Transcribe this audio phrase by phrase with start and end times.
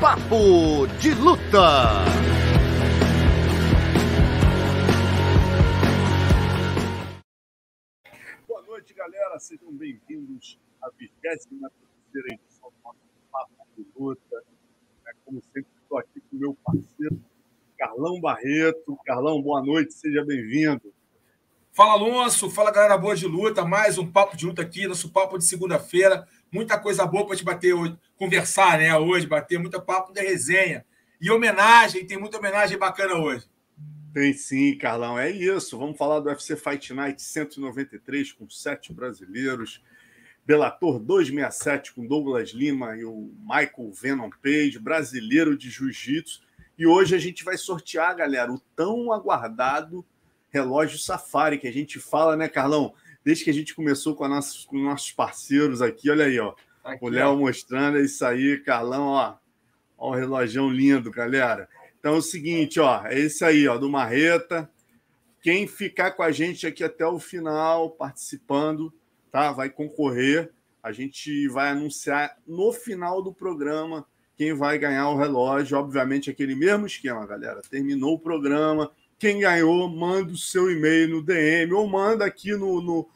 [0.00, 2.04] Papo de Luta.
[8.46, 9.38] Boa noite, galera.
[9.38, 11.46] Sejam bem-vindos à 23
[12.26, 12.98] edição do nosso
[13.32, 14.44] Papo de Luta.
[15.06, 17.18] É, como sempre, estou aqui com o meu parceiro,
[17.78, 18.98] Carlão Barreto.
[19.06, 20.92] Carlão, boa noite, seja bem-vindo.
[21.76, 22.48] Fala, Alonso.
[22.48, 23.62] Fala, galera boa de luta.
[23.62, 26.26] Mais um Papo de Luta aqui, nosso papo de segunda-feira.
[26.50, 28.96] Muita coisa boa para te bater hoje, conversar, né?
[28.96, 30.86] Hoje, bater muita papo de resenha.
[31.20, 33.44] E homenagem, tem muita homenagem bacana hoje.
[34.14, 35.78] Tem sim, Carlão, é isso.
[35.78, 39.84] Vamos falar do UFC Fight Night 193 com sete brasileiros.
[40.46, 46.40] Bellator 267 com Douglas Lima e o Michael Venom Page, brasileiro de jiu-jitsu.
[46.78, 50.02] E hoje a gente vai sortear, galera, o tão aguardado
[50.56, 52.94] relógio Safari, que a gente fala, né, Carlão?
[53.24, 56.54] Desde que a gente começou com, nossas, com nossos parceiros aqui, olha aí, ó.
[56.82, 59.36] Aqui, o Léo mostrando, é isso aí, Carlão, ó.
[59.98, 61.68] Ó o relógio lindo, galera.
[61.98, 64.70] Então é o seguinte, ó, é esse aí, ó, do Marreta.
[65.42, 68.92] Quem ficar com a gente aqui até o final, participando,
[69.30, 69.52] tá?
[69.52, 70.52] Vai concorrer.
[70.82, 75.78] A gente vai anunciar no final do programa quem vai ganhar o relógio.
[75.78, 77.60] Obviamente, aquele mesmo esquema, galera.
[77.68, 82.80] Terminou o programa, quem ganhou, manda o seu e-mail no DM ou manda aqui no,
[82.80, 83.08] no,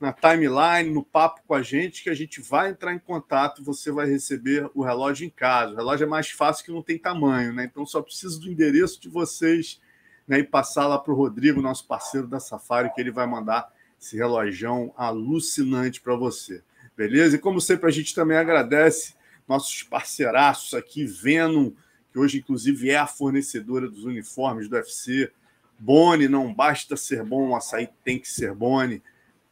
[0.00, 3.90] na timeline, no papo com a gente, que a gente vai entrar em contato você
[3.90, 5.72] vai receber o relógio em casa.
[5.72, 7.64] O relógio é mais fácil que não tem tamanho, né?
[7.64, 9.80] Então só preciso do endereço de vocês
[10.26, 13.72] né, e passar lá para o Rodrigo, nosso parceiro da Safari, que ele vai mandar
[14.00, 16.62] esse relógio alucinante para você.
[16.96, 17.36] Beleza?
[17.36, 19.14] E como sempre, a gente também agradece
[19.48, 21.72] nossos parceiraços aqui, Venom,
[22.12, 25.30] que hoje, inclusive, é a fornecedora dos uniformes do UFC,
[25.80, 29.02] Boni, não basta ser bom, o açaí tem que ser Boni.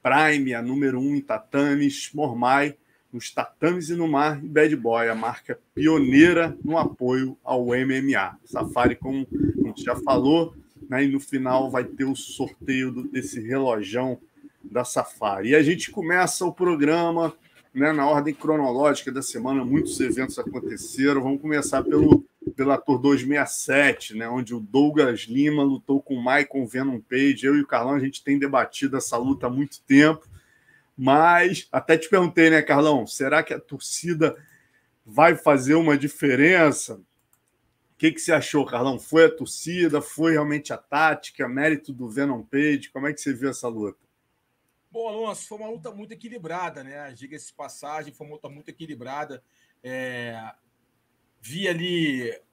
[0.02, 2.10] Prime, a número um em tatames.
[2.12, 2.76] Mormai,
[3.10, 4.38] nos tatames e no mar.
[4.44, 8.38] E Bad Boy, a marca pioneira no apoio ao MMA.
[8.44, 10.54] Safari, como a gente já falou,
[10.88, 11.04] né?
[11.04, 14.18] e no final vai ter o sorteio do, desse relojão
[14.62, 15.50] da Safari.
[15.50, 17.34] E a gente começa o programa
[17.72, 21.22] né, na ordem cronológica da semana, muitos eventos aconteceram.
[21.22, 22.22] Vamos começar pelo
[22.58, 27.46] Bellator 267, né, onde o Douglas Lima lutou com o Michael Venom Page.
[27.46, 30.28] Eu e o Carlão, a gente tem debatido essa luta há muito tempo.
[30.96, 33.06] Mas até te perguntei, né, Carlão?
[33.06, 34.36] Será que a torcida
[35.06, 36.94] vai fazer uma diferença?
[36.94, 37.02] O
[37.96, 38.98] que, que você achou, Carlão?
[38.98, 40.02] Foi a torcida?
[40.02, 41.48] Foi realmente a tática?
[41.48, 42.90] Mérito do Venom Page?
[42.92, 44.00] Como é que você viu essa luta?
[44.90, 47.12] Bom, Alonso, foi uma luta muito equilibrada, né?
[47.12, 49.44] Diga-se passagem, foi uma luta muito equilibrada.
[49.80, 50.52] É...
[51.40, 52.47] Vi ali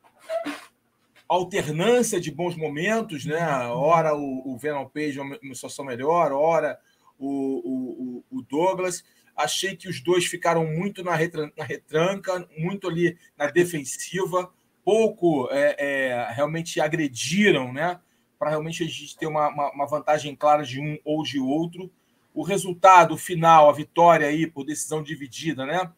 [1.27, 3.43] alternância de bons momentos, né?
[3.69, 6.79] Ora o, o Venom Page uma situação melhor, ora
[7.17, 9.03] o, o, o, Douglas.
[9.35, 14.51] Achei que os dois ficaram muito na, retran na retranca, muito ali na defensiva,
[14.83, 17.99] pouco é, é, realmente agrediram, né?
[18.37, 21.91] Para realmente a gente ter uma, uma, uma, vantagem clara de um ou de outro.
[22.33, 25.91] O resultado final, a vitória aí por decisão dividida, né?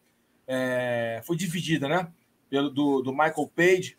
[0.48, 2.08] É, foi dividida, né?
[2.50, 3.98] Pelo do, do Michael Page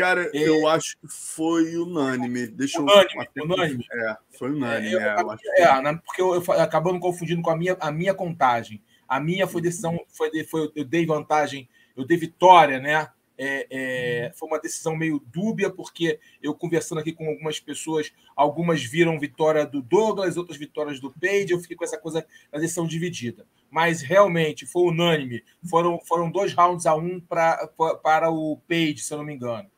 [0.00, 0.48] Cara, é...
[0.48, 2.46] eu acho que foi unânime.
[2.46, 3.44] Deixa unânime, eu...
[3.44, 3.86] unânime.
[3.92, 4.94] É, foi unânime.
[4.94, 8.14] É, eu, é, é né, porque eu, eu acabando confundindo com a minha, a minha
[8.14, 8.82] contagem.
[9.06, 13.08] A minha foi decisão, foi, foi eu dei vantagem, eu dei vitória, né?
[13.36, 18.82] É, é, foi uma decisão meio dúbia, porque eu conversando aqui com algumas pessoas, algumas
[18.82, 22.86] viram vitória do Douglas, outras vitórias do Page, eu fiquei com essa coisa da decisão
[22.86, 23.46] dividida.
[23.70, 25.42] Mas realmente foi unânime.
[25.68, 27.66] Foram, foram dois rounds a um pra,
[28.02, 29.68] para o Page, se eu não me engano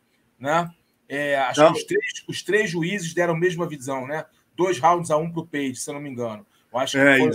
[0.42, 0.68] né?
[1.08, 4.24] É, acho que os três, os três juízes deram a mesma visão, né?
[4.56, 6.44] Dois rounds a um para o Page, se eu não me engano.
[6.72, 7.32] Eu acho é, foi...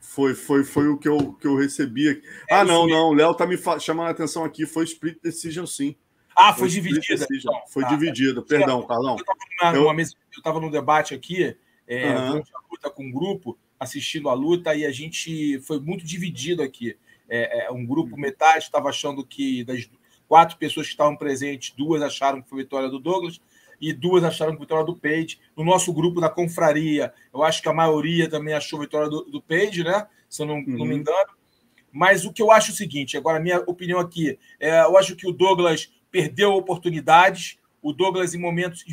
[0.00, 0.34] foi...
[0.34, 2.22] foi, foi, o que eu, que eu recebi aqui.
[2.48, 3.08] É, ah, não, não.
[3.08, 4.64] O Léo tá me chamando a atenção aqui.
[4.64, 5.96] Foi split decision, sim.
[6.36, 7.26] Ah, foi, foi dividida.
[7.32, 7.62] Então.
[7.68, 7.88] Foi tá.
[7.88, 9.16] dividida, perdão, Carlão.
[9.74, 9.90] Eu
[10.36, 11.56] estava no debate aqui,
[11.86, 12.36] é, uhum.
[12.36, 16.96] a luta com um grupo, assistindo a luta, e a gente foi muito dividido aqui.
[17.28, 18.20] É, é um grupo, uhum.
[18.20, 19.88] metade estava achando que das,
[20.28, 23.40] Quatro pessoas que estavam presentes, duas acharam que foi vitória do Douglas
[23.80, 25.38] e duas acharam que foi vitória do Page.
[25.56, 29.40] No nosso grupo da confraria, eu acho que a maioria também achou vitória do, do
[29.40, 30.06] Page, né?
[30.28, 30.64] Se eu não, uhum.
[30.66, 31.00] não me uhum.
[31.00, 31.36] engano.
[31.92, 34.96] Mas o que eu acho é o seguinte: agora, a minha opinião aqui, é, eu
[34.98, 37.58] acho que o Douglas perdeu oportunidades.
[37.82, 38.84] O, O Douglas, em momentos,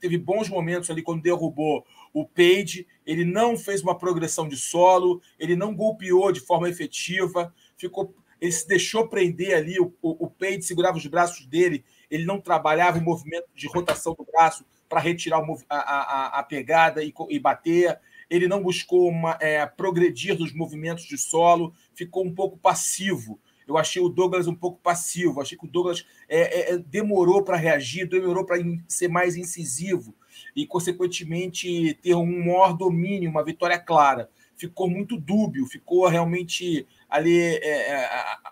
[0.00, 2.86] teve bons momentos ali quando derrubou o Page.
[3.06, 8.52] Ele não fez uma progressão de solo, ele não golpeou de forma efetiva, ficou, ele
[8.52, 9.78] se deixou prender ali.
[9.78, 14.24] O, o, o segurava os braços dele, ele não trabalhava o movimento de rotação do
[14.24, 17.98] braço para retirar a, a, a, pegada e, e bater
[18.30, 23.40] ele não buscou uma, é, progredir nos movimentos de solo, ficou um pouco passivo.
[23.66, 27.42] Eu achei o Douglas um pouco passivo, achei que o Douglas é, é, é demorou
[27.42, 28.56] para reagir, demorou para
[28.88, 30.14] ser mais incisivo
[30.54, 34.30] e, consequentemente, ter um maior domínio, uma vitória clara.
[34.56, 37.38] Ficou muito dúbio, ficou realmente ali.
[37.38, 38.10] É, é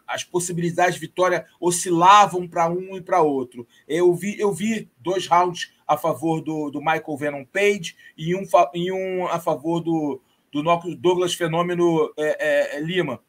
[0.09, 3.69] as possibilidades de vitória oscilavam para um e para outro.
[3.87, 8.43] Eu vi, eu vi dois rounds a favor do, do Michael Venom Page e um,
[8.75, 10.21] e um a favor do,
[10.51, 10.63] do
[10.97, 13.21] Douglas Fenômeno é, Lima.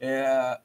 [0.00, 0.60] É,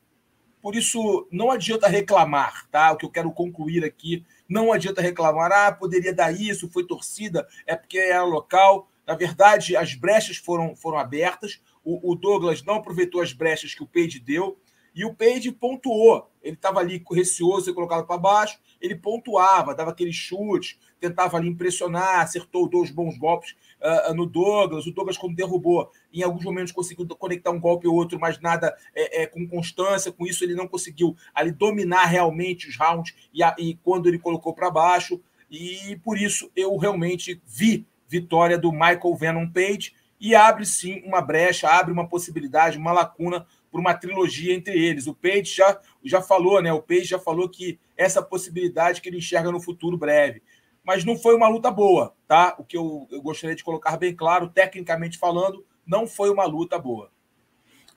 [0.62, 2.92] por isso, não adianta reclamar, tá?
[2.92, 7.46] O que eu quero concluir aqui, não adianta reclamar, ah, poderia dar isso, foi torcida,
[7.66, 8.88] é porque era local.
[9.06, 13.84] Na verdade, as brechas foram, foram abertas, o, o Douglas não aproveitou as brechas que
[13.84, 14.58] o Page deu,
[14.96, 16.30] e o Page pontuou.
[16.42, 21.48] Ele estava ali receoso ser colocado para baixo, ele pontuava, dava aquele chute, tentava ali
[21.48, 24.86] impressionar, acertou dois bons golpes uh, no Douglas.
[24.86, 28.76] O Douglas, quando derrubou, em alguns momentos conseguiu conectar um golpe ou outro, mas nada
[28.94, 30.12] é, é com constância.
[30.12, 34.20] Com isso, ele não conseguiu ali dominar realmente os rounds e, a, e quando ele
[34.20, 35.22] colocou para baixo.
[35.50, 41.22] E por isso eu realmente vi vitória do Michael Venom Page e abre sim uma
[41.22, 45.06] brecha, abre uma possibilidade, uma lacuna para uma trilogia entre eles.
[45.06, 46.72] O Page já, já falou, né?
[46.72, 50.42] O Page já falou que essa possibilidade que ele enxerga no futuro breve.
[50.82, 52.56] Mas não foi uma luta boa, tá?
[52.58, 56.80] O que eu, eu gostaria de colocar bem claro, tecnicamente falando, não foi uma luta
[56.80, 57.12] boa.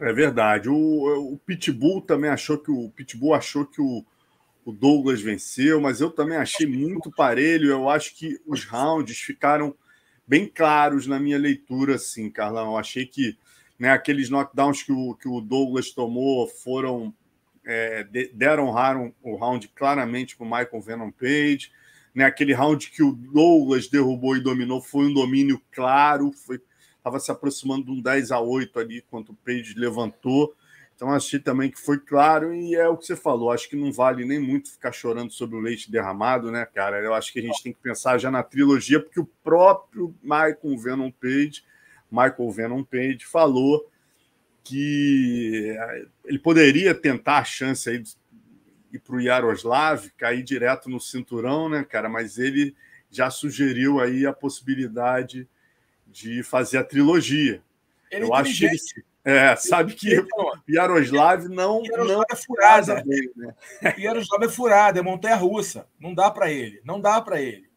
[0.01, 0.69] É verdade.
[0.69, 4.05] O, o Pitbull também achou que o Pitbull achou que o,
[4.65, 7.71] o Douglas venceu, mas eu também achei muito parelho.
[7.71, 9.77] Eu acho que os rounds ficaram
[10.27, 12.73] bem claros na minha leitura, assim, Carlão.
[12.73, 13.39] Eu achei que
[13.79, 17.15] né, aqueles knockdowns que o, que o Douglas tomou foram
[17.65, 18.69] é, deram
[19.23, 21.73] o round claramente para o Michael Venom Page.
[22.15, 26.31] Né, aquele round que o Douglas derrubou e dominou foi um domínio claro,
[26.97, 30.55] estava se aproximando de um 10 a 8 ali, quando o Page levantou.
[30.97, 33.53] Então, achei também que foi claro, e é o que você falou.
[33.53, 36.99] Acho que não vale nem muito ficar chorando sobre o leite derramado, né, cara?
[36.99, 40.79] Eu acho que a gente tem que pensar já na trilogia, porque o próprio Michael
[40.79, 41.63] Venom Page
[42.11, 43.91] Michael Venom Page, falou
[44.65, 48.17] que eh, ele poderia tentar a chance aí de
[48.93, 52.09] ir para o Yaroslav, cair direto no cinturão, né, cara?
[52.09, 52.75] Mas ele
[53.11, 55.49] já sugeriu aí a possibilidade
[56.07, 57.63] de fazer a trilogia.
[58.11, 58.79] Ele Eu acho que ele,
[59.27, 63.03] é, sabe que então, Yaroslav não Yaroslav não é furada.
[63.03, 63.55] Dele, né?
[63.99, 65.89] Yaroslav é furada, é montanha russa.
[65.99, 67.69] Não dá para ele, não dá para ele.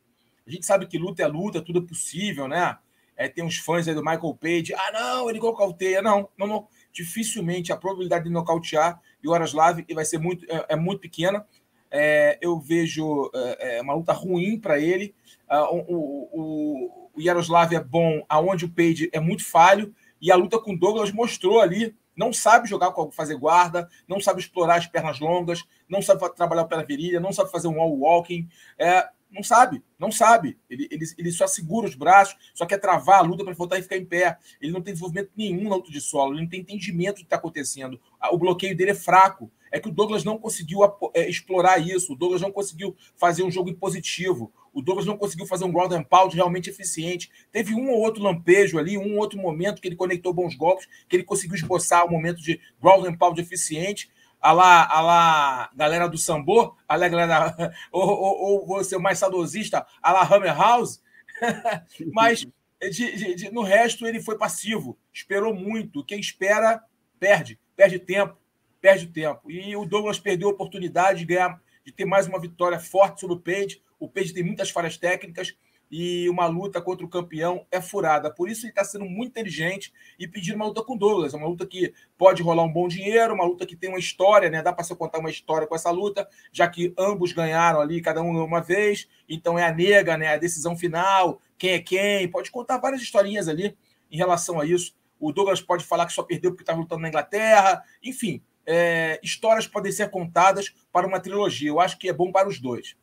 [0.45, 2.77] A gente sabe que luta é luta, tudo é possível, né?
[3.17, 4.75] É, tem uns fãs aí do Michael Page.
[4.75, 6.03] Ah, não, ele nocauteia.
[6.03, 6.67] Não, não, não.
[6.93, 11.45] Dificilmente a probabilidade de nocautear o Yaroslav vai ser muito, é, é muito pequena.
[11.91, 15.15] É, eu vejo é, é uma luta ruim para ele.
[15.49, 19.93] Uh, o, o, o Yaroslav é bom aonde o Page é muito falho.
[20.21, 21.95] E a luta com Douglas mostrou ali.
[22.15, 26.83] Não sabe jogar, fazer guarda, não sabe explorar as pernas longas, não sabe trabalhar pela
[26.83, 28.45] virilha, não sabe fazer um wall walking.
[28.77, 30.57] É, não sabe, não sabe.
[30.69, 33.83] Ele, ele, ele só segura os braços, só quer travar a luta para voltar e
[33.83, 34.37] ficar em pé.
[34.59, 37.23] Ele não tem desenvolvimento nenhum na luta de solo, ele não tem entendimento do que
[37.23, 37.99] está acontecendo.
[38.31, 39.51] O bloqueio dele é fraco.
[39.71, 40.79] É que o Douglas não conseguiu
[41.13, 45.45] é, explorar isso, o Douglas não conseguiu fazer um jogo impositivo, o Douglas não conseguiu
[45.45, 47.29] fazer um and pound realmente eficiente.
[47.51, 50.87] Teve um ou outro lampejo ali, um ou outro momento que ele conectou bons golpes,
[51.07, 52.59] que ele conseguiu esboçar um momento de
[53.07, 54.11] and pound eficiente,
[54.41, 59.19] a lá, a lá galera do Sambor, a lá galera, ou, ou, ou você mais
[59.19, 61.01] saudosista, a lá Hammer House,
[62.13, 62.47] mas
[62.87, 66.03] de, de, de, no resto ele foi passivo, esperou muito.
[66.05, 66.81] Quem espera,
[67.19, 68.37] perde, perde tempo,
[68.79, 69.51] perde tempo.
[69.51, 73.35] E o Douglas perdeu a oportunidade de ganhar, de ter mais uma vitória forte sobre
[73.35, 73.81] o Page.
[73.99, 75.55] O Page tem muitas falhas técnicas,
[75.91, 78.31] e uma luta contra o campeão é furada.
[78.31, 81.33] Por isso ele está sendo muito inteligente e pedindo uma luta com Douglas.
[81.33, 84.49] É uma luta que pode rolar um bom dinheiro, uma luta que tem uma história,
[84.49, 84.61] né?
[84.61, 88.21] Dá para você contar uma história com essa luta, já que ambos ganharam ali, cada
[88.21, 89.07] um uma vez.
[89.27, 90.33] Então é a nega, né?
[90.33, 92.29] A decisão final, quem é quem.
[92.29, 93.75] Pode contar várias historinhas ali
[94.11, 94.93] em relação a isso.
[95.19, 97.83] O Douglas pode falar que só perdeu porque estava lutando na Inglaterra.
[98.03, 101.69] Enfim, é, histórias podem ser contadas para uma trilogia.
[101.69, 102.95] Eu acho que é bom para os dois.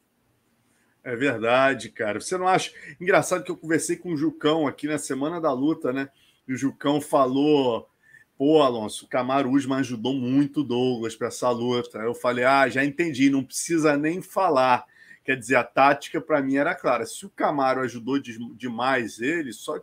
[1.06, 2.20] É verdade, cara.
[2.20, 2.72] Você não acha.
[3.00, 6.08] Engraçado que eu conversei com o Jucão aqui na semana da luta, né?
[6.48, 7.88] E o Jucão falou:
[8.36, 11.98] pô, Alonso, o Camaro Usman ajudou muito o Douglas para essa luta.
[11.98, 14.84] Eu falei: ah, já entendi, não precisa nem falar.
[15.24, 17.06] Quer dizer, a tática para mim era clara.
[17.06, 19.78] Se o Camaro ajudou de, demais ele, só,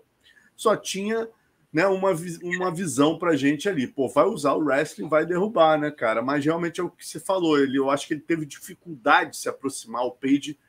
[0.57, 1.29] só tinha
[1.71, 2.09] né, uma,
[2.43, 3.87] uma visão para gente ali.
[3.87, 6.21] Pô, vai usar o wrestling, vai derrubar, né, cara?
[6.21, 7.57] Mas realmente é o que você falou.
[7.57, 10.03] Ele, eu acho que ele teve dificuldade de se aproximar.
[10.03, 10.59] O Page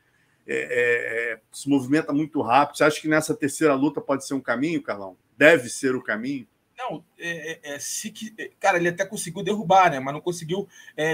[0.47, 2.77] é, é, é, se movimenta muito rápido.
[2.77, 5.17] Você acha que nessa terceira luta pode ser um caminho, Carlão?
[5.37, 6.47] Deve ser o caminho?
[6.77, 10.01] Não, é, é, é se que, cara, ele até conseguiu derrubar, né?
[10.01, 10.69] Mas não conseguiu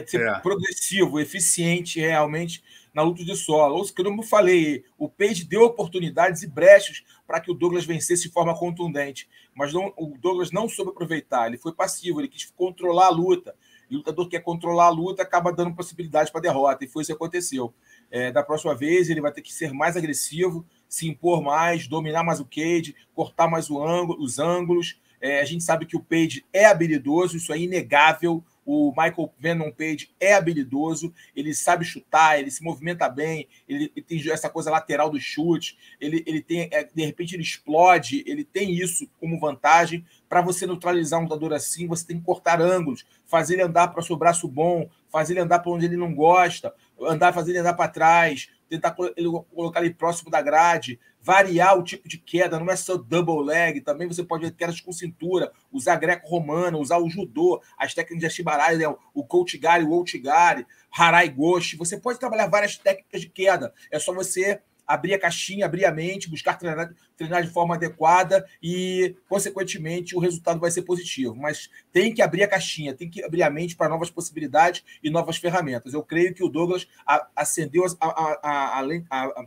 [0.06, 3.76] ser progressivo, eficiente realmente na luta de solo.
[3.76, 8.24] Ou como eu falei, o Page deu oportunidades e brechas para que o Douglas vencesse
[8.24, 9.28] de forma contundente.
[9.54, 13.54] Mas não, o Douglas não soube aproveitar, ele foi passivo, ele quis controlar a luta.
[13.90, 17.02] E o lutador que quer controlar a luta acaba dando possibilidade para derrota, e foi
[17.02, 17.74] isso que aconteceu.
[18.10, 22.22] É, da próxima vez, ele vai ter que ser mais agressivo, se impor mais, dominar
[22.22, 26.44] mais o cage, cortar mais ângulo, os ângulos é, a gente sabe que o Page
[26.52, 28.42] é habilidoso, isso é inegável.
[28.64, 34.04] O Michael Venom Page é habilidoso, ele sabe chutar, ele se movimenta bem, ele, ele
[34.04, 38.44] tem essa coisa lateral do chute, ele, ele tem, é, de repente ele explode, ele
[38.44, 40.04] tem isso como vantagem.
[40.28, 44.00] Para você neutralizar um lutador assim, você tem que cortar ângulos, fazer ele andar para
[44.00, 47.58] o seu braço bom, fazer ele andar para onde ele não gosta, andar, fazer ele
[47.58, 52.70] andar para trás, tentar colocar ele próximo da grade, variar o tipo de queda, não
[52.70, 57.10] é só double leg, também você pode ver quedas com cintura, usar greco-romano, usar o
[57.10, 58.86] judô, as técnicas de Ashibarai, né?
[59.14, 64.14] o Kouchigari, o Ouchigari, Harai Goshi, você pode trabalhar várias técnicas de queda, é só
[64.14, 64.60] você
[64.90, 70.18] abrir a caixinha, abrir a mente, buscar treinar, treinar de forma adequada e, consequentemente, o
[70.18, 71.36] resultado vai ser positivo.
[71.36, 75.08] Mas tem que abrir a caixinha, tem que abrir a mente para novas possibilidades e
[75.08, 75.94] novas ferramentas.
[75.94, 76.88] Eu creio que o Douglas
[77.36, 79.46] acendeu a, a, a, a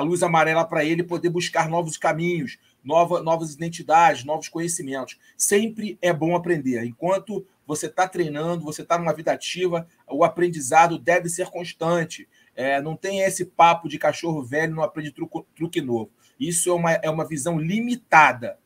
[0.00, 5.18] luz amarela para ele poder buscar novos caminhos, nova, novas identidades, novos conhecimentos.
[5.36, 6.84] Sempre é bom aprender.
[6.84, 12.28] Enquanto você está treinando, você está numa vida ativa, o aprendizado deve ser constante.
[12.54, 16.10] É, não tem esse papo de cachorro velho não aprende truque, truque novo.
[16.38, 18.58] Isso é uma, é uma visão limitada.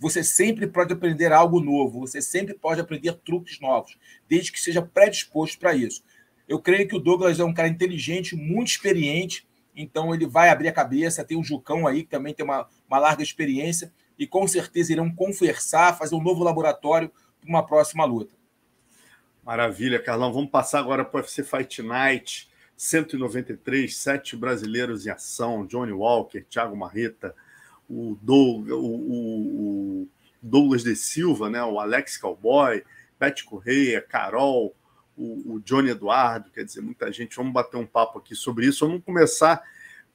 [0.00, 3.96] Você sempre pode aprender algo novo, você sempre pode aprender truques novos,
[4.28, 6.02] desde que seja predisposto para isso.
[6.48, 10.68] Eu creio que o Douglas é um cara inteligente, muito experiente, então ele vai abrir
[10.68, 11.24] a cabeça.
[11.24, 15.12] Tem o Jucão aí, que também tem uma, uma larga experiência, e com certeza irão
[15.12, 18.34] conversar, fazer um novo laboratório para uma próxima luta.
[19.42, 20.32] Maravilha, Carlão.
[20.32, 22.48] Vamos passar agora para o UFC Fight Night.
[22.76, 27.34] 193, sete brasileiros em ação: Johnny Walker, Thiago Marreta,
[27.88, 30.08] o, Doug, o, o,
[30.42, 32.82] Douglas de Silva, né, o Alex Cowboy,
[33.18, 34.74] Beth Correia, Carol,
[35.16, 37.36] o, o, Johnny Eduardo, quer dizer, muita gente.
[37.36, 38.86] Vamos bater um papo aqui sobre isso.
[38.86, 39.62] Vamos começar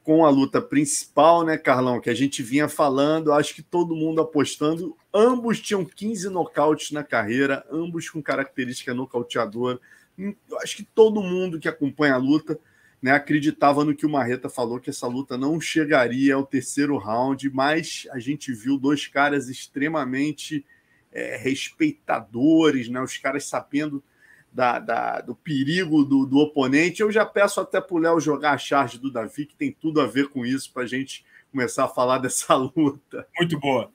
[0.04, 2.02] com a luta principal, né, Carlão?
[2.02, 4.98] Que a gente vinha falando, acho que todo mundo apostando.
[5.14, 9.80] Ambos tinham 15 nocautes na carreira, ambos com característica nocauteadora
[10.20, 12.60] eu acho que todo mundo que acompanha a luta
[13.02, 17.50] né, acreditava no que o Marreta falou, que essa luta não chegaria ao terceiro round,
[17.52, 20.66] mas a gente viu dois caras extremamente
[21.12, 24.04] é, respeitadores, né, os caras sabendo
[24.52, 27.02] da, da, do perigo do, do, oponente.
[27.02, 30.02] Eu já peço até para o Léo jogar a charge do Davi, que tem tudo
[30.02, 33.28] a ver com isso, para a gente começar a falar dessa luta.
[33.38, 33.92] Muito boa.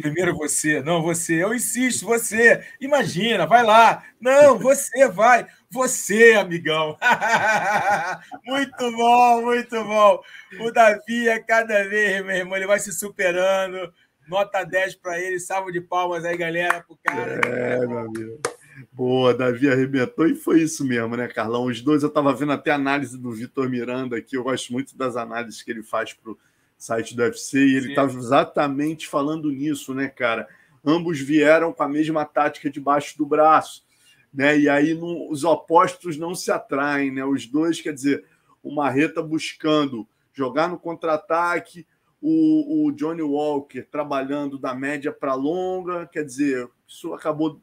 [0.00, 2.64] Primeiro você, não, você, eu insisto, você.
[2.80, 4.02] Imagina, vai lá.
[4.20, 5.46] Não, você vai.
[5.70, 6.96] Você, amigão.
[8.44, 10.22] muito bom, muito bom.
[10.60, 13.92] O Davi é cada vez, meu irmão, ele vai se superando.
[14.26, 17.40] Nota 10 para ele, salvo de palmas aí, galera, pro cara.
[17.46, 18.40] É, meu amigo.
[18.96, 21.66] Boa, Davi arrebentou e foi isso mesmo, né, Carlão?
[21.66, 24.96] Os dois, eu estava vendo até a análise do Vitor Miranda aqui, eu gosto muito
[24.96, 26.38] das análises que ele faz pro
[26.78, 30.48] site do UFC, e ele estava exatamente falando nisso, né, cara?
[30.82, 33.84] Ambos vieram com a mesma tática debaixo do braço,
[34.32, 34.58] né?
[34.58, 37.22] E aí não, os opostos não se atraem, né?
[37.22, 38.24] Os dois, quer dizer,
[38.62, 41.86] o Marreta buscando jogar no contra-ataque,
[42.18, 47.60] o, o, Johnny Walker trabalhando da média para longa, quer dizer, isso acabou.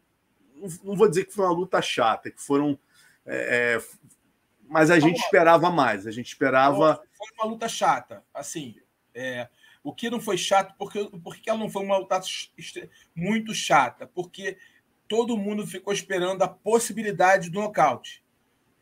[0.84, 2.78] Não, vou dizer que foi uma luta chata, que foram.
[3.26, 4.04] É, é
[4.70, 7.04] mas a gente esperava mais, a gente esperava.
[7.16, 8.76] Foi uma luta chata, assim.
[9.14, 9.48] É,
[9.84, 12.20] o que não foi chato, porque, porque ela não foi uma luta
[13.14, 14.08] muito chata?
[14.08, 14.58] Porque
[15.08, 18.24] todo mundo ficou esperando a possibilidade do nocaute.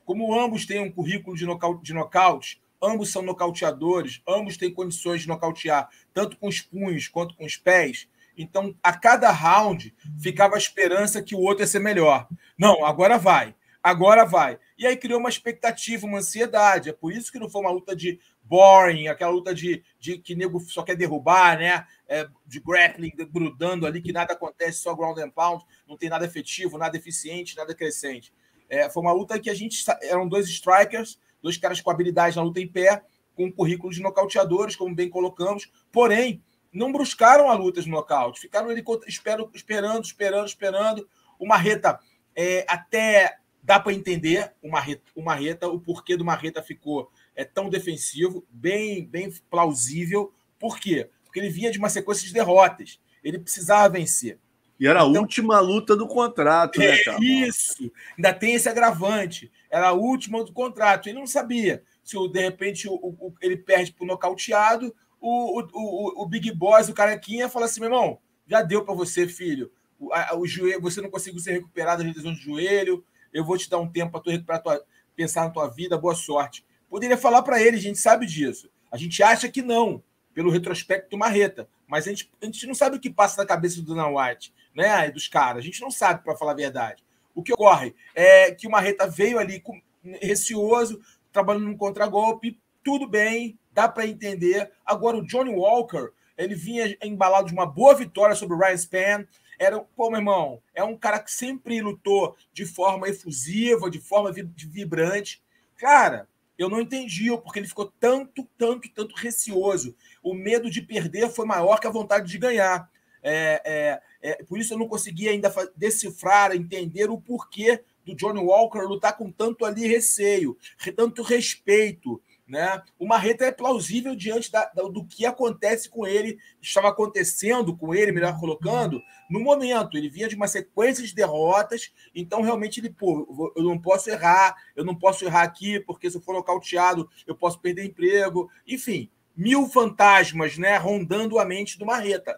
[0.06, 5.22] Como ambos têm um currículo de nocaute, de nocaute, ambos são nocauteadores, ambos têm condições
[5.22, 8.08] de nocautear, tanto com os punhos quanto com os pés.
[8.42, 12.28] Então, a cada round, ficava a esperança que o outro ia ser melhor.
[12.58, 14.60] Não, agora vai, agora vai.
[14.78, 16.90] E aí criou uma expectativa, uma ansiedade.
[16.90, 20.36] É por isso que não foi uma luta de boring, aquela luta de, de que
[20.36, 21.86] nego só quer derrubar, né?
[22.08, 26.26] É, de grappling, grudando ali, que nada acontece, só ground and pound, não tem nada
[26.26, 28.34] efetivo, nada eficiente, nada crescente.
[28.70, 29.84] É, foi uma luta que a gente.
[30.02, 33.02] Eram dois strikers dois caras com habilidade na luta em pé,
[33.36, 38.70] com currículos de nocauteadores, como bem colocamos, porém, não buscaram a luta de nocaute, ficaram
[38.70, 41.10] ali esperando, esperando, esperando, esperando.
[41.38, 42.00] O Marreta
[42.36, 47.44] é, até dá para entender o Marreta, o Marreta, o porquê do Marreta ficou é,
[47.44, 50.34] tão defensivo, bem, bem plausível.
[50.60, 51.10] Por quê?
[51.24, 53.00] Porque ele vinha de uma sequência de derrotas.
[53.24, 54.40] Ele precisava vencer.
[54.80, 57.20] E era então, a última luta do contrato, né, cara?
[57.22, 57.92] Isso.
[58.18, 59.52] Ainda tem esse agravante.
[59.70, 61.08] Era a última do contrato.
[61.08, 66.26] Ele não sabia se de repente o, o, ele perde por nocauteado, o, o, o,
[66.26, 69.72] Big Boss, o carequinha, fala assim: meu irmão, já deu para você, filho.
[70.00, 73.06] O, a, o joelho, você não conseguiu ser recuperado das lesões de joelho.
[73.32, 74.84] Eu vou te dar um tempo para tu recuperar tua,
[75.16, 75.98] pensar na tua vida.
[75.98, 76.66] Boa sorte.
[76.90, 78.70] Poderia falar para ele, a gente sabe disso.
[78.92, 81.70] A gente acha que não, pelo retrospecto Marreta.
[81.88, 84.54] Mas a gente, a gente não sabe o que passa na cabeça do Dana White,
[84.76, 85.10] né?
[85.12, 85.60] Dos caras.
[85.60, 87.04] A gente não sabe, para falar a verdade.
[87.36, 89.80] O que ocorre é que o Marreta veio ali com,
[90.22, 91.00] receoso,
[91.32, 94.72] trabalhando no contragolpe, tudo bem, dá para entender.
[94.86, 99.28] Agora, o Johnny Walker, ele vinha embalado de uma boa vitória sobre o Ryan Spann.
[99.60, 104.32] Era, pô, meu irmão, é um cara que sempre lutou de forma efusiva, de forma
[104.32, 105.42] vibrante.
[105.78, 109.96] Cara, eu não entendi porque ele ficou tanto, tanto, tanto receoso.
[110.22, 112.90] O medo de perder foi maior que a vontade de ganhar.
[113.24, 118.40] É, é, é, por isso eu não consegui ainda decifrar, entender o porquê do Johnny
[118.40, 120.58] Walker lutar com tanto ali receio,
[120.96, 122.22] tanto respeito.
[122.52, 122.82] Né?
[123.00, 128.12] O Marreta é plausível diante da, do que acontece com ele, estava acontecendo com ele,
[128.12, 129.98] melhor colocando, no momento.
[129.98, 134.54] Ele vinha de uma sequência de derrotas, então realmente ele, pô, eu não posso errar,
[134.76, 138.52] eu não posso errar aqui, porque se eu for nocauteado, eu posso perder emprego.
[138.68, 142.38] Enfim, mil fantasmas né, rondando a mente do Marreta.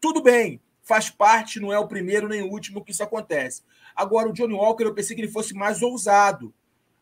[0.00, 3.62] Tudo bem, faz parte, não é o primeiro nem o último que isso acontece.
[3.94, 6.52] Agora, o Johnny Walker, eu pensei que ele fosse mais ousado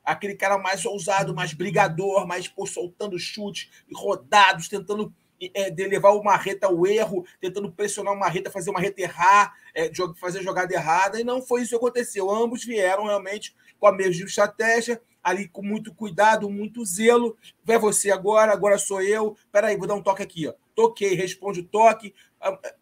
[0.05, 5.13] aquele cara mais ousado, mais brigador, mais pô, soltando chutes rodados, tentando
[5.55, 9.53] é, de levar o Marreta ao erro, tentando pressionar o Marreta, fazer o Marreta errar,
[9.75, 12.31] é, fazer jogada errada, e não foi isso que aconteceu.
[12.31, 17.37] Ambos vieram realmente com a mesma estratégia, ali com muito cuidado, muito zelo.
[17.65, 19.37] Vai você agora, agora sou eu.
[19.51, 20.47] Peraí, vou dar um toque aqui.
[20.47, 20.55] Ó.
[20.75, 22.15] Toquei, responde o toque.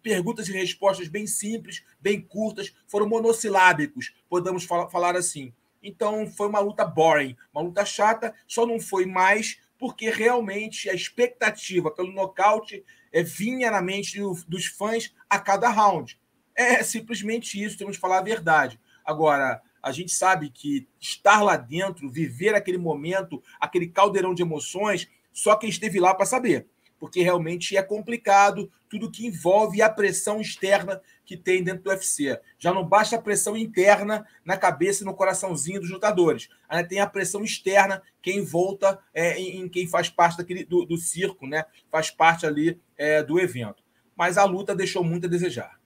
[0.02, 5.52] Perguntas e respostas bem simples, bem curtas, foram monossilábicos, podemos falar assim.
[5.82, 10.94] Então foi uma luta boring, uma luta chata, só não foi mais porque realmente a
[10.94, 16.20] expectativa pelo nocaute é, vinha na mente dos fãs a cada round.
[16.54, 18.78] É simplesmente isso, temos que falar a verdade.
[19.04, 25.08] Agora, a gente sabe que estar lá dentro, viver aquele momento, aquele caldeirão de emoções,
[25.32, 26.68] só quem esteve lá para saber
[27.00, 32.40] porque realmente é complicado tudo que envolve a pressão externa que tem dentro do UFC.
[32.58, 36.48] Já não basta a pressão interna na cabeça e no coraçãozinho dos lutadores.
[36.68, 40.96] Ainda tem a pressão externa, quem volta é, em, quem faz parte daquele, do, do
[40.96, 41.64] circo, né?
[41.88, 43.80] faz parte ali é, do evento.
[44.16, 45.78] Mas a luta deixou muito a desejar.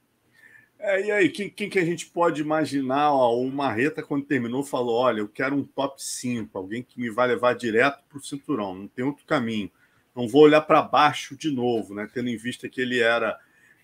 [0.79, 3.13] É, e aí, quem, quem, que a gente pode imaginar?
[3.13, 7.11] Ó, o Marreta, quando terminou, falou: Olha, eu quero um top 5, alguém que me
[7.11, 9.71] vai levar direto para o cinturão, não tem outro caminho
[10.15, 12.09] não vou olhar para baixo de novo, né?
[12.15, 13.37] Tendo em vista que ele era,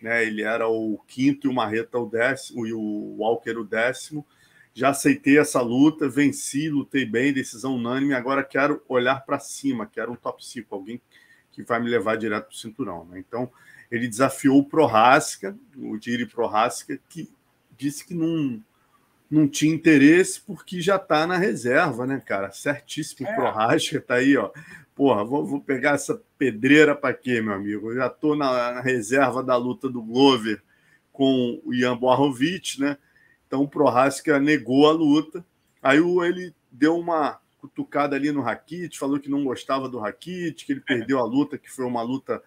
[0.02, 0.24] né?
[0.24, 4.26] Ele era o quinto e o Marreta o décimo e o Walker o décimo.
[4.72, 8.14] Já aceitei essa luta, venci, lutei bem, decisão unânime.
[8.14, 11.00] Agora quero olhar para cima, quero um top 5, alguém
[11.52, 13.04] que vai me levar direto para o cinturão.
[13.06, 13.18] Né?
[13.18, 13.50] Então
[13.90, 17.28] ele desafiou o Prohaska, o Diri Prohaska, que
[17.76, 18.62] disse que não
[19.30, 22.50] não tinha interesse porque já está na reserva, né, cara?
[22.50, 23.32] Certíssimo é.
[23.36, 24.50] Prohaska, tá aí, ó
[25.00, 27.90] porra, vou, vou pegar essa pedreira para quê, meu amigo?
[27.90, 30.62] Eu já estou na, na, reserva da luta do Glover
[31.10, 32.98] com o Ian Boarovic, né?
[33.46, 35.42] Então o Prohaska negou a luta.
[35.82, 40.72] Aí ele deu uma cutucada ali no Rakit, falou que não gostava do Rakit, que
[40.74, 42.42] ele perdeu a luta, que foi uma luta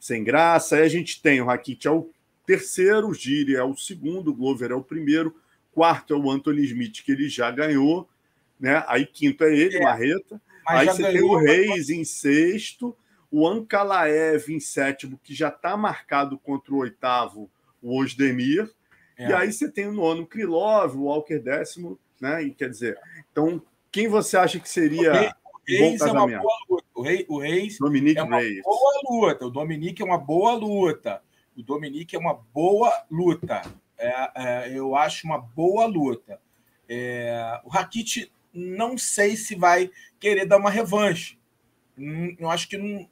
[0.00, 0.76] sem graça.
[0.76, 2.10] Aí a gente tem o Rakit é o
[2.46, 5.36] terceiro, o Giri é o segundo, o Glover é o primeiro,
[5.74, 8.08] quarto é o Anthony Smith, que ele já ganhou,
[8.58, 8.82] né?
[8.88, 9.82] Aí quinto é ele, é.
[9.82, 10.40] Marreta.
[10.68, 12.96] Mas Aí você tem o Reis em sexto,
[13.30, 17.50] o Ankalaev em sétimo, que já está marcado contra o oitavo,
[17.82, 18.70] o Osdemir.
[19.16, 19.28] É.
[19.28, 22.42] E aí você tem o nono Krylov, o Walker décimo, né?
[22.42, 22.98] E quer dizer,
[23.32, 26.86] então quem você acha que seria o Reis, é uma boa luta.
[26.94, 28.62] O, Rei, o Reis Dominique é uma Reis.
[28.62, 29.46] boa luta.
[29.46, 31.22] O Dominique é uma boa luta.
[31.56, 33.62] O Dominique é uma boa luta.
[33.98, 36.40] É, é, eu acho uma boa luta.
[36.88, 41.38] É, o Rakit não sei se vai querer dar uma revanche.
[42.38, 43.08] Eu acho que não,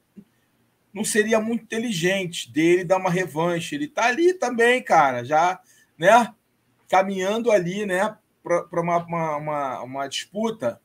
[0.92, 3.74] não seria muito inteligente dele dar uma revanche.
[3.74, 5.61] Ele está ali também, cara, já,
[5.98, 6.32] né?
[6.88, 8.16] Caminhando ali, né?
[8.42, 10.80] Para uma, uma, uma, uma, disputa.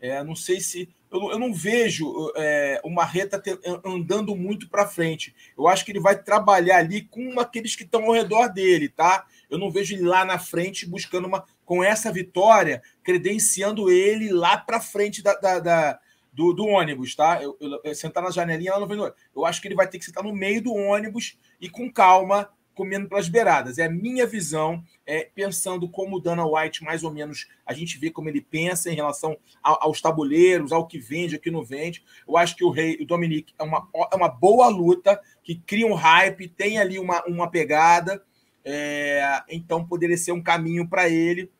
[0.00, 4.88] É, não sei se eu, eu não vejo é, o Marreta ter, andando muito para
[4.88, 5.34] frente.
[5.56, 9.26] Eu acho que ele vai trabalhar ali com aqueles que estão ao redor dele, tá?
[9.52, 11.44] Eu não vejo ele lá na frente buscando uma.
[11.66, 16.00] Com essa vitória, credenciando ele lá para frente da, da, da
[16.32, 17.42] do, do, ônibus, tá?
[17.42, 19.14] Eu, eu, eu, sentar na janelinha lá no vendedor.
[19.36, 22.48] Eu acho que ele vai ter que sentar no meio do ônibus e com calma
[22.74, 23.76] comendo pelas beiradas.
[23.76, 27.98] É a minha visão, é, pensando como o Dana White, mais ou menos, a gente
[27.98, 31.62] vê como ele pensa em relação a, aos tabuleiros, ao que vende, ao que não
[31.62, 32.02] vende.
[32.26, 35.86] Eu acho que o Rei, o Dominique, é uma, é uma boa luta, que cria
[35.86, 38.24] um hype, tem ali uma, uma pegada,
[38.64, 41.50] é, então poderia ser um caminho para ele,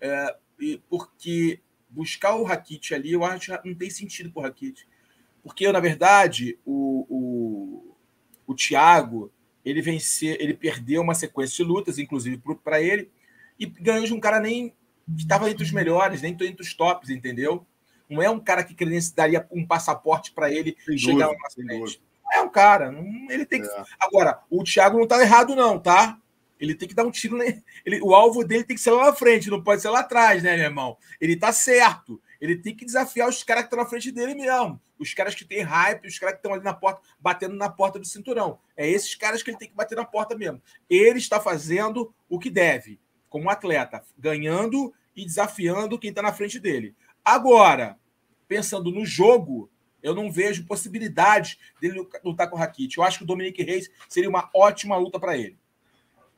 [0.00, 0.36] é,
[0.88, 4.86] porque buscar o Rakit ali, eu acho que não tem sentido para o Rakit.
[5.42, 7.96] Porque, na verdade, o, o,
[8.46, 9.30] o Thiago
[9.64, 13.10] ele venceu, ele perdeu uma sequência de lutas, inclusive para ele,
[13.58, 14.74] e ganhou de um cara nem
[15.16, 17.66] que estava entre os melhores, nem entre os tops, entendeu?
[18.08, 18.74] Não é um cara que
[19.14, 22.02] daria um passaporte para ele sem chegar dúvida, frente.
[22.22, 23.68] Não é um cara, não, ele tem que.
[23.68, 23.84] É.
[24.00, 26.18] Agora, o Thiago não está errado, não, tá?
[26.64, 27.38] Ele tem que dar um tiro.
[27.84, 30.42] Ele, o alvo dele tem que ser lá na frente, não pode ser lá atrás,
[30.42, 30.96] né, meu irmão?
[31.20, 32.20] Ele tá certo.
[32.40, 34.80] Ele tem que desafiar os caras que estão na frente dele mesmo.
[34.98, 37.98] Os caras que têm hype, os caras que estão ali na porta, batendo na porta
[37.98, 38.58] do cinturão.
[38.76, 40.62] É esses caras que ele tem que bater na porta mesmo.
[40.88, 46.58] Ele está fazendo o que deve, como atleta, ganhando e desafiando quem está na frente
[46.58, 46.94] dele.
[47.24, 47.98] Agora,
[48.46, 49.70] pensando no jogo,
[50.02, 52.98] eu não vejo possibilidade dele lutar com o Rakit.
[52.98, 55.58] Eu acho que o Dominique Reis seria uma ótima luta para ele.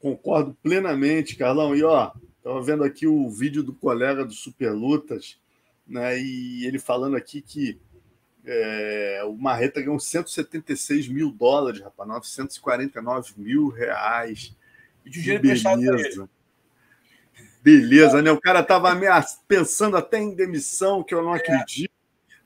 [0.07, 1.75] Concordo plenamente, Carlão.
[1.75, 5.38] E ó, estava vendo aqui o vídeo do colega do Super Lutas
[5.87, 6.19] né?
[6.21, 7.79] E ele falando aqui que
[8.45, 14.57] é, o Marreta ganhou 176 mil dólares, rapaz, 949 mil reais.
[15.05, 16.29] E de dinheiro Beleza.
[17.62, 18.31] Beleza, né?
[18.31, 18.97] O cara tava
[19.49, 21.86] pensando até em demissão, que eu não acredito.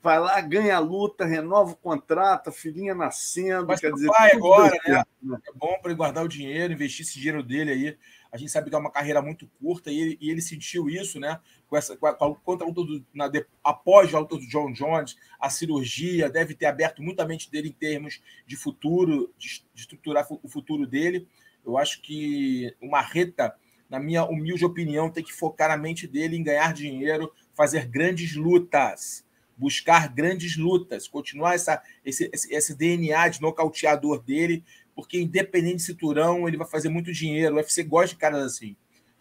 [0.03, 3.67] Vai lá, ganha a luta, renova o contrato, a filhinha nascendo.
[3.67, 5.03] Mas quer dizer, pai agora, né?
[5.47, 7.97] É bom para ele guardar o dinheiro, investir esse dinheiro dele aí.
[8.31, 11.19] A gente sabe que é uma carreira muito curta e ele, e ele sentiu isso,
[11.19, 11.39] né?
[11.67, 15.17] Com essa, com a, contra a do, na, de, após a luta do John Jones,
[15.39, 19.81] a cirurgia deve ter aberto muito a mente dele em termos de futuro, de, de
[19.81, 21.27] estruturar o futuro dele.
[21.63, 23.53] Eu acho que o Marreta,
[23.89, 28.35] na minha humilde opinião, tem que focar na mente dele em ganhar dinheiro, fazer grandes
[28.35, 29.23] lutas,
[29.61, 34.63] buscar grandes lutas, continuar essa, esse, esse, esse DNA de nocauteador dele
[34.95, 37.55] porque independente de cinturão, ele vai fazer muito dinheiro.
[37.55, 38.75] O UFC gosta de caras assim.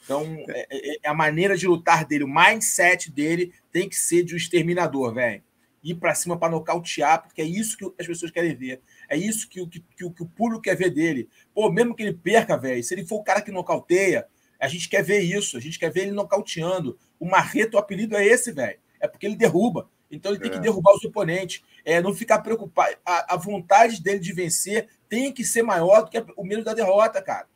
[0.04, 4.24] Então, é, é, é a maneira de lutar dele, o mindset dele tem que ser
[4.24, 5.42] de um exterminador, velho.
[5.82, 8.80] Ir para cima para nocautear, porque é isso que as pessoas querem ver.
[9.08, 11.28] É isso que, que, que, que o público quer ver dele.
[11.54, 14.26] Pô, mesmo que ele perca, velho, se ele for o cara que nocauteia,
[14.58, 16.98] a gente quer ver isso, a gente quer ver ele nocauteando.
[17.18, 18.78] O Marreto, o apelido é esse, velho.
[19.00, 19.88] É porque ele derruba.
[20.10, 20.54] Então ele tem é.
[20.54, 21.62] que derrubar os oponentes.
[21.84, 22.96] É, não ficar preocupado.
[23.06, 26.74] A, a, vontade dele de vencer tem que ser maior do que o medo da
[26.74, 27.46] derrota, cara.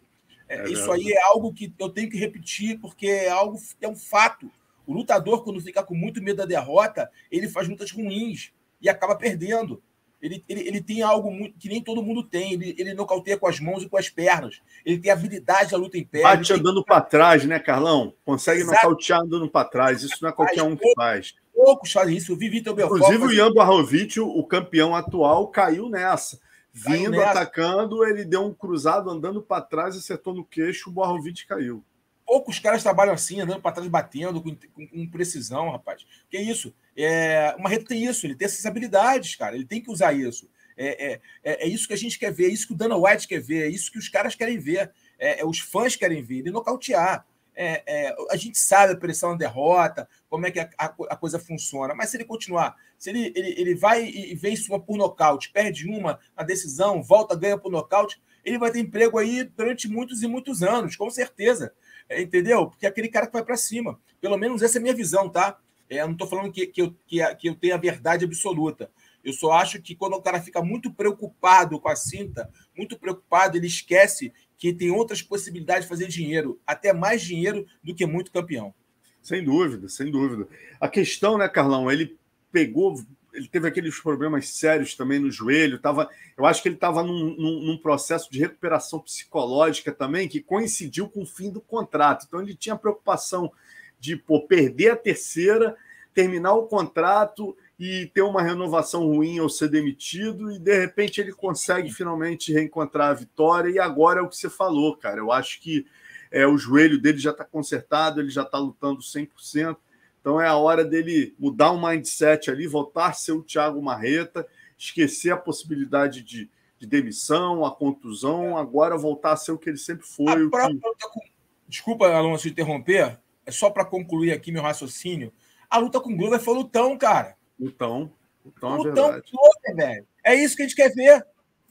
[0.48, 3.88] É, é isso aí é algo que eu tenho que repetir, porque é algo é
[3.88, 4.50] um fato.
[4.86, 9.16] O lutador, quando fica com muito medo da derrota, ele faz lutas ruins e acaba
[9.16, 9.82] perdendo.
[10.20, 12.54] Ele, ele, ele tem algo muito, que nem todo mundo tem.
[12.54, 14.62] Ele, ele nocauteia com as mãos e com as pernas.
[14.84, 16.22] Ele tem habilidade da luta em pé.
[16.22, 16.84] Bate andando tem...
[16.84, 18.14] para trás, né, Carlão?
[18.24, 18.74] Consegue Exato.
[18.76, 20.02] nocautear andando para trás.
[20.02, 21.34] Isso não é qualquer um que faz.
[21.54, 22.32] Poucos fazem isso.
[22.32, 23.00] Eu vi Vitor Belfort.
[23.00, 26.38] Inclusive, o Ian Barrovic, o campeão atual, caiu nessa.
[26.72, 27.30] Vindo, caiu nessa.
[27.30, 31.84] atacando, ele deu um cruzado andando para trás, acertou no queixo, o Barrovic caiu.
[32.26, 36.04] Poucos caras trabalham assim, andando para trás, batendo, com, com, com, precisão, rapaz.
[36.28, 36.74] Que isso?
[36.96, 39.54] É, o Marreto tem isso, ele tem essas habilidades, cara.
[39.54, 40.48] Ele tem que usar isso.
[40.76, 42.96] É, é, é, é isso que a gente quer ver, é isso que o Dana
[42.96, 46.22] White quer ver, é isso que os caras querem ver, é, é os fãs querem
[46.22, 47.24] ver, ele nocautear.
[47.56, 51.16] É, é, a gente sabe a pressão na derrota, como é que a, a, a,
[51.16, 54.96] coisa funciona, mas se ele continuar, se ele, ele, ele vai e vence uma por
[54.96, 59.88] nocaute, perde uma na decisão, volta, ganha por nocaute, ele vai ter emprego aí durante
[59.88, 61.72] muitos e muitos anos, com certeza.
[62.08, 62.66] É, entendeu?
[62.66, 63.98] Porque é aquele cara que vai para cima.
[64.20, 65.58] Pelo menos essa é a minha visão, tá?
[65.88, 68.90] É, eu não estou falando que, que, eu, que, que eu tenho a verdade absoluta.
[69.22, 73.56] Eu só acho que quando o cara fica muito preocupado com a cinta, muito preocupado,
[73.56, 78.32] ele esquece que tem outras possibilidades de fazer dinheiro, até mais dinheiro do que muito
[78.32, 78.74] campeão.
[79.22, 80.46] Sem dúvida, sem dúvida.
[80.80, 82.16] A questão, né, Carlão, ele
[82.52, 82.94] pegou,
[83.32, 87.34] ele teve aqueles problemas sérios também no joelho, tava, eu acho que ele estava num,
[87.34, 92.26] num, num, processo de recuperação psicológica também, que coincidiu com o fim do contrato.
[92.26, 93.50] Então ele tinha preocupação
[93.98, 95.74] de pô, perder a terceira,
[96.12, 101.32] terminar o contrato e ter uma renovação ruim ou ser demitido, e de repente ele
[101.32, 105.18] consegue finalmente reencontrar a vitória, e agora é o que você falou, cara.
[105.18, 105.84] Eu acho que
[106.30, 109.76] é, o joelho dele já está consertado, ele já está lutando 100%,
[110.20, 114.46] Então é a hora dele mudar o mindset ali, voltar a ser o Thiago Marreta,
[114.78, 119.78] esquecer a possibilidade de, de demissão, a contusão, agora voltar a ser o que ele
[119.78, 120.48] sempre foi.
[120.48, 120.78] Própria...
[121.12, 121.34] Que...
[121.68, 125.32] Desculpa, Alonso, interromper, é só para concluir aqui meu raciocínio.
[125.68, 127.37] A luta com o Glover foi lutão, cara.
[127.58, 128.12] Lutão,
[128.44, 130.06] lutão é Glover, velho.
[130.24, 131.26] É isso que a gente quer ver.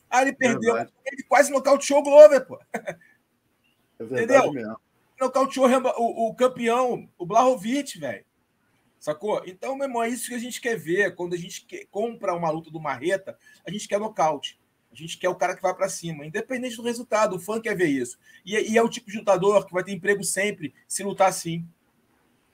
[0.10, 0.76] Ah, ele perdeu.
[0.76, 0.94] Verdade.
[1.06, 2.60] Ele quase nocauteou o Glover, pô.
[4.00, 4.54] É verdade Entendeu?
[4.54, 4.78] mesmo.
[5.20, 5.68] Nocauteou
[5.98, 8.26] o, o campeão, o Blahovic, velho.
[9.00, 9.42] Sacou?
[9.46, 11.14] Então, meu irmão, é isso que a gente quer ver.
[11.14, 14.58] Quando a gente quer, compra uma luta do Marreta, a gente quer nocaute.
[14.94, 17.36] A gente quer o cara que vai para cima, independente do resultado.
[17.36, 18.18] O fã quer ver isso.
[18.46, 21.68] E, e, é o tipo de lutador que vai ter emprego sempre se lutar assim.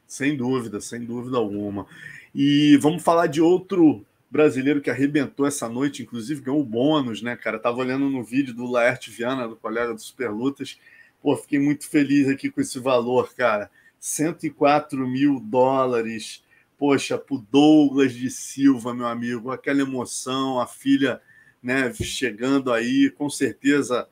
[0.08, 1.86] Sem dúvida, sem dúvida alguma.
[2.34, 7.36] E vamos falar de outro brasileiro que arrebentou essa noite, inclusive ganhou o bônus, né,
[7.36, 7.58] cara?
[7.58, 10.80] Tava olhando no vídeo do Laerte Viana, do colega do Superlutas.
[11.22, 13.70] Pô, fiquei muito feliz aqui com esse valor, cara.
[14.00, 16.44] 104 mil dólares.
[16.78, 21.20] Poxa, pro Douglas de Silva, meu amigo, aquela emoção, a filha
[21.62, 24.08] né, chegando aí, com certeza.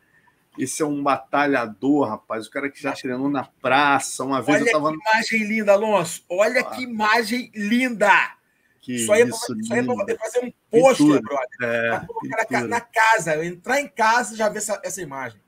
[0.58, 2.48] Esse é um batalhador, rapaz.
[2.48, 4.24] O cara que já treinou na praça.
[4.24, 4.92] Uma vez Olha eu tava.
[4.92, 6.24] Que imagem linda, Alonso.
[6.30, 6.64] Olha ah.
[6.64, 8.38] que imagem linda.
[8.82, 11.48] Que isso aí é para fazer um pôster, brother.
[11.62, 15.40] É, colocar na casa, entrar em casa e já ver essa, essa imagem.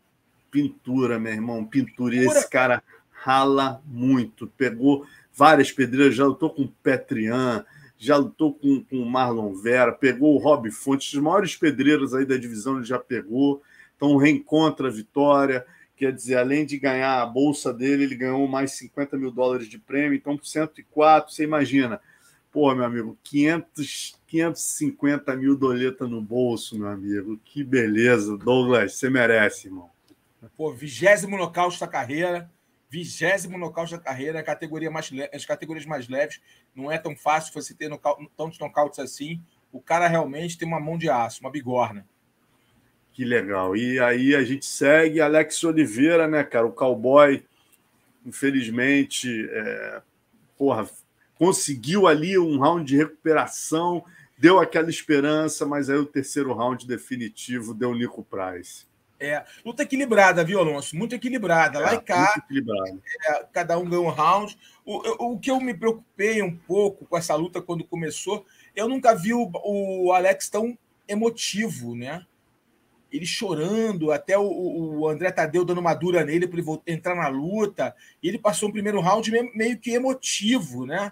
[0.51, 2.15] Pintura, meu irmão, pintura.
[2.15, 4.47] E esse cara rala muito.
[4.57, 7.65] Pegou várias pedreiras, já lutou com o Petrian,
[7.97, 12.25] já lutou com, com o Marlon Vera, pegou o Rob Fontes, os maiores pedreiros aí
[12.25, 13.61] da divisão ele já pegou.
[13.99, 15.65] Então reencontra a vitória.
[15.97, 19.77] Quer dizer, além de ganhar a bolsa dele, ele ganhou mais 50 mil dólares de
[19.77, 20.15] prêmio.
[20.15, 21.99] Então, por 104, você imagina
[22.51, 27.37] Pô, meu amigo, 500, 550 mil doleta no bolso, meu amigo.
[27.45, 28.35] Que beleza.
[28.37, 29.89] Douglas, você merece, irmão.
[30.57, 32.49] Pô, vigésimo nocaute da carreira.
[32.89, 34.41] Vigésimo nocaute da carreira.
[34.41, 36.41] Categoria mais as categorias mais leves.
[36.73, 37.91] Não é tão fácil você ter
[38.35, 39.39] tantos nocautes assim.
[39.71, 42.07] O cara realmente tem uma mão de aço, uma bigorna.
[43.19, 43.75] Que legal.
[43.75, 46.65] E aí a gente segue Alex Oliveira, né, cara?
[46.65, 47.43] O cowboy,
[48.25, 50.01] infelizmente, é...
[50.57, 50.89] porra,
[51.35, 54.05] conseguiu ali um round de recuperação,
[54.37, 58.87] deu aquela esperança, mas aí o terceiro round definitivo deu o Nico Price.
[59.19, 60.95] É, luta equilibrada, viu, Alonso?
[60.95, 61.79] Muito equilibrada.
[61.79, 62.41] É, Lá e cá,
[63.27, 64.57] é, cada um ganhou um round.
[64.85, 69.13] O, o que eu me preocupei um pouco com essa luta quando começou, eu nunca
[69.13, 72.25] vi o, o Alex tão emotivo, né?
[73.11, 77.27] Ele chorando, até o, o André Tadeu dando uma dura nele para ele entrar na
[77.27, 77.95] luta.
[78.21, 81.11] Ele passou o primeiro round meio, que emotivo, né?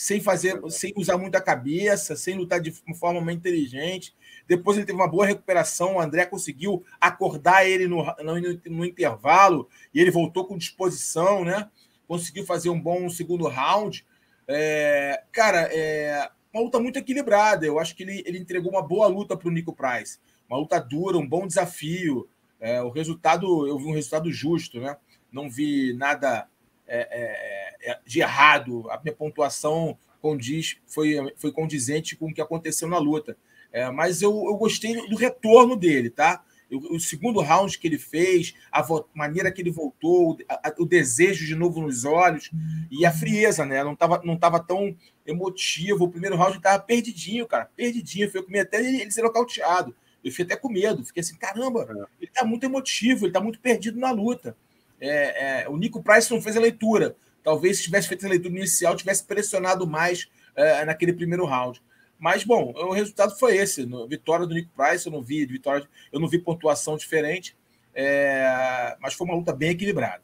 [0.00, 4.14] sem fazer, sem usar muita cabeça, sem lutar de forma mais inteligente.
[4.48, 9.68] Depois ele teve uma boa recuperação, o André conseguiu acordar ele no, no, no intervalo
[9.92, 11.68] e ele voltou com disposição, né?
[12.08, 14.06] Conseguiu fazer um bom segundo round.
[14.48, 17.66] É, cara, é uma luta muito equilibrada.
[17.66, 20.18] Eu acho que ele, ele entregou uma boa luta para o Nico Price.
[20.50, 22.28] Uma luta dura, um bom desafio.
[22.58, 24.96] É, o resultado, eu vi um resultado justo, né?
[25.30, 26.48] Não vi nada
[26.88, 32.40] é, é, é, de errado, a minha pontuação condiz, foi, foi condizente com o que
[32.40, 33.36] aconteceu na luta.
[33.72, 36.44] É, mas eu, eu gostei do retorno dele, tá?
[36.72, 40.38] o segundo round que ele fez, a maneira que ele voltou,
[40.78, 42.50] o desejo de novo nos olhos
[42.90, 43.82] e a frieza, né?
[43.82, 46.04] Não estava não tava tão emotivo.
[46.04, 48.30] O primeiro round estava perdidinho, cara, perdidinho.
[48.30, 49.94] Foi com medo até ele, ele ser nocauteado.
[50.24, 51.92] Eu fiquei até com medo, fiquei assim, caramba, é.
[52.20, 54.56] ele está muito emotivo, ele está muito perdido na luta.
[55.00, 57.16] É, é, o Nico Price não fez a leitura.
[57.42, 61.82] Talvez se tivesse feito a leitura inicial, tivesse pressionado mais é, naquele primeiro round.
[62.18, 63.88] Mas, bom, o resultado foi esse.
[64.06, 67.56] Vitória do Nico Price, eu não vi vitória, eu não vi pontuação diferente,
[67.94, 70.22] é, mas foi uma luta bem equilibrada.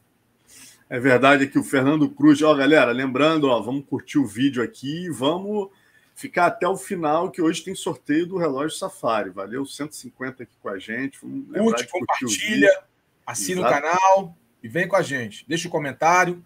[0.89, 5.05] É verdade que o Fernando Cruz, ó, galera, lembrando, ó, vamos curtir o vídeo aqui
[5.05, 5.69] e vamos
[6.17, 9.29] ficar até o final, que hoje tem sorteio do relógio Safari.
[9.29, 11.19] Valeu 150 aqui com a gente.
[11.19, 12.83] Curte, compartilha,
[13.25, 13.77] assina Exato.
[13.77, 14.37] o canal.
[14.63, 15.45] E vem com a gente.
[15.47, 16.43] Deixa o um comentário.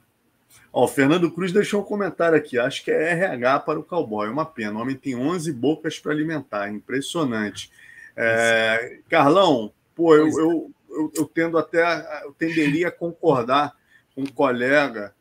[0.73, 2.59] Ó, o Fernando Cruz deixou um comentário aqui.
[2.59, 4.27] Acho que é RH para o cowboy.
[4.27, 4.77] É uma pena.
[4.77, 6.69] O homem tem 11 bocas para alimentar.
[6.69, 7.71] Impressionante.
[8.13, 11.81] É, Carlão, pô, eu, eu, eu, eu, tendo até.
[12.25, 13.73] Eu tenderia a concordar
[14.13, 15.15] com um colega.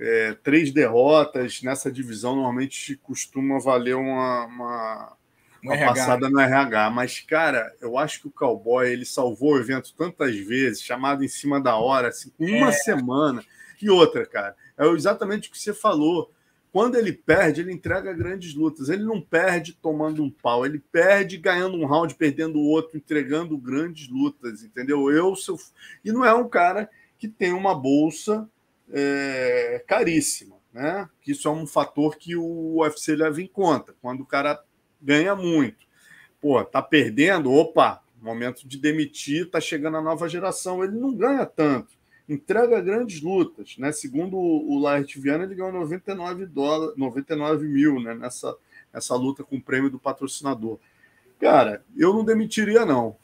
[0.00, 5.16] É, três derrotas nessa divisão normalmente costuma valer uma, uma,
[5.62, 6.90] uma passada no RH.
[6.90, 11.28] Mas, cara, eu acho que o cowboy ele salvou o evento tantas vezes, chamado em
[11.28, 12.72] cima da hora, assim, uma é.
[12.72, 13.44] semana.
[13.80, 16.32] E outra, cara, é exatamente o que você falou.
[16.70, 18.88] Quando ele perde, ele entrega grandes lutas.
[18.88, 23.56] Ele não perde tomando um pau, ele perde ganhando um round, perdendo o outro, entregando
[23.56, 25.10] grandes lutas, entendeu?
[25.10, 25.56] Eu, seu...
[26.04, 28.48] E não é um cara que tem uma bolsa
[28.92, 30.56] é, caríssima.
[30.72, 31.08] né?
[31.26, 33.94] Isso é um fator que o UFC leva em conta.
[34.00, 34.62] Quando o cara
[35.00, 35.86] ganha muito,
[36.40, 41.46] pô, tá perdendo, opa, momento de demitir, tá chegando a nova geração, ele não ganha
[41.46, 41.96] tanto.
[42.28, 43.90] Entrega grandes lutas, né?
[43.90, 48.14] Segundo o Laert Viana, ele ganhou 99 dólares, 99 mil, né?
[48.14, 48.54] Nessa,
[48.92, 50.78] nessa luta com o prêmio do patrocinador.
[51.40, 53.16] Cara, eu não demitiria, não.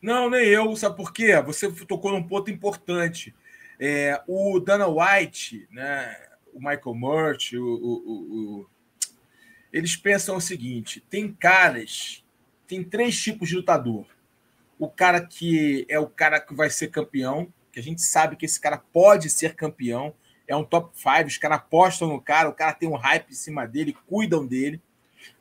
[0.00, 0.76] Não, nem eu.
[0.76, 1.40] Sabe por quê?
[1.42, 3.34] Você tocou num ponto importante.
[3.78, 6.16] É, o Dana White, né,
[6.52, 8.66] o Michael Murch, o, o, o,
[9.72, 12.24] eles pensam o seguinte: tem caras,
[12.66, 14.06] tem três tipos de lutador.
[14.78, 18.46] O cara que é o cara que vai ser campeão, que a gente sabe que
[18.46, 20.14] esse cara pode ser campeão,
[20.46, 23.34] é um top 5, os caras apostam no cara, o cara tem um hype em
[23.34, 24.80] cima dele, cuidam dele.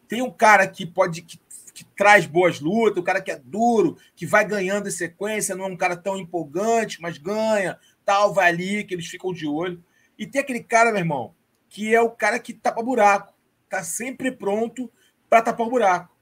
[0.08, 1.39] Tem um cara que pode que
[1.78, 5.65] que traz boas lutas, o cara que é duro, que vai ganhando em sequência, não
[5.65, 9.84] é um cara tão empolgante, mas ganha, tal, vai ali, que eles ficam de olho.
[10.17, 11.36] E tem aquele cara, meu irmão,
[11.70, 13.34] que é o cara que tapa buraco,
[13.70, 14.89] tá sempre pronto
[15.30, 16.15] para tapar o buraco.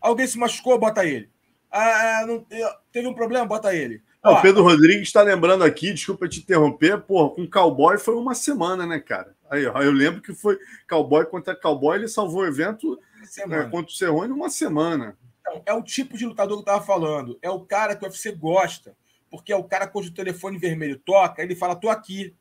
[0.00, 1.30] Alguém se machucou, bota ele.
[1.70, 2.44] Ah, não,
[2.90, 4.02] teve um problema, bota ele.
[4.24, 8.34] Ó, o Pedro Rodrigues está lembrando aqui, desculpa te interromper, porra, com cowboy foi uma
[8.34, 9.36] semana, né, cara?
[9.48, 12.98] Aí, ó, eu lembro que foi cowboy contra cowboy, ele salvou o evento
[13.38, 15.16] é, contra o Cerrone uma semana.
[15.40, 17.38] Então, é o tipo de lutador que eu estava falando.
[17.40, 18.96] É o cara que o UFC gosta.
[19.30, 22.34] Porque é o cara cujo telefone vermelho toca, ele fala, tô aqui.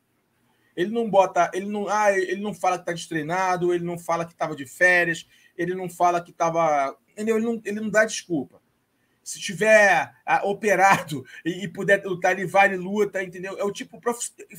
[0.75, 4.25] Ele não bota, ele não, ah, ele não fala que tá destreinado, ele não fala
[4.25, 6.95] que estava de férias, ele não fala que estava.
[7.15, 8.61] Ele não, ele não dá desculpa.
[9.23, 13.57] Se tiver ah, operado e, e, puder lutar, ele vai e luta, entendeu?
[13.57, 13.99] É o tipo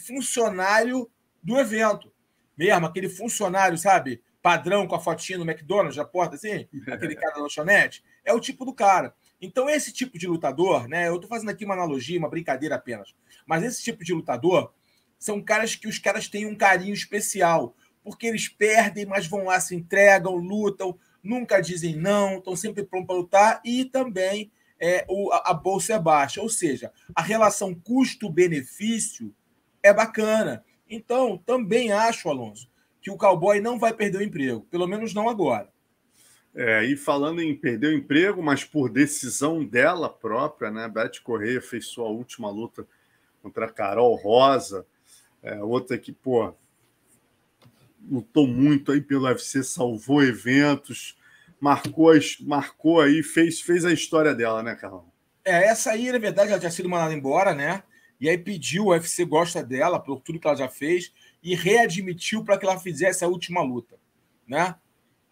[0.07, 1.09] funcionário
[1.43, 2.13] do evento.
[2.57, 4.21] Mesmo, aquele funcionário, sabe?
[4.43, 8.41] padrão com a fotinha no McDonald's, na porta assim, aquele cara da lanchonete, é o
[8.41, 9.15] tipo do cara.
[9.41, 11.09] Então, esse tipo de lutador, né?
[11.09, 13.15] Eu estou fazendo aqui uma analogia, uma brincadeira apenas,
[13.47, 14.73] mas esse tipo de lutador
[15.19, 19.61] são caras que os caras têm um carinho especial, porque eles perdem, mas vão lá,
[19.61, 25.33] se entregam, lutam, nunca dizem não, estão sempre prontos para lutar e também é, o,
[25.33, 26.41] a, bolsa é baixa.
[26.41, 29.35] Ou seja, a relação custo-benefício
[29.83, 30.65] é bacana.
[30.89, 32.71] Então, também acho, Alonso,
[33.01, 35.69] que o cowboy não vai perder o emprego, pelo menos não agora.
[36.61, 40.89] É, e falando em perder o emprego, mas por decisão dela própria, né?
[40.89, 42.85] Beth Correia fez sua última luta
[43.41, 44.85] contra Carol Rosa,
[45.41, 46.53] é, outra que, pô,
[48.11, 51.17] lutou muito aí pelo UFC, salvou eventos,
[51.61, 55.05] marcou, marcou aí, fez, fez a história dela, né, Carlão?
[55.45, 57.85] É, essa aí, na verdade, ela tinha sido mandada embora, né?
[58.21, 62.45] E aí pediu, o UFC gosta dela, por tudo que ela já fez, e readmitiu
[62.45, 63.95] para que ela fizesse a última luta,
[64.45, 64.75] né?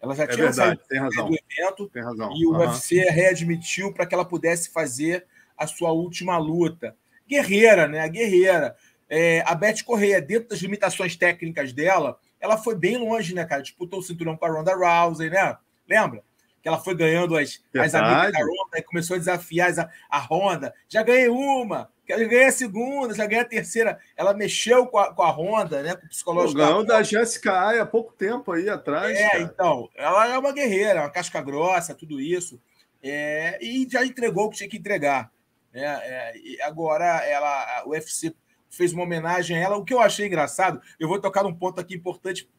[0.01, 1.29] Ela já é tinha verdade, tem razão.
[1.29, 2.31] do evento tem razão.
[2.35, 2.59] e o uhum.
[2.59, 5.25] UFC readmitiu para que ela pudesse fazer
[5.57, 6.95] a sua última luta.
[7.27, 8.07] Guerreira, né?
[8.07, 8.75] Guerreira.
[9.09, 13.61] É, a Beth Correia, dentro das limitações técnicas dela, ela foi bem longe, né, cara?
[13.61, 15.57] Disputou o cinturão com a Ronda Rousey, né?
[15.89, 16.23] Lembra?
[16.61, 20.19] Que ela foi ganhando as, as amigas da Ronda e começou a desafiar a, a
[20.19, 20.73] Ronda.
[20.87, 23.99] Já ganhei uma, já ganhei a segunda, já ganhei a terceira.
[24.15, 25.95] Ela mexeu com a, com a Honda, né?
[25.95, 26.59] Com o psicológico.
[26.59, 29.17] Ganhou da Jéssica Ai há pouco tempo aí atrás.
[29.17, 29.43] É, cara.
[29.43, 29.89] então.
[29.95, 32.61] Ela é uma guerreira, uma casca grossa, tudo isso.
[33.03, 35.31] É, e já entregou o que tinha que entregar.
[35.73, 38.33] É, é, agora ela, o UFC
[38.69, 39.77] fez uma homenagem a ela.
[39.77, 42.49] O que eu achei engraçado, eu vou tocar num ponto aqui importante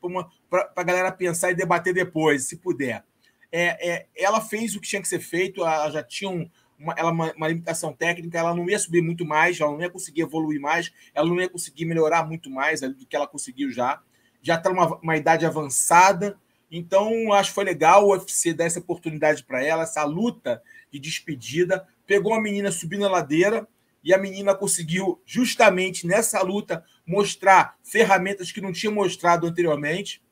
[0.48, 3.04] para a galera pensar e debater depois, se puder.
[3.50, 6.94] É, é, ela fez o que tinha que ser feito, ela já tinha um, uma,
[6.96, 10.22] ela, uma, uma, limitação técnica, ela não ia subir muito mais, ela não ia conseguir
[10.22, 14.00] evoluir mais, ela não ia conseguir melhorar muito mais do que ela conseguiu já.
[14.40, 16.38] Já está numa uma idade avançada,
[16.70, 20.98] então acho que foi legal o UFC dar essa oportunidade para ela, essa luta de
[20.98, 21.86] despedida.
[22.06, 23.66] Pegou a menina subindo a ladeira
[24.02, 30.22] e a menina conseguiu, justamente nessa luta, mostrar ferramentas que não tinha mostrado anteriormente.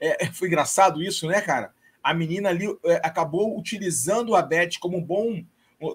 [0.00, 1.72] É, foi engraçado isso, né, cara?
[2.02, 5.44] A menina ali é, acabou utilizando a Beth como um bom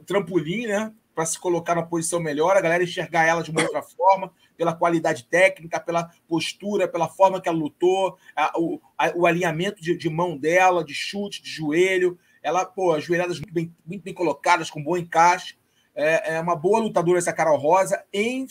[0.05, 0.93] trampolim, né?
[1.13, 4.73] Para se colocar na posição melhor, a galera enxergar ela de uma outra forma, pela
[4.73, 9.97] qualidade técnica, pela postura, pela forma que ela lutou, a, o, a, o, alinhamento de,
[9.97, 12.17] de, mão dela, de chute, de joelho.
[12.41, 15.55] Ela, pô, as joelhadas muito bem, muito bem colocadas, com bom encaixe.
[15.93, 18.03] É, é uma boa lutadora essa Carol Rosa.
[18.13, 18.45] Em,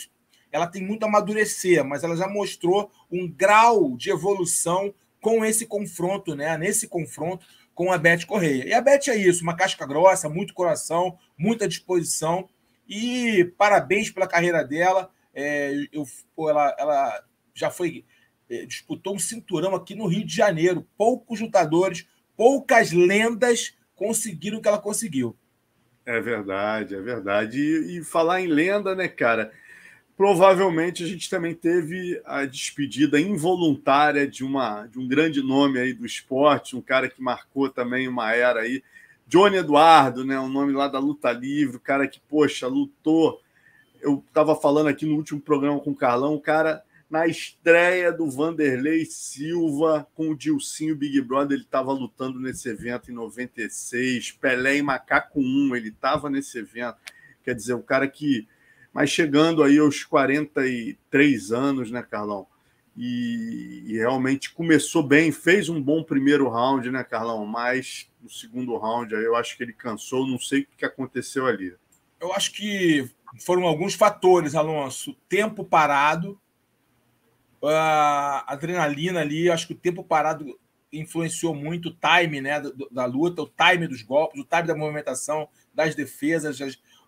[0.52, 5.66] ela tem muito a amadurecer, mas ela já mostrou um grau de evolução com esse
[5.66, 6.56] confronto, né?
[6.56, 7.46] Nesse confronto
[7.80, 8.66] com a Beth Correia.
[8.66, 12.46] E a Beth é isso, uma casca grossa, muito coração, muita disposição.
[12.86, 15.10] E parabéns pela carreira dela.
[15.32, 16.04] É, eu,
[16.36, 17.24] pô, ela, ela
[17.54, 18.04] já foi
[18.50, 20.86] é, disputou um cinturão aqui no Rio de Janeiro.
[20.94, 22.06] Poucos lutadores,
[22.36, 25.34] poucas lendas conseguiram o que ela conseguiu.
[26.04, 27.58] É verdade, é verdade.
[27.58, 29.52] E, e falar em lenda, né, cara?
[30.20, 35.94] Provavelmente a gente também teve a despedida involuntária de, uma, de um grande nome aí
[35.94, 38.82] do esporte, um cara que marcou também uma era aí,
[39.26, 43.40] Johnny Eduardo, né, um nome lá da luta livre, o cara que, poxa, lutou.
[43.98, 48.30] Eu estava falando aqui no último programa com o Carlão, o cara na estreia do
[48.30, 54.76] Vanderlei Silva com o Dilcinho Big Brother, ele estava lutando nesse evento em 96, Pelé
[54.76, 56.98] e Macaco 1, ele estava nesse evento.
[57.42, 58.46] Quer dizer, o cara que
[58.92, 62.46] mas chegando aí aos 43 anos, né, Carlão?
[62.96, 67.46] E, e, realmente começou bem, fez um bom primeiro round, né, Carlão?
[67.46, 71.46] Mas no segundo round aí eu acho que ele cansou, não sei o que aconteceu
[71.46, 71.74] ali.
[72.20, 75.16] Eu acho que foram alguns fatores, Alonso.
[75.28, 76.38] Tempo parado,
[77.62, 80.58] a adrenalina ali, acho que o tempo parado
[80.92, 84.74] influenciou muito o time né, da, da luta, o time dos golpes, o time da
[84.74, 86.58] movimentação, das defesas,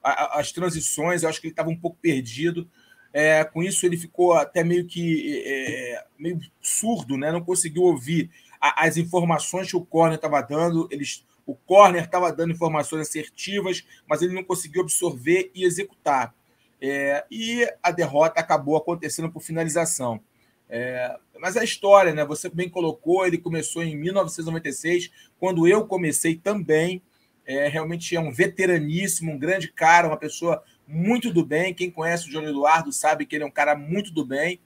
[0.02, 2.68] as, transições, eu acho que ele estava um pouco perdido.
[3.12, 7.30] É, com isso, ele ficou até meio que é, meio surdo, né?
[7.30, 8.30] não conseguiu ouvir
[8.60, 10.88] a, as informações que o corner estava dando.
[10.90, 16.34] Eles, o corner estava dando informações assertivas, mas ele não conseguiu absorver e executar.
[16.80, 20.20] É, e a derrota acabou acontecendo por finalização.
[20.68, 22.24] É, mas a história, né?
[22.24, 27.02] Você bem colocou, ele começou em 1996, quando eu comecei também.
[27.46, 31.74] É, realmente é um veteraníssimo, um grande cara, uma pessoa muito do bem.
[31.74, 34.60] Quem conhece o João Eduardo sabe que ele é um cara muito do bem.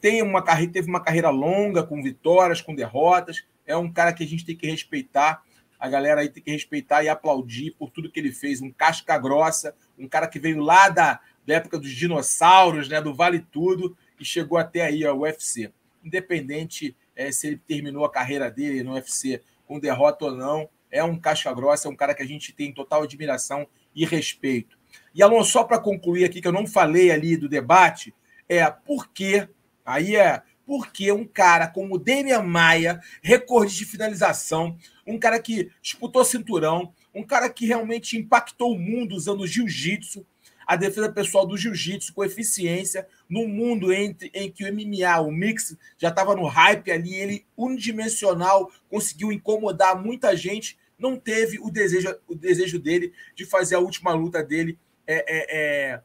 [0.00, 3.44] Tem uma carreira, teve uma carreira longa, com vitórias, com derrotas.
[3.66, 5.42] É um cara que a gente tem que respeitar.
[5.78, 8.60] A galera aí tem que respeitar e aplaudir por tudo que ele fez.
[8.60, 13.14] Um casca grossa, um cara que veio lá da, da época dos dinossauros, né, do
[13.14, 15.72] Vale Tudo, e chegou até aí ao UFC.
[16.04, 21.02] Independente é, se ele terminou a carreira dele no UFC com derrota ou não, é
[21.02, 24.78] um casca grossa, é um cara que a gente tem total admiração e respeito.
[25.14, 28.14] E Alonso, só para concluir aqui, que eu não falei ali do debate,
[28.48, 29.48] é por que,
[29.84, 34.76] aí é porque um cara como o Demian Maia, recorde de finalização,
[35.06, 40.24] um cara que disputou cinturão, um cara que realmente impactou o mundo usando jiu-jitsu,
[40.66, 45.30] a defesa pessoal do jiu-jitsu com eficiência, num mundo entre, em que o MMA, o
[45.30, 51.70] mix, já estava no hype ali, ele unidimensional, conseguiu incomodar muita gente não teve o
[51.70, 56.00] desejo, o desejo dele de fazer a última luta dele é, é, é...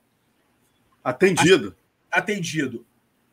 [1.04, 1.76] atendido.
[2.12, 2.86] Atendido.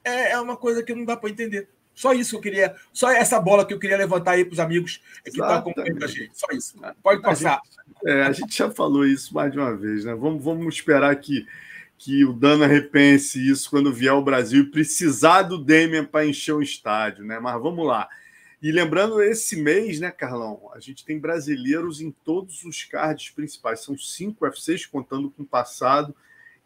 [0.04, 1.68] É, é uma coisa que não dá para entender.
[1.94, 4.58] Só isso que eu queria, só essa bola que eu queria levantar aí para os
[4.58, 6.32] amigos que estão acompanhando a gente.
[6.34, 6.76] Só isso.
[7.02, 7.60] Pode passar.
[7.60, 10.12] A gente, é, a gente já falou isso mais de uma vez, né?
[10.14, 11.46] Vamos, vamos esperar que,
[11.96, 16.52] que o Dana repense isso quando vier ao Brasil e precisar do Demian para encher
[16.52, 17.38] o estádio, né?
[17.38, 18.08] Mas vamos lá.
[18.64, 23.80] E lembrando, esse mês, né, Carlão, a gente tem brasileiros em todos os cards principais.
[23.80, 26.16] São cinco UFCs, contando com o passado,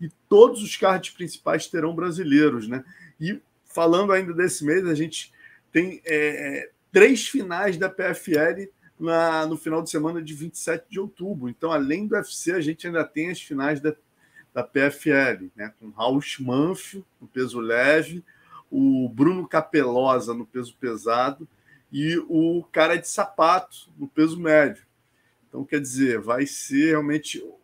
[0.01, 2.85] e todos os cards principais terão brasileiros, né?
[3.21, 5.33] E falando ainda desse mês, a gente
[5.73, 11.49] tem é, três finais da PFL na, no final de semana de 27 de outubro.
[11.49, 13.93] Então, além do UFC, a gente ainda tem as finais da,
[14.55, 15.75] da PFL, né?
[15.81, 18.25] Com Raul Manfio no peso leve,
[18.71, 21.49] o Bruno Capelosa no peso pesado
[21.91, 24.86] e o cara de sapato no peso médio.
[25.49, 27.55] Então, quer dizer, vai ser realmente um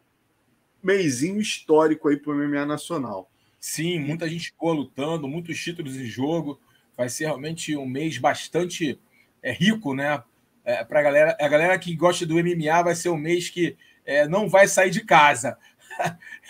[0.82, 3.30] meizinho histórico aí para o MMA nacional.
[3.60, 6.60] Sim, muita gente boa lutando, muitos títulos em jogo.
[6.96, 8.98] Vai ser realmente um mês bastante
[9.42, 10.22] é, rico, né?
[10.64, 13.76] É, para a galera, a galera que gosta do MMA vai ser um mês que
[14.04, 15.58] é, não vai sair de casa.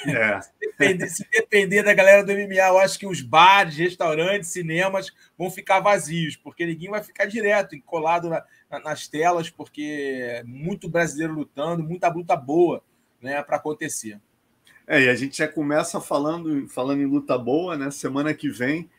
[0.07, 0.41] É.
[0.43, 5.13] se, depender, se, depender, da galera do MMA, eu acho que os bares, restaurantes, cinemas
[5.37, 10.43] vão ficar vazios, porque ninguém vai ficar direto, colado na, na, nas telas, porque é
[10.45, 12.83] muito brasileiro lutando, muita luta boa
[13.21, 14.21] né, para acontecer.
[14.87, 17.91] É, e a gente já começa falando, falando em luta boa, né?
[17.91, 18.91] Semana que vem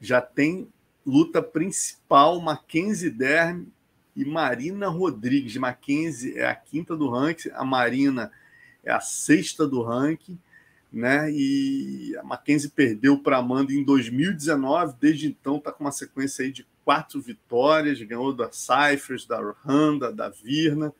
[0.00, 0.68] já tem
[1.04, 3.66] luta principal, Mackenzie Derm
[4.14, 5.56] e Marina Rodrigues.
[5.56, 8.30] Mackenzie é a quinta do ranking, a Marina
[8.84, 10.38] é a sexta do ranking,
[10.92, 11.30] né?
[11.30, 16.52] E a Mackenzie perdeu para Amanda em 2019, desde então está com uma sequência aí
[16.52, 20.92] de quatro vitórias, ganhou da Cyphers, da Randa, da Virna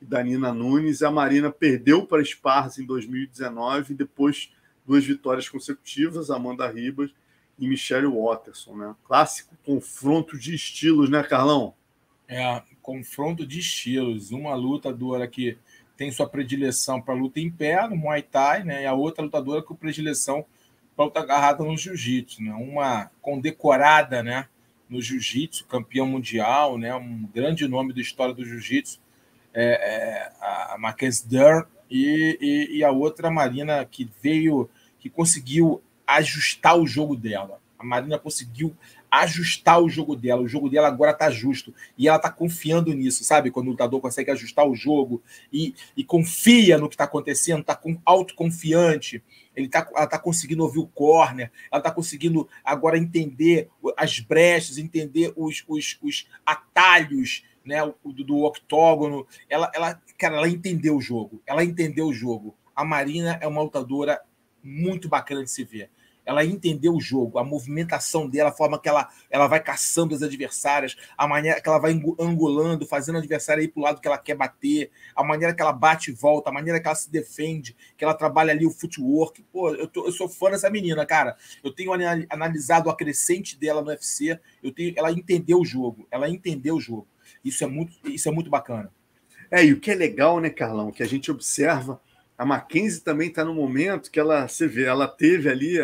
[0.00, 1.00] e da Nina Nunes.
[1.00, 4.50] E a Marina perdeu para Esparza em 2019 e depois
[4.86, 7.10] duas vitórias consecutivas, Amanda Ribas
[7.58, 8.94] e Michelle Watterson, né?
[9.04, 11.74] Clássico confronto de estilos, né, Carlão?
[12.28, 14.30] É, confronto de estilos.
[14.30, 15.56] Uma luta dura que
[15.96, 18.82] tem sua predileção para luta em pé, no Muay Thai, né?
[18.82, 20.44] E a outra lutadora com predileção
[20.94, 22.52] para luta agarrada no Jiu-Jitsu, né?
[22.52, 24.46] Uma condecorada, né?
[24.88, 26.94] No Jiu-Jitsu, campeão mundial, né?
[26.94, 29.00] Um grande nome da história do Jiu-Jitsu,
[29.54, 34.68] é, é, a Mackenzie Dern, e, e, e, a outra Marina que veio,
[34.98, 37.60] que conseguiu ajustar o jogo dela.
[37.78, 38.76] A Marina conseguiu
[39.10, 40.42] ajustar o jogo dela.
[40.42, 41.74] O jogo dela agora tá justo.
[41.96, 43.50] E ela tá confiando nisso, sabe?
[43.50, 47.74] Quando o lutador consegue ajustar o jogo e, e confia no que tá acontecendo, tá
[47.74, 49.22] com, autoconfiante.
[49.54, 54.78] Ele tá, ela tá conseguindo ouvir o corner, ela tá conseguindo agora entender as brechas,
[54.78, 59.26] entender os, os, os atalhos né, do, do octógono.
[59.48, 61.42] Ela, ela, cara, ela entendeu o jogo.
[61.46, 62.54] Ela entendeu o jogo.
[62.74, 64.20] A Marina é uma lutadora
[64.62, 65.90] muito bacana de se ver
[66.26, 70.22] ela entendeu o jogo, a movimentação dela, a forma que ela, ela vai caçando as
[70.22, 74.08] adversárias, a maneira que ela vai angulando, fazendo o adversário ir para o lado que
[74.08, 77.10] ela quer bater, a maneira que ela bate e volta, a maneira que ela se
[77.10, 79.42] defende, que ela trabalha ali o footwork.
[79.52, 81.36] Pô, eu, tô, eu sou fã dessa menina, cara.
[81.62, 81.92] Eu tenho
[82.28, 86.80] analisado a crescente dela no UFC, eu tenho, ela entendeu o jogo, ela entendeu o
[86.80, 87.06] jogo.
[87.44, 88.92] Isso é muito, isso é muito bacana.
[89.48, 92.00] É, e o que é legal, né, Carlão, que a gente observa,
[92.36, 95.78] a Mackenzie também está no momento que ela, você vê, ela teve ali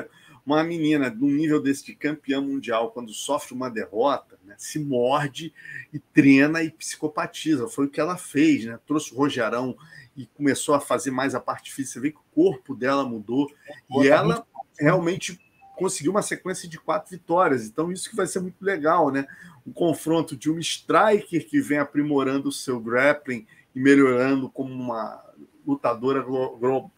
[0.45, 4.79] uma menina de um nível desse de campeã mundial, quando sofre uma derrota, né, se
[4.79, 5.53] morde
[5.93, 7.69] e treina e psicopatiza.
[7.69, 8.79] Foi o que ela fez, né?
[8.87, 9.77] Trouxe o Rogerão
[10.17, 11.95] e começou a fazer mais a parte física.
[11.95, 13.51] Você vê que o corpo dela mudou
[13.91, 14.47] e tá ela
[14.79, 15.39] realmente
[15.77, 17.65] conseguiu uma sequência de quatro vitórias.
[17.65, 19.27] Então, isso que vai ser muito legal, né?
[19.67, 25.23] Um confronto de uma striker que vem aprimorando o seu grappling e melhorando como uma
[25.67, 26.25] lutadora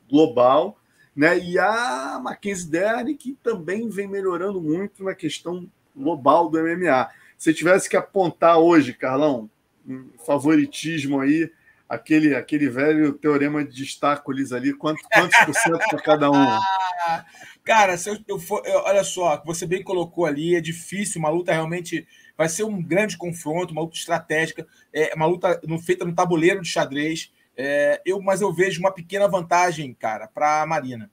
[0.08, 0.78] global
[1.14, 1.38] né?
[1.38, 7.08] E a Mackenzie Dern, que também vem melhorando muito na questão global do MMA.
[7.38, 9.48] Se tivesse que apontar hoje, Carlão,
[9.86, 11.50] um favoritismo aí,
[11.88, 16.34] aquele, aquele velho teorema de Distáculos ali, quantos, quantos por cento para cada um?
[17.64, 21.30] Cara, se eu, eu for, eu, olha só, você bem colocou ali, é difícil, uma
[21.30, 22.06] luta realmente
[22.36, 26.60] vai ser um grande confronto, uma luta estratégica, é uma luta no, feita no tabuleiro
[26.60, 27.32] de xadrez.
[27.56, 31.10] É, eu, mas eu vejo uma pequena vantagem, cara, para a Marina.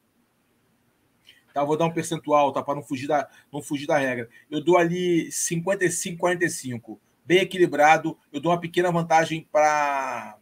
[1.54, 2.64] Tá, vou dar um percentual, tá?
[2.64, 4.30] Para não fugir da, não fugir da regra.
[4.50, 6.98] Eu dou ali 55-45.
[7.26, 8.18] Bem equilibrado.
[8.32, 10.38] Eu dou uma pequena vantagem para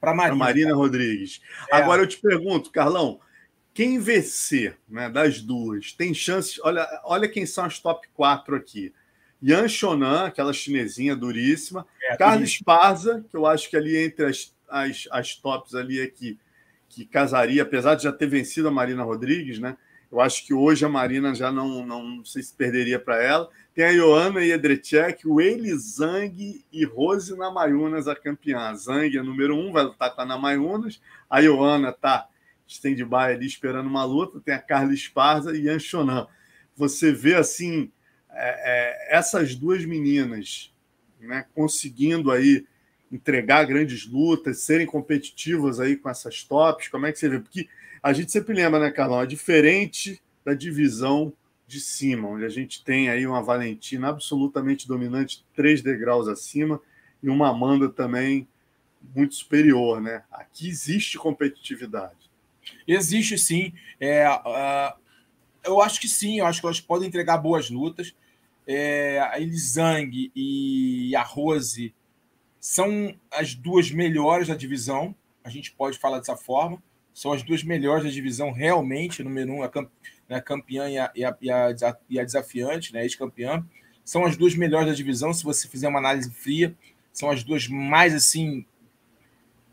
[0.00, 0.36] para Marina.
[0.36, 1.40] Marina Rodrigues.
[1.70, 1.76] É.
[1.76, 3.20] Agora eu te pergunto, Carlão,
[3.72, 6.58] quem vencer né, das duas tem chances.
[6.64, 8.92] Olha, olha quem são as top 4 aqui.
[9.42, 11.86] Yan Shonan, aquela chinesinha duríssima.
[12.02, 16.06] É, Carlos Parza, que eu acho que ali entre as as, as tops ali é
[16.06, 16.38] que,
[17.10, 19.76] casaria, apesar de já ter vencido a Marina Rodrigues, né?
[20.10, 23.48] Eu acho que hoje a Marina já não, não, não sei se perderia para ela.
[23.74, 28.58] Tem a Joana Jedrzejczyk, o Eli Zhang e Rose Namayunas, a campeã.
[28.58, 31.00] A Zhang é número um, vai lutar com a Namayunas.
[31.30, 32.28] A Joana está
[32.66, 34.38] stand-by ali esperando uma luta.
[34.40, 36.26] Tem a Carla Esparza e a Shonan.
[36.76, 37.90] Você vê, assim,
[38.30, 40.70] é, é, essas duas meninas
[41.18, 42.66] né, conseguindo aí
[43.12, 46.88] entregar grandes lutas, serem competitivas aí com essas tops?
[46.88, 47.38] Como é que você vê?
[47.38, 47.68] Porque
[48.02, 49.20] a gente sempre lembra, né, Carlão?
[49.20, 51.32] É diferente da divisão
[51.66, 56.80] de cima, onde a gente tem aí uma Valentina absolutamente dominante, três degraus acima,
[57.22, 58.48] e uma Amanda também
[59.14, 60.22] muito superior, né?
[60.30, 62.30] Aqui existe competitividade.
[62.86, 63.72] Existe sim.
[64.00, 64.98] É, uh,
[65.64, 68.14] eu acho que sim, eu acho que elas podem entregar boas lutas.
[68.66, 71.92] É, a Elisang e a Rose
[72.62, 76.80] são as duas melhores da divisão, a gente pode falar dessa forma.
[77.12, 79.90] São as duas melhores da divisão, realmente, número um, a, camp
[80.28, 81.36] né, campeã e a, e, a,
[82.08, 83.66] e a desafiante, né, ex-campeã.
[84.04, 86.72] São as duas melhores da divisão, se você fizer uma análise fria.
[87.12, 88.64] São as duas mais, assim,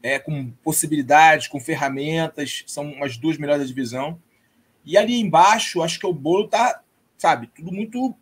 [0.02, 2.64] é, com possibilidades, com ferramentas.
[2.66, 4.20] São as duas melhores da divisão.
[4.84, 6.82] E ali embaixo, acho que o bolo tá,
[7.20, 8.16] sabe, tudo muito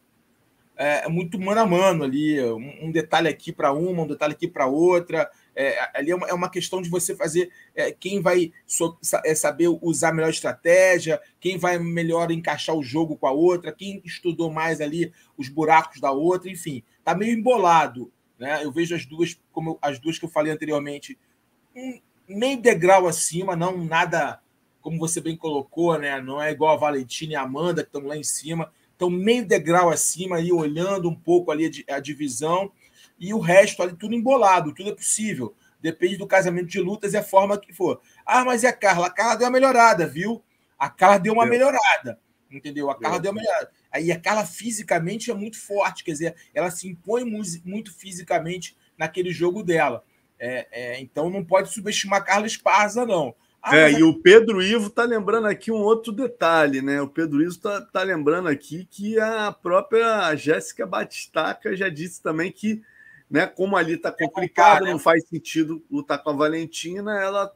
[0.77, 4.33] é, é, muito mano a mano ali, um, um detalhe aqui para uma, um detalhe
[4.33, 5.29] aqui para outra.
[5.55, 9.33] É, ali é uma, é uma, questão de você fazer é, quem vai so, é,
[9.33, 14.51] saber usar melhor estratégia, quem vai melhor encaixar o jogo com a outra, quem estudou
[14.51, 18.11] mais ali os buracos da outra, enfim, tá meio embolado.
[18.37, 18.63] Né?
[18.63, 21.17] Eu vejo as duas, como as duas que eu falei anteriormente,
[21.75, 24.39] um meio degrau acima, não nada
[24.79, 26.21] como você bem colocou, né?
[26.21, 29.45] Não é igual a Valentina e a Amanda que estão lá em cima então, meio
[29.45, 32.71] degrau acima, ali, olhando um pouco ali a divisão,
[33.19, 35.55] e o resto ali tudo embolado, tudo é possível.
[35.79, 38.01] Depende do casamento de lutas e a forma que for.
[38.25, 39.05] Ah, mas e a Carla?
[39.05, 40.43] A Carla deu uma melhorada, viu?
[40.79, 41.51] A Carla deu uma Deu.
[41.51, 42.19] melhorada,
[42.51, 42.89] entendeu?
[42.89, 43.71] A Carla deu, deu uma melhorada.
[43.91, 49.31] Aí a Carla fisicamente é muito forte, quer dizer, ela se impõe muito fisicamente naquele
[49.31, 50.03] jogo dela.
[50.39, 53.35] É, é, então não pode subestimar a Carla Esparza, não.
[53.69, 57.01] Ah, é, e o Pedro Ivo está lembrando aqui um outro detalhe, né?
[57.01, 62.49] O Pedro Ivo está tá lembrando aqui que a própria Jéssica Batistaca já disse também
[62.49, 62.81] que,
[63.29, 67.51] né, como ali está complicado, não faz sentido lutar com a Valentina, ela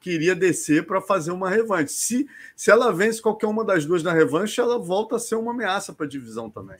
[0.00, 1.94] queria descer para fazer uma revanche.
[1.94, 5.52] Se, se ela vence qualquer uma das duas na revanche, ela volta a ser uma
[5.52, 6.76] ameaça para a divisão também.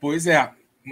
[0.00, 0.48] Pois é,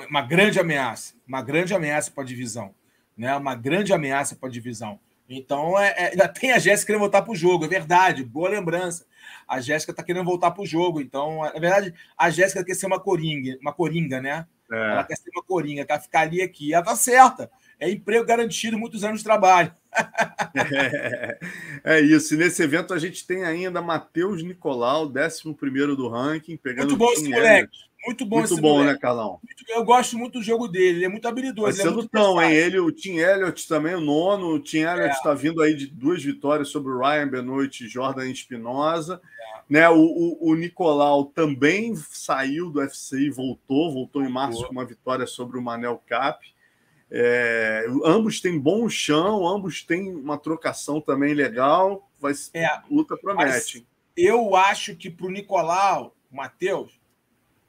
[0.09, 2.75] uma grande ameaça, uma grande ameaça para a divisão,
[3.17, 3.37] né?
[3.37, 4.99] Uma grande ameaça para a divisão.
[5.31, 8.49] Então, é, é, ainda tem a Jéssica querendo voltar para o jogo, é verdade, boa
[8.49, 9.07] lembrança.
[9.47, 11.01] A Jéssica está querendo voltar para o jogo.
[11.01, 14.47] Então, na verdade, a Jéssica quer ser uma coringa, uma coringa, né?
[14.71, 14.77] É.
[14.77, 16.73] Ela quer ser uma coringa, quer ficar ali aqui.
[16.73, 17.51] Ela tá certa.
[17.79, 19.73] É emprego garantido, muitos anos de trabalho.
[20.55, 21.39] é,
[21.85, 22.35] é, isso.
[22.35, 27.13] E nesse evento a gente tem ainda Matheus Nicolau, 11 do ranking, pegando Muito bom
[27.13, 27.90] esse moleque.
[28.07, 28.93] Muito bom Muito bom, moleque.
[28.95, 29.41] né, Carlão?
[29.69, 31.67] Eu gosto muito do jogo dele, ele é muito habilidoso.
[31.67, 32.53] Vai ser é lutão, hein?
[32.53, 34.55] Ele, o Tim Elliott também, o nono.
[34.55, 35.35] O Tim Elliott está é.
[35.35, 39.21] vindo aí de duas vitórias sobre o Ryan Benoit e Jordan Espinosa.
[39.25, 39.61] É.
[39.69, 44.73] Né, o, o, o, Nicolau também saiu do UFC e voltou, voltou em março com
[44.73, 46.45] uma vitória sobre o Manel Cap.
[47.09, 52.11] É, ambos têm bom chão, ambos têm uma trocação também legal.
[52.21, 53.87] Vai, é, luta promete.
[54.17, 57.00] Eu acho que para o Nicolau, Matheus,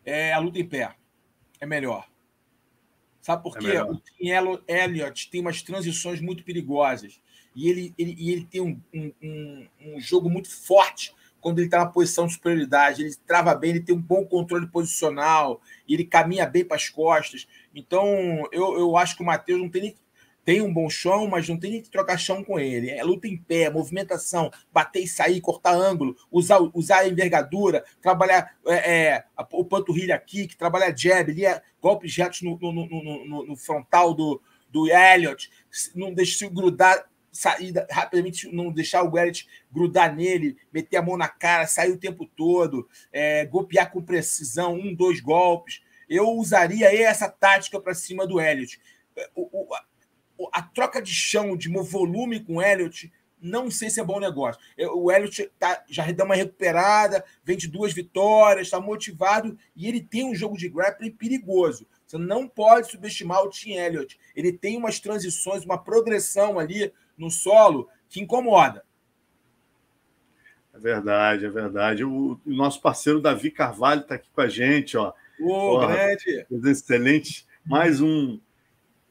[0.06, 0.96] é a luta em pé.
[1.60, 2.08] É melhor.
[3.22, 3.80] Sabe por é quê?
[3.80, 4.30] o Tim
[4.68, 7.22] Elliott tem umas transições muito perigosas.
[7.56, 11.80] E ele, ele, e ele tem um, um, um jogo muito forte quando ele está
[11.80, 13.04] na posição de superioridade.
[13.04, 17.48] Ele trava bem, ele tem um bom controle posicional, ele caminha bem para as costas.
[17.76, 18.08] Então,
[18.52, 19.96] eu, eu acho que o Matheus não tem nem
[20.44, 22.90] tem um bom chão, mas não tem que trocar chão com ele.
[22.90, 28.56] É luta em pé, movimentação, bater e sair, cortar ângulo, usar, usar a envergadura, trabalhar
[28.66, 33.56] é, é, o panturrilha kick, trabalhar jab, ali, é, golpes retos no, no, no, no,
[33.56, 35.50] frontal do, do Elliot,
[35.94, 41.28] não deixar grudar, sair rapidamente, não deixar o Elliot grudar nele, meter a mão na
[41.28, 45.82] cara, sair o tempo todo, é, golpear com precisão, um, dois golpes.
[46.10, 48.82] Eu usaria essa tática para cima do Elliot.
[49.36, 49.76] O, o,
[50.54, 53.12] a troca de chão, de volume com o Elliott,
[53.42, 54.62] não sei se é bom negócio.
[54.94, 60.00] O Elliott tá, já deu uma recuperada, vem de duas vitórias, está motivado e ele
[60.00, 61.88] tem um jogo de grappling perigoso.
[62.06, 64.20] Você não pode subestimar o Tim Elliott.
[64.36, 68.84] Ele tem umas transições, uma progressão ali no solo que incomoda.
[70.74, 72.04] É verdade, é verdade.
[72.04, 75.14] O, o nosso parceiro Davi Carvalho está aqui com a gente, ó.
[75.40, 76.46] Ô, grande!
[76.66, 77.48] Excelente.
[77.66, 78.40] Mais um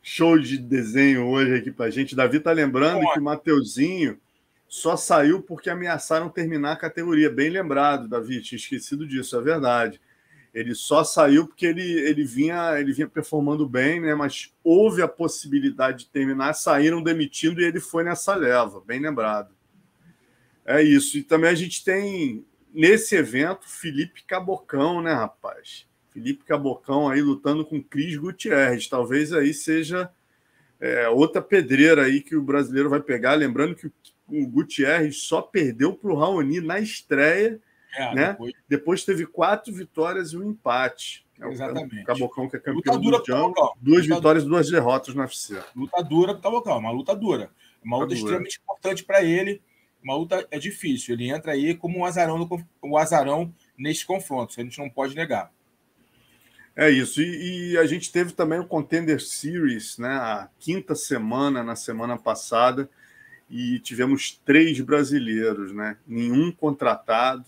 [0.02, 2.16] show de desenho hoje aqui para gente.
[2.16, 4.18] Davi tá lembrando que o Mateuzinho
[4.68, 7.30] só saiu porque ameaçaram terminar a categoria.
[7.30, 10.00] Bem lembrado, Davi, tinha esquecido disso, é verdade.
[10.52, 14.14] Ele só saiu porque ele, ele, vinha, ele vinha performando bem, né?
[14.14, 19.54] Mas houve a possibilidade de terminar, saíram demitindo e ele foi nessa leva, bem lembrado.
[20.64, 21.18] É isso.
[21.18, 25.86] E também a gente tem nesse evento Felipe Cabocão, né, rapaz?
[26.12, 28.88] Felipe Cabocão aí lutando com Cris Gutierrez.
[28.88, 30.10] Talvez aí seja
[30.80, 33.34] é, outra pedreira aí que o brasileiro vai pegar.
[33.34, 33.86] Lembrando que
[34.28, 37.60] o Gutierrez só perdeu para o Raoni na estreia.
[37.94, 38.26] É, né?
[38.32, 38.52] Depois...
[38.68, 39.04] depois...
[39.04, 41.26] teve quatro vitórias e um empate.
[41.40, 42.02] É Exatamente.
[42.02, 45.22] O Cabocão, que é campeão luta do Jungle, duas luta vitórias e duas derrotas no
[45.22, 45.58] UFC.
[45.74, 47.50] Luta dura para o Cabocão, uma luta dura.
[47.82, 49.62] Uma luta, luta extremamente importante para ele.
[50.02, 51.14] Uma luta é difícil.
[51.14, 54.54] Ele entra aí como um azarão, no, um azarão nesse confronto.
[54.58, 55.50] A gente não pode negar.
[56.76, 57.20] É isso.
[57.20, 60.08] E, e, a gente teve também o Contender Series, né?
[60.08, 62.88] A quinta semana, na semana passada,
[63.50, 65.96] e tivemos três brasileiros, né?
[66.06, 67.44] Nenhum contratado.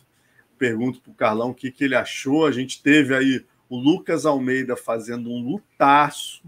[0.58, 2.46] Pergunto para o Carlão o que, que ele achou.
[2.46, 6.42] A gente teve aí o Lucas Almeida fazendo um lutaço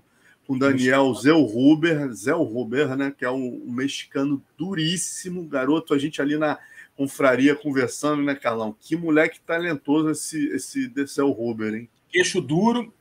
[0.46, 3.14] com Daniel Zé Ruber, Zé Ruber, né?
[3.16, 5.94] Que é um, um mexicano duríssimo, garoto.
[5.94, 6.58] A gente ali na
[6.96, 8.76] confraria conversando, né, Carlão?
[8.78, 11.88] Que moleque talentoso esse, esse Zé Ruber, hein?
[12.14, 12.94] Queixo duro,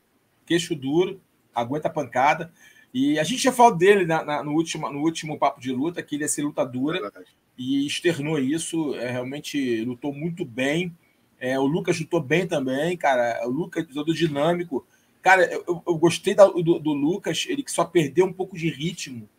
[0.43, 1.21] queixo duro,
[1.53, 2.51] aguenta a pancada.
[2.91, 6.01] E a gente já falou dele na, na, no, último, no último papo de luta,
[6.01, 7.23] que ele ia ser luta dura, é
[7.55, 10.97] e externou isso, é, realmente lutou muito bem.
[11.39, 13.47] É, o Lucas lutou bem também, cara.
[13.47, 14.83] O Lucas, todo dinâmico.
[15.21, 18.67] Cara, eu, eu gostei da, do, do, Lucas, ele que só perdeu um pouco de
[18.67, 19.29] ritmo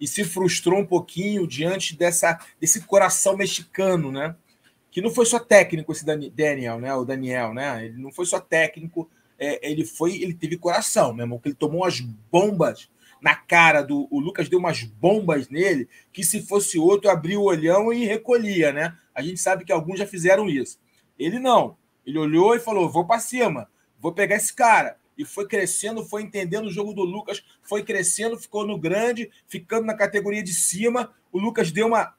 [0.00, 4.36] e se frustrou um pouquinho diante dessa, desse coração mexicano, né?
[4.92, 6.94] Que não foi só técnico esse Daniel, né?
[6.94, 7.86] O Daniel, né?
[7.86, 11.54] Ele não foi só técnico, é, ele foi, ele teve coração, meu irmão, que ele
[11.54, 12.88] tomou umas bombas
[13.20, 14.06] na cara do.
[14.10, 18.72] O Lucas deu umas bombas nele, que se fosse outro, abria o olhão e recolhia,
[18.72, 18.96] né?
[19.14, 20.78] A gente sabe que alguns já fizeram isso.
[21.18, 21.76] Ele não.
[22.06, 23.68] Ele olhou e falou: vou para cima,
[23.98, 24.98] vou pegar esse cara.
[25.16, 29.86] E foi crescendo, foi entendendo o jogo do Lucas, foi crescendo, ficou no grande, ficando
[29.86, 31.14] na categoria de cima.
[31.32, 32.14] O Lucas deu uma,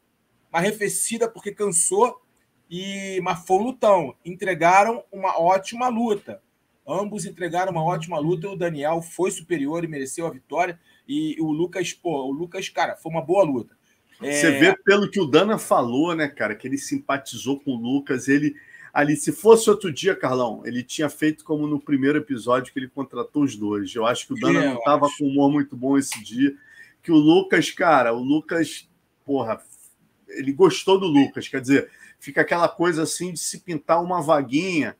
[0.51, 2.19] uma arrefecida porque cansou,
[2.69, 4.15] e mas foi um lutão.
[4.25, 6.41] Entregaram uma ótima luta.
[6.87, 8.49] Ambos entregaram uma ótima luta.
[8.49, 10.79] O Daniel foi superior e mereceu a vitória.
[11.07, 13.75] E o Lucas, pô, o Lucas, cara, foi uma boa luta.
[14.21, 14.31] É...
[14.31, 18.27] Você vê pelo que o Dana falou, né, cara, que ele simpatizou com o Lucas,
[18.27, 18.55] ele
[18.93, 22.87] ali, se fosse outro dia, Carlão, ele tinha feito como no primeiro episódio que ele
[22.87, 23.93] contratou os dois.
[23.93, 26.55] Eu acho que o Dana é, não estava com um humor muito bom esse dia.
[27.03, 28.89] Que o Lucas, cara, o Lucas,
[29.25, 29.61] porra,
[30.29, 31.89] ele gostou do Lucas, quer dizer,
[32.21, 34.95] fica aquela coisa assim de se pintar uma vaguinha.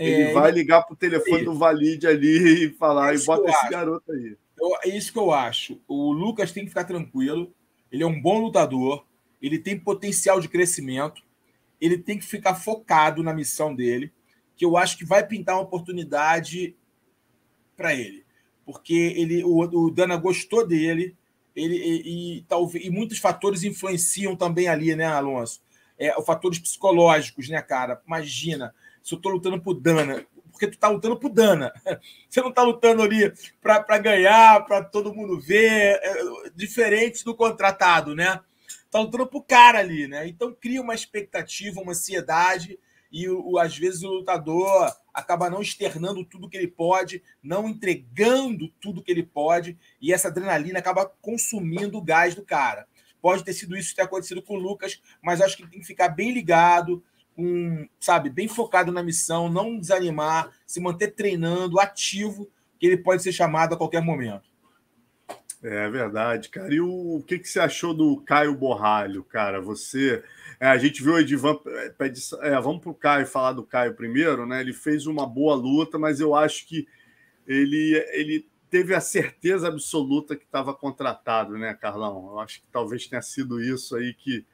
[0.00, 3.50] É, ele vai ligar para o telefone do Valide ali e falar, é e bota
[3.50, 3.70] esse acho.
[3.70, 4.36] garoto aí.
[4.58, 5.78] Eu, é isso que eu acho.
[5.86, 7.52] O Lucas tem que ficar tranquilo.
[7.92, 9.04] Ele é um bom lutador.
[9.42, 11.22] Ele tem potencial de crescimento.
[11.78, 14.12] Ele tem que ficar focado na missão dele,
[14.56, 16.76] que eu acho que vai pintar uma oportunidade
[17.76, 18.24] para ele,
[18.66, 21.16] porque ele, o, o Dana gostou dele.
[21.56, 25.62] Ele e, e, talvez e muitos fatores influenciam também ali, né, Alonso?
[25.98, 28.00] É, os fatores psicológicos, né, cara?
[28.06, 31.72] Imagina, se eu estou lutando por Dana, porque tu tá lutando por Dana.
[32.28, 38.14] Você não tá lutando ali para ganhar, para todo mundo ver, é, diferente do contratado,
[38.14, 38.40] né?
[38.90, 40.28] Tá lutando pro cara ali, né?
[40.28, 42.78] Então cria uma expectativa, uma ansiedade
[43.10, 48.68] e o, às vezes o lutador acaba não externando tudo que ele pode, não entregando
[48.80, 52.86] tudo que ele pode, e essa adrenalina acaba consumindo o gás do cara.
[53.20, 55.86] Pode ter sido isso que tem acontecido com o Lucas, mas acho que tem que
[55.86, 57.02] ficar bem ligado,
[57.98, 63.32] sabe, bem focado na missão, não desanimar, se manter treinando, ativo, que ele pode ser
[63.32, 64.50] chamado a qualquer momento.
[65.62, 66.72] É verdade, cara.
[66.72, 69.60] E o, o que, que você achou do Caio Borralho, cara?
[69.60, 70.24] Você.
[70.58, 71.58] É, a gente viu o Edivan.
[71.98, 74.60] Pede, é, vamos para o Caio falar do Caio primeiro, né?
[74.60, 76.88] Ele fez uma boa luta, mas eu acho que
[77.46, 82.30] ele, ele teve a certeza absoluta que estava contratado, né, Carlão?
[82.30, 84.46] Eu acho que talvez tenha sido isso aí que.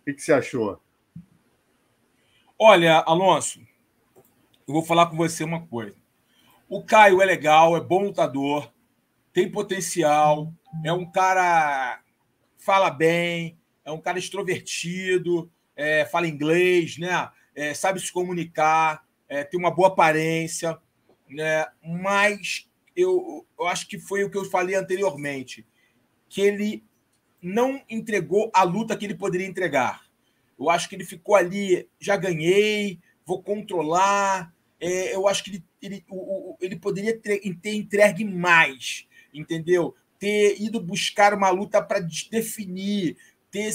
[0.00, 0.80] O que, que você achou?
[2.58, 3.60] Olha, Alonso,
[4.14, 5.96] eu vou falar com você uma coisa.
[6.68, 8.72] O Caio é legal, é bom lutador,
[9.32, 10.52] tem potencial,
[10.84, 12.00] é um cara
[12.56, 17.28] fala bem, é um cara extrovertido, é, fala inglês, né?
[17.56, 20.78] É, sabe se comunicar, é, tem uma boa aparência,
[21.28, 21.66] né?
[21.82, 25.66] Mas eu, eu acho que foi o que eu falei anteriormente,
[26.28, 26.84] que ele
[27.42, 30.04] não entregou a luta que ele poderia entregar.
[30.58, 34.52] Eu acho que ele ficou ali, já ganhei, vou controlar.
[34.80, 39.94] É, eu acho que ele, ele, o, ele poderia ter, ter entregue mais, entendeu?
[40.18, 42.00] Ter ido buscar uma luta para
[42.30, 43.16] definir,
[43.50, 43.72] ter.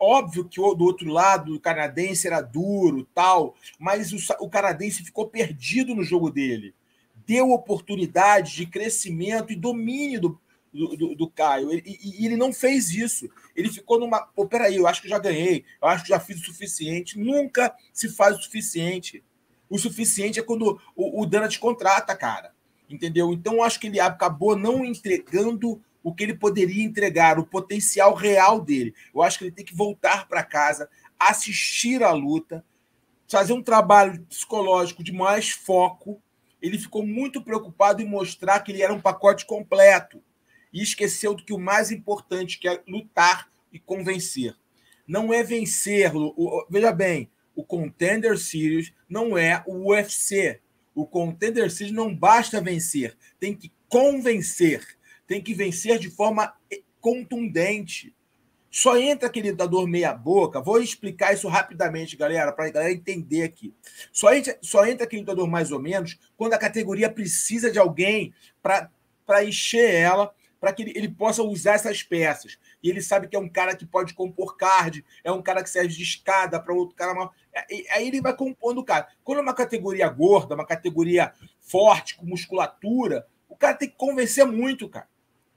[0.00, 5.28] Óbvio que do outro lado o canadense era duro, tal, mas o, o canadense ficou
[5.28, 6.72] perdido no jogo dele.
[7.26, 10.40] Deu oportunidade de crescimento e domínio do,
[10.72, 11.72] do, do, do Caio.
[11.72, 13.28] E, e, ele não fez isso.
[13.58, 14.20] Ele ficou numa.
[14.20, 17.18] Pô, peraí, eu acho que já ganhei, eu acho que já fiz o suficiente.
[17.18, 19.24] Nunca se faz o suficiente.
[19.68, 22.54] O suficiente é quando o, o Dana te contrata, cara.
[22.88, 23.32] Entendeu?
[23.32, 28.60] Então, acho que ele acabou não entregando o que ele poderia entregar, o potencial real
[28.60, 28.94] dele.
[29.12, 30.88] Eu acho que ele tem que voltar para casa,
[31.18, 32.64] assistir a luta,
[33.26, 36.22] fazer um trabalho psicológico de mais foco.
[36.62, 40.22] Ele ficou muito preocupado em mostrar que ele era um pacote completo
[40.72, 44.54] e esqueceu do que o mais importante, que é lutar e convencer.
[45.06, 46.12] Não é vencer.
[46.68, 50.60] Veja bem, o Contender Series não é o UFC.
[50.94, 54.84] O Contender Series não basta vencer, tem que convencer,
[55.26, 56.52] tem que vencer de forma
[57.00, 58.14] contundente.
[58.70, 60.60] Só entra aquele lutador meia-boca.
[60.60, 63.74] Vou explicar isso rapidamente, galera, para a galera entender aqui.
[64.12, 68.34] Só entra, só entra aquele lutador mais ou menos quando a categoria precisa de alguém
[68.62, 72.58] para encher ela para que ele, ele, possa usar essas peças.
[72.82, 75.70] E ele sabe que é um cara que pode compor card, é um cara que
[75.70, 77.30] serve de escada para outro cara.
[77.52, 79.08] É, aí ele vai compondo o cara.
[79.22, 84.44] Quando é uma categoria gorda, uma categoria forte, com musculatura, o cara tem que convencer
[84.44, 85.08] muito, cara.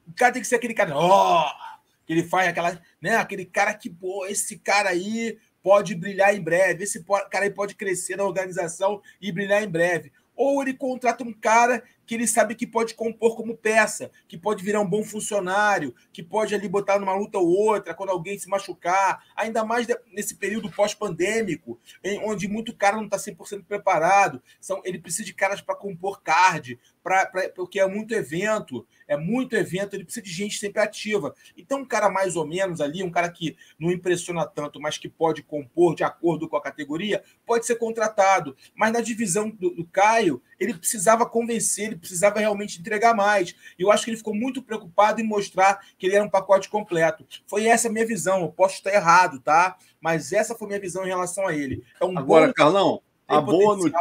[0.07, 1.71] O cara tem que ser aquele cara, oh!
[2.05, 6.41] que ele faz aquela, né, aquele cara que, pô, esse cara aí pode brilhar em
[6.41, 10.11] breve, esse cara aí pode crescer na organização e brilhar em breve.
[10.35, 14.61] Ou ele contrata um cara que ele sabe que pode compor como peça, que pode
[14.65, 18.49] virar um bom funcionário, que pode ali botar numa luta ou outra quando alguém se
[18.49, 21.79] machucar, ainda mais nesse período pós-pandêmico,
[22.25, 24.43] onde muito cara não está 100% preparado.
[24.59, 29.17] São, ele precisa de caras para compor card, pra, pra, porque é muito evento, é
[29.17, 31.33] muito evento, ele precisa de gente sempre ativa.
[31.57, 35.09] Então, um cara mais ou menos ali, um cara que não impressiona tanto, mas que
[35.09, 38.55] pode compor de acordo com a categoria, pode ser contratado.
[38.75, 43.55] Mas na divisão do, do Caio, ele precisava convencer, ele precisava realmente entregar mais.
[43.77, 46.69] E eu acho que ele ficou muito preocupado em mostrar que ele era um pacote
[46.69, 47.25] completo.
[47.47, 48.41] Foi essa a minha visão.
[48.41, 49.77] Eu posso estar errado, tá?
[49.99, 51.83] Mas essa foi a minha visão em relação a ele.
[51.99, 52.53] É um Agora, bom...
[52.53, 53.91] Carlão, a boa, no...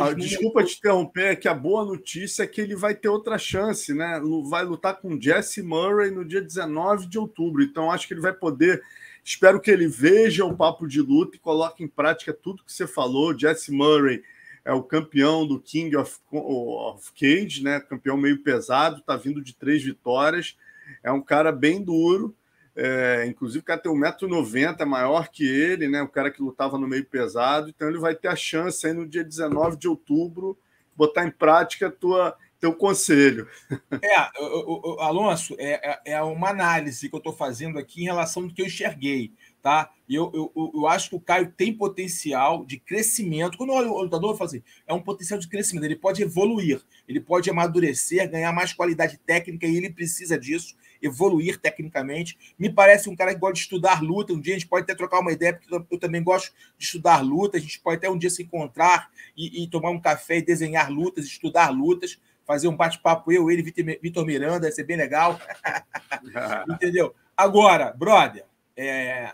[0.00, 3.36] Ah, desculpa te interromper, é que a boa notícia é que ele vai ter outra
[3.38, 4.20] chance, né?
[4.48, 7.62] Vai lutar com Jesse Murray no dia 19 de outubro.
[7.62, 8.82] Então, acho que ele vai poder.
[9.24, 12.86] Espero que ele veja o papo de luta e coloque em prática tudo que você
[12.86, 13.38] falou.
[13.38, 14.22] Jesse Murray
[14.64, 17.80] é o campeão do King of, of Cage, né?
[17.80, 20.56] Campeão meio pesado, está vindo de três vitórias.
[21.02, 22.34] É um cara bem duro.
[22.74, 26.02] É, inclusive, o cara tem 1,90m, é maior que ele, né?
[26.02, 27.68] O cara que lutava no meio pesado.
[27.68, 30.58] Então, ele vai ter a chance aí no dia 19 de outubro
[30.96, 33.48] botar em prática tua, teu conselho.
[34.02, 38.04] É, o, o, Alonso, é, é, é uma análise que eu estou fazendo aqui em
[38.04, 39.32] relação ao que eu enxerguei.
[39.60, 39.90] Tá?
[40.08, 43.56] E eu, eu, eu acho que o Caio tem potencial de crescimento.
[43.56, 45.84] Quando o lutador, eu falo assim, é um potencial de crescimento.
[45.84, 51.58] Ele pode evoluir, ele pode amadurecer, ganhar mais qualidade técnica, e ele precisa disso evoluir
[51.58, 52.38] tecnicamente.
[52.58, 54.32] Me parece um cara que gosta de estudar luta.
[54.32, 57.20] Um dia a gente pode até trocar uma ideia, porque eu também gosto de estudar
[57.20, 57.56] luta.
[57.56, 60.90] A gente pode até um dia se encontrar e, e tomar um café e desenhar
[60.90, 63.62] lutas, estudar lutas, fazer um bate-papo eu, ele,
[64.00, 65.40] Vitor Miranda, vai ser bem legal.
[66.68, 67.14] Entendeu?
[67.36, 68.44] Agora, brother,
[68.76, 69.32] é,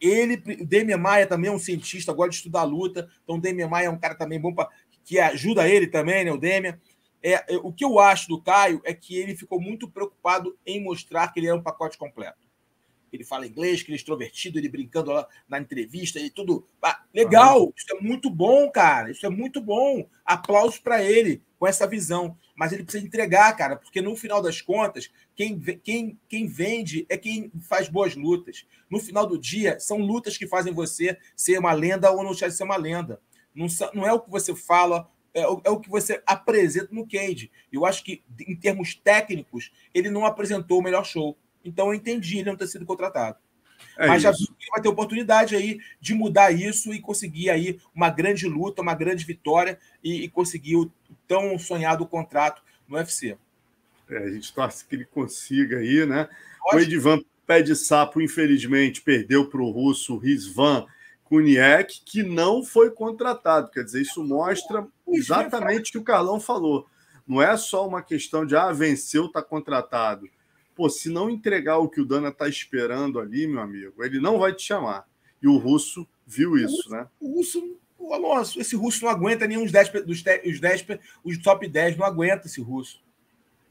[0.00, 3.08] ele, o Demian Maia também é um cientista, gosta de estudar luta.
[3.22, 4.68] Então, o Demian Maia é um cara também bom para
[5.04, 6.32] que ajuda ele também, né?
[6.32, 6.78] O Demian.
[7.22, 10.82] É, é, o que eu acho do Caio é que ele ficou muito preocupado em
[10.82, 12.50] mostrar que ele é um pacote completo.
[13.12, 16.66] Ele fala inglês, que ele é extrovertido, ele brincando lá na entrevista, e tudo.
[16.82, 19.10] Ah, legal, isso é muito bom, cara.
[19.10, 20.08] Isso é muito bom.
[20.24, 22.36] Aplausos para ele com essa visão.
[22.56, 27.18] Mas ele precisa entregar, cara, porque no final das contas, quem, quem, quem vende é
[27.18, 28.66] quem faz boas lutas.
[28.88, 32.48] No final do dia, são lutas que fazem você ser uma lenda ou não deixar
[32.48, 33.20] de ser uma lenda.
[33.54, 37.06] Não, não é o que você fala é o, é o que você apresenta no
[37.06, 37.50] Cage.
[37.72, 41.36] Eu acho que, em termos técnicos, ele não apresentou o melhor show.
[41.64, 43.38] Então eu entendi ele não ter sido contratado.
[43.98, 44.32] É Mas isso.
[44.32, 48.94] já vai ter oportunidade aí de mudar isso e conseguir aí uma grande luta, uma
[48.94, 50.90] grande vitória e, e conseguir o
[51.26, 53.36] tão sonhado contrato no UFC.
[54.08, 56.28] É, a gente torce que ele consiga aí, né?
[56.72, 60.86] O Edivan Pé de Sapo, infelizmente, perdeu para o russo Rizvan
[61.24, 63.70] Kuniek, que não foi contratado.
[63.70, 66.86] Quer dizer, isso mostra exatamente o que o Carlão falou.
[67.26, 70.28] Não é só uma questão de, ah, venceu, está contratado.
[70.74, 74.38] Pô, se não entregar o que o Dana está esperando ali, meu amigo, ele não
[74.38, 75.06] vai te chamar.
[75.40, 77.08] E o russo viu isso, o russo, né?
[77.20, 80.86] O russo, o Alonso, esse russo não aguenta nem os 10, dos 10,
[81.22, 83.02] os top 10 não aguenta esse russo.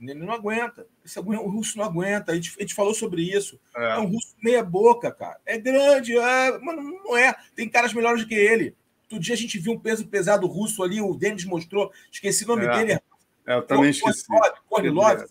[0.10, 0.88] Ele não aguenta.
[1.06, 2.32] Esse, o russo não aguenta.
[2.32, 3.60] A gente, a gente falou sobre isso.
[3.76, 3.92] É.
[3.92, 5.40] é um russo meia boca, cara.
[5.46, 7.36] É grande, é, mas não é.
[7.56, 8.76] Tem caras melhores do que ele.
[9.12, 12.48] Outro dia a gente viu um peso pesado russo ali, o Denis mostrou, esqueci o
[12.48, 12.72] nome é.
[12.72, 13.00] dele.
[13.46, 14.26] É, eu também esqueci.
[14.70, 15.26] Kornilov,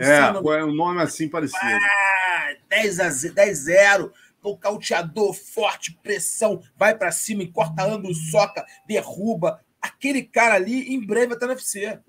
[0.00, 1.58] é, é um nome assim parecido.
[1.62, 4.12] Ah, 10 a 0, 10 0
[4.42, 9.60] nocauteador, forte, pressão, vai para cima, corta ângulo, soca, derruba.
[9.80, 11.84] Aquele cara ali, em breve, vai estar no UFC.
[11.84, 12.00] É.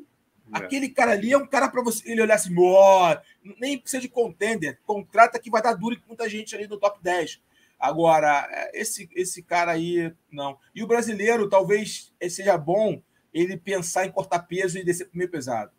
[0.52, 3.18] Aquele cara ali é um cara para você ele olhar assim, oh,
[3.60, 7.00] nem precisa de contender, contrata que vai dar duro com muita gente ali no top
[7.02, 7.42] 10.
[7.84, 10.58] Agora, esse, esse cara aí, não.
[10.74, 13.04] E o brasileiro, talvez seja bom
[13.34, 15.70] ele pensar em cortar peso e descer para meio pesado.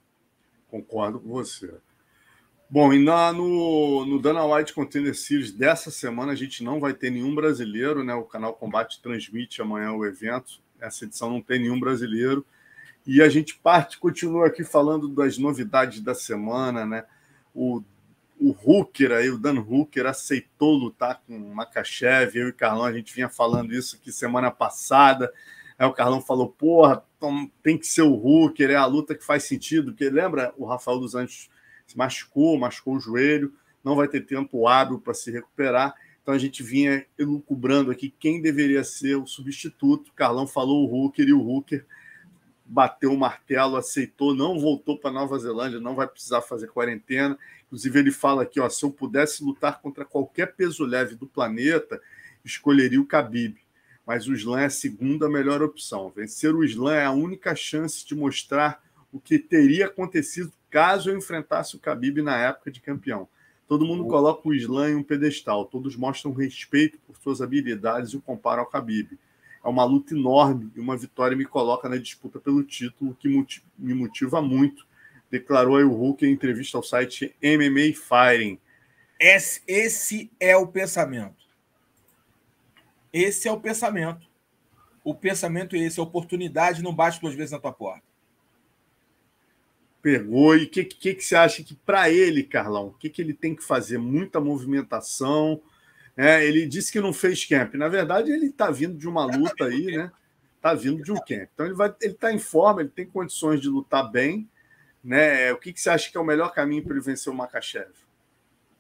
[0.69, 1.73] Concordo com você.
[2.69, 6.93] Bom, e na, no, no Dana White Contender Series dessa semana a gente não vai
[6.93, 8.13] ter nenhum brasileiro, né?
[8.13, 10.61] O canal Combate transmite amanhã o evento.
[10.79, 12.45] Essa edição não tem nenhum brasileiro.
[13.07, 17.07] E a gente parte, continua aqui falando das novidades da semana, né?
[17.55, 17.83] O,
[18.45, 22.37] o Hooker aí, o Dan Hooker, aceitou lutar com o Makachev.
[22.37, 25.33] Eu e o Carlão, a gente vinha falando isso aqui semana passada.
[25.79, 27.03] Aí o Carlão falou: porra,
[27.63, 29.93] tem que ser o Hooker, é a luta que faz sentido.
[29.93, 31.49] Porque lembra, o Rafael dos Anjos
[31.87, 35.95] se machucou, machucou o joelho, não vai ter tempo hábil para se recuperar.
[36.23, 40.09] Então a gente vinha elucubrando aqui quem deveria ser o substituto.
[40.09, 41.87] O Carlão falou o Hooker e o Hooker
[42.65, 47.39] bateu o martelo, aceitou, não voltou para Nova Zelândia, não vai precisar fazer quarentena.
[47.75, 52.01] Inclusive, ele fala aqui: ó, se eu pudesse lutar contra qualquer peso leve do planeta,
[52.45, 53.57] escolheria o Khabib.
[54.07, 56.13] Mas o Slam é a segunda melhor opção.
[56.15, 61.19] Vencer o Slam é a única chance de mostrar o que teria acontecido caso eu
[61.19, 63.29] enfrentasse o Khabib na época de campeão.
[63.67, 68.17] Todo mundo coloca o Slam em um pedestal, todos mostram respeito por suas habilidades e
[68.17, 69.19] o comparam ao Khabib
[69.65, 73.29] é uma luta enorme e uma vitória me coloca na disputa pelo título, que
[73.79, 74.87] me motiva muito,
[75.39, 78.59] declarou aí o Hulk em entrevista ao site MMA Firing.
[79.19, 81.45] Esse, esse é o pensamento.
[83.13, 84.27] Esse é o pensamento.
[85.03, 88.05] O pensamento é esse, a oportunidade não bate duas vezes na tua porta.
[90.01, 90.57] Pegou.
[90.57, 93.35] E o que, que, que você acha que para ele, Carlão, o que, que ele
[93.35, 93.99] tem que fazer?
[93.99, 95.61] Muita movimentação,
[96.17, 97.75] é, ele disse que não fez camp.
[97.75, 100.13] Na verdade, ele está vindo de uma luta aí, né?
[100.61, 101.49] Tá vindo de um camp.
[101.53, 104.49] Então ele vai, ele tá em forma, ele tem condições de lutar bem,
[105.05, 105.53] né?
[105.53, 107.93] O que, que você acha que é o melhor caminho para ele vencer o Makachev?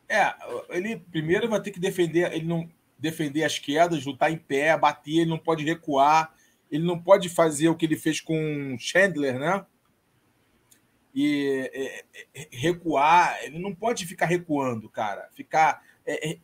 [0.09, 0.35] É,
[0.71, 2.69] ele primeiro vai ter que defender, ele não
[2.99, 6.35] defender as quedas, lutar em pé, bater, ele não pode recuar,
[6.71, 9.65] ele não pode fazer o que ele fez com Chandler, né?
[11.15, 12.05] E é,
[12.35, 15.29] é, recuar, ele não pode ficar recuando, cara.
[15.35, 16.39] Ficar é, é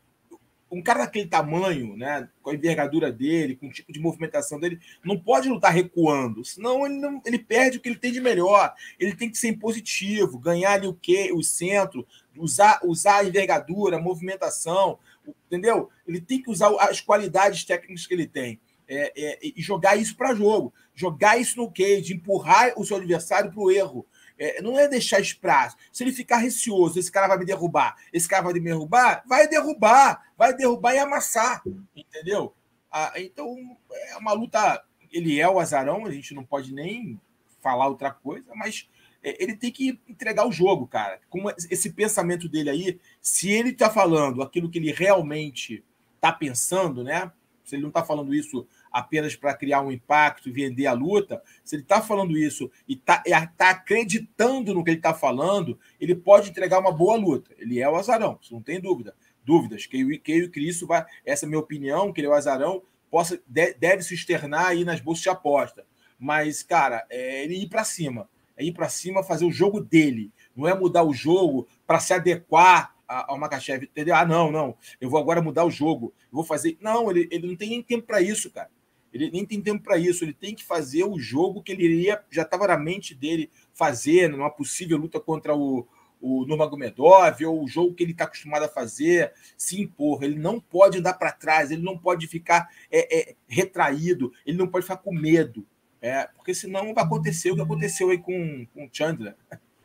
[0.70, 4.78] um cara daquele tamanho, né, com a envergadura dele, com o tipo de movimentação dele,
[5.04, 8.72] não pode lutar recuando, senão ele, não, ele perde o que ele tem de melhor.
[8.98, 12.06] Ele tem que ser impositivo, ganhar ali o que, o centro,
[12.36, 14.98] usar, usar a envergadura, a movimentação,
[15.46, 15.90] entendeu?
[16.06, 18.60] Ele tem que usar as qualidades técnicas que ele tem.
[18.92, 23.52] É, é, e jogar isso para jogo, jogar isso no cage, empurrar o seu adversário
[23.52, 24.04] para o erro.
[24.40, 25.76] É, não é deixar espaço.
[25.92, 29.46] Se ele ficar receoso, esse cara vai me derrubar, esse cara vai me derrubar, vai
[29.46, 31.62] derrubar, vai derrubar e amassar,
[31.94, 32.54] entendeu?
[32.90, 33.54] Ah, então,
[33.92, 34.82] é uma luta.
[35.12, 37.20] Ele é o azarão, a gente não pode nem
[37.60, 38.88] falar outra coisa, mas
[39.22, 41.20] é, ele tem que entregar o jogo, cara.
[41.28, 45.84] Com esse pensamento dele aí, se ele está falando aquilo que ele realmente
[46.14, 47.30] está pensando, né?
[47.62, 51.42] Se ele não está falando isso apenas para criar um impacto e vender a luta,
[51.64, 53.22] se ele está falando isso e está
[53.56, 57.50] tá acreditando no que ele está falando, ele pode entregar uma boa luta.
[57.58, 59.14] Ele é o azarão, isso não tem dúvida.
[59.44, 59.86] Dúvidas.
[59.86, 60.20] Que
[60.56, 61.04] isso vai.
[61.24, 64.84] Essa é a minha opinião, que ele é o azarão, possa, deve se externar aí
[64.84, 65.84] nas bolsas de aposta.
[66.18, 68.28] Mas, cara, é ele ir para cima.
[68.56, 70.30] É ir para cima, fazer o jogo dele.
[70.54, 74.14] Não é mudar o jogo para se adequar ao Makachev, entendeu?
[74.14, 76.78] Ah, não, não, eu vou agora mudar o jogo, eu vou fazer.
[76.80, 78.70] Não, ele, ele não tem nem tempo para isso, cara.
[79.12, 80.24] Ele nem tem tempo para isso.
[80.24, 84.28] Ele tem que fazer o jogo que ele iria, já estava na mente dele fazer,
[84.28, 85.86] numa possível luta contra o,
[86.20, 90.22] o Nurmagomedov, ou o jogo que ele está acostumado a fazer, se impor.
[90.22, 94.68] Ele não pode andar para trás, ele não pode ficar é, é, retraído, ele não
[94.68, 95.66] pode ficar com medo.
[96.02, 99.34] É, porque senão vai acontecer o que aconteceu aí com, com o Chandler.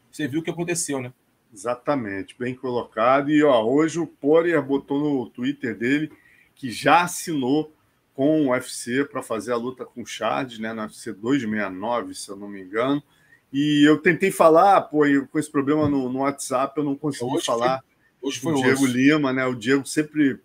[0.10, 1.12] Você viu o que aconteceu, né?
[1.54, 3.30] Exatamente, bem colocado.
[3.32, 6.12] E ó, hoje o Poirier botou no Twitter dele
[6.54, 7.75] que já assinou
[8.16, 12.30] com o UFC para fazer a luta com o Charles, né, no UFC 269, se
[12.30, 13.04] eu não me engano.
[13.52, 17.46] E eu tentei falar, pô, com esse problema no, no WhatsApp, eu não consegui hoje
[17.46, 17.84] falar.
[18.20, 18.86] Foi, hoje foi o Diego.
[18.86, 19.46] Lima, né?
[19.46, 20.34] O Diego sempre.
[20.34, 20.40] O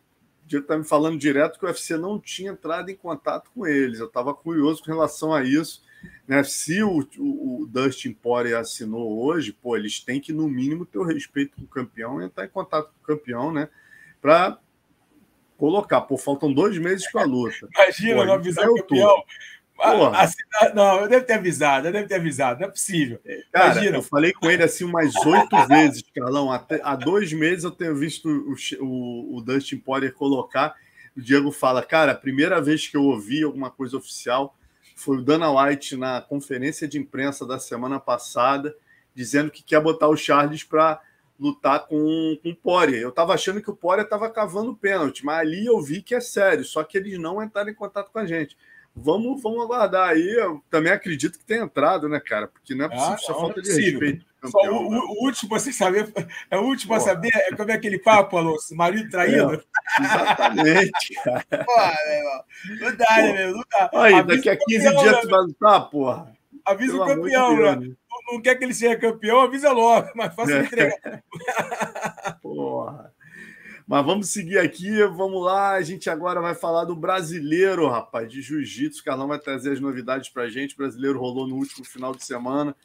[0.46, 4.00] Diego tá me falando direto que o UFC não tinha entrado em contato com eles.
[4.00, 5.82] Eu estava curioso com relação a isso.
[6.26, 6.42] Né?
[6.42, 10.98] Se o, o, o Dustin Poirier assinou hoje, pô, eles têm que, no mínimo, ter
[10.98, 13.68] o respeito com o campeão e entrar em contato com o campeão, né?
[14.20, 14.58] Para
[15.60, 17.68] colocar, pô, faltam dois meses para a luta.
[17.74, 19.24] Imagina, pô, não avisar o campeão.
[20.74, 23.20] Não, eu devo ter avisado, eu devo ter avisado, não é possível.
[23.52, 23.96] Cara, Imagina.
[23.98, 26.50] eu falei com ele assim umas oito vezes, Carlão.
[26.50, 28.54] Até, há dois meses eu tenho visto o,
[28.84, 30.74] o, o Dustin Poirier colocar.
[31.14, 34.56] O Diego fala, cara, a primeira vez que eu ouvi alguma coisa oficial
[34.96, 38.74] foi o Dana White na conferência de imprensa da semana passada,
[39.14, 41.00] dizendo que quer botar o Charles para
[41.40, 43.00] lutar com, com o Poirier.
[43.00, 46.20] Eu estava achando que o Poirier estava cavando pênalti, mas ali eu vi que é
[46.20, 48.56] sério, só que eles não entraram em contato com a gente.
[48.94, 50.34] Vamos, vamos aguardar aí.
[50.36, 52.48] Eu também acredito que tem entrado, né, cara?
[52.48, 54.26] Porque não é possível, ah, só não, falta é de respeito.
[54.40, 54.98] Campeão, o, né?
[54.98, 56.12] o, último a saber,
[56.50, 56.96] é o último Pô.
[56.96, 59.54] a saber é como é aquele papo, Alonso, marido traído.
[59.54, 61.44] É, exatamente, cara.
[61.64, 63.52] Pô, não dá, né, meu?
[63.52, 63.90] Não dá.
[63.94, 66.32] Aí, daqui a 15 campeão, dias né, tu vai lutar, porra.
[66.64, 67.94] Avisa Pelo o campeão, né?
[68.26, 70.60] Não quer que ele seja campeão, avisa logo, mas faça é.
[70.62, 71.24] entrega.
[72.42, 73.12] Porra.
[73.86, 75.72] Mas vamos seguir aqui, vamos lá.
[75.72, 79.00] A gente agora vai falar do brasileiro, rapaz, de jiu-jitsu.
[79.00, 80.74] O Carlão vai trazer as novidades para a gente.
[80.74, 82.76] O brasileiro rolou no último final de semana.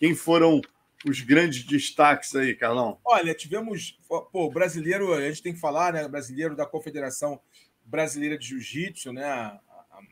[0.00, 0.60] Quem foram
[1.06, 2.98] os grandes destaques aí, Carlão?
[3.04, 4.00] Olha, tivemos.
[4.32, 6.08] Pô, brasileiro, a gente tem que falar, né?
[6.08, 7.40] Brasileiro da Confederação
[7.84, 9.24] Brasileira de Jiu-Jitsu, né?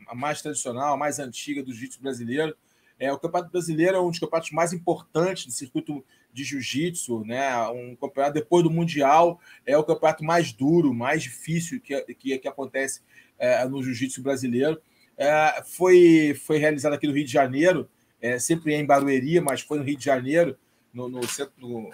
[0.06, 2.56] A mais tradicional, a mais antiga do jiu-jitsu brasileiro.
[2.98, 7.56] É, o Campeonato Brasileiro é um dos campeonatos mais importantes do circuito de jiu-jitsu, né?
[7.68, 12.48] Um campeonato depois do Mundial é o campeonato mais duro, mais difícil que, que, que
[12.48, 13.00] acontece
[13.38, 14.80] é, no jiu-jitsu brasileiro.
[15.16, 17.88] É, foi, foi realizado aqui no Rio de Janeiro,
[18.20, 20.56] é, sempre em Barueri, mas foi no Rio de Janeiro,
[20.92, 21.90] no, no centro, no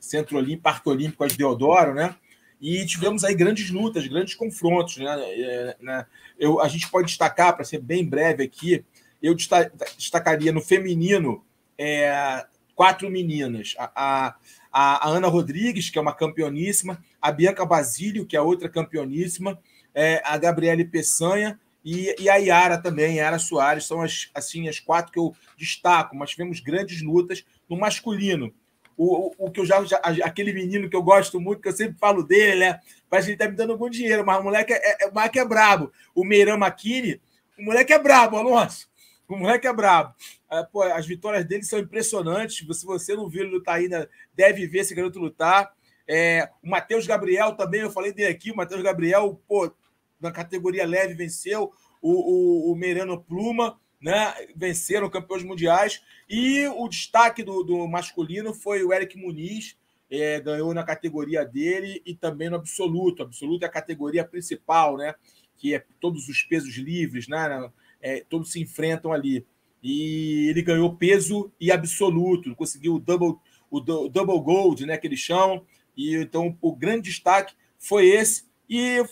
[0.00, 2.14] centro Olímpico, Parque Olímpico de Deodoro, né?
[2.60, 5.14] E tivemos aí grandes lutas, grandes confrontos, né?
[5.18, 6.06] É, né?
[6.38, 8.84] Eu, a gente pode destacar, para ser bem breve aqui,
[9.24, 11.42] eu destacaria no feminino
[11.78, 12.44] é,
[12.74, 13.74] quatro meninas.
[13.78, 14.36] A, a,
[14.70, 19.58] a, Ana Rodrigues, que é uma campeoníssima, a Bianca Basílio, que é outra campeoníssima,
[19.94, 24.78] é, a Gabriele Peçanha e, e, a Yara também, Yara Soares, são as, assim, as
[24.78, 28.52] quatro que eu destaco, mas tivemos grandes lutas no masculino.
[28.96, 31.72] O, o, o que eu já, já, Aquele menino que eu gosto muito, que eu
[31.72, 32.80] sempre falo dele, né?
[33.08, 35.38] Parece que ele tá me dando algum dinheiro, mas o moleque é, é, o moleque
[35.38, 35.90] é brabo.
[36.14, 37.20] O Meiran Makini,
[37.58, 38.88] o moleque é brabo, Alonso.
[39.28, 40.14] O moleque é brabo.
[40.50, 42.58] É, pô, as vitórias dele são impressionantes.
[42.58, 45.72] Se você não viu ele lutar ainda, deve ver esse garoto lutar.
[46.06, 48.50] É, o Matheus Gabriel também, eu falei dele aqui.
[48.50, 49.72] O Matheus Gabriel, pô,
[50.20, 51.72] na categoria leve, venceu.
[52.02, 54.34] O, o, o Merano Pluma, né?
[54.54, 56.02] Venceram campeões mundiais.
[56.28, 59.78] E o destaque do, do masculino foi o Eric Muniz,
[60.10, 63.22] é, ganhou na categoria dele e também no absoluto.
[63.22, 65.14] Absoluto é a categoria principal, né?
[65.56, 67.70] Que é todos os pesos livres, né?
[68.06, 69.46] É, todos se enfrentam ali.
[69.82, 73.36] E ele ganhou peso e absoluto, conseguiu o double,
[73.70, 74.98] o double gold, né?
[74.98, 75.64] Que eles chamam.
[75.96, 78.44] E então o grande destaque foi esse.
[78.68, 79.02] E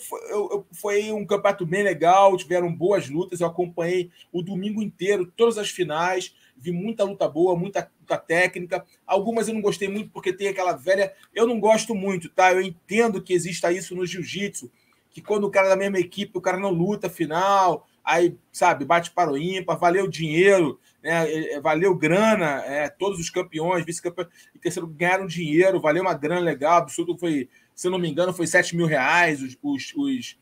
[0.72, 3.40] foi, um campeonato bem legal, tiveram boas lutas.
[3.40, 8.84] Eu acompanhei o domingo inteiro, todas as finais, vi muita luta boa, muita luta técnica.
[9.06, 11.14] Algumas eu não gostei muito porque tem aquela velha.
[11.34, 12.52] Eu não gosto muito, tá?
[12.52, 14.70] Eu entendo que exista isso no jiu-jitsu,
[15.10, 18.84] que quando o cara é da mesma equipe, o cara não luta final, aí, sabe,
[18.84, 21.28] bate para o ímpar, valeu dinheiro, né?
[21.30, 26.14] É, é, valeu grana, é, todos os campeões, vice-campeões e terceiro ganharam dinheiro, valeu uma
[26.14, 29.92] grana legal, absurdo foi, se eu não me engano, foi 7 mil reais, os, os,
[29.96, 30.38] os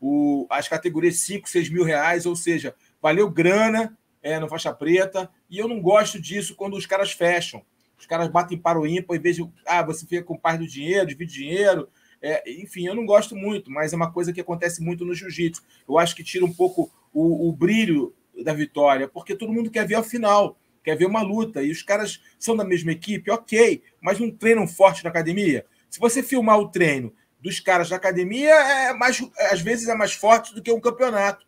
[0.00, 5.28] o, as categorias 5, 6 mil reais, ou seja, valeu grana é, no faixa preta,
[5.50, 7.64] e eu não gosto disso quando os caras fecham.
[7.98, 11.08] Os caras batem para o ímpar e vejam, ah, você fica com parte do dinheiro,
[11.08, 11.88] divide dinheiro,
[12.20, 15.62] é, enfim, eu não gosto muito, mas é uma coisa que acontece muito no jiu-jitsu.
[15.88, 19.86] Eu acho que tira um pouco o, o, brilho da vitória, porque todo mundo quer
[19.86, 21.62] ver a final, quer ver uma luta.
[21.62, 25.64] E os caras são da mesma equipe, ok, mas não treinam forte na academia.
[25.88, 30.12] Se você filmar o treino dos caras da academia, é mais, às vezes é mais
[30.12, 31.46] forte do que um campeonato.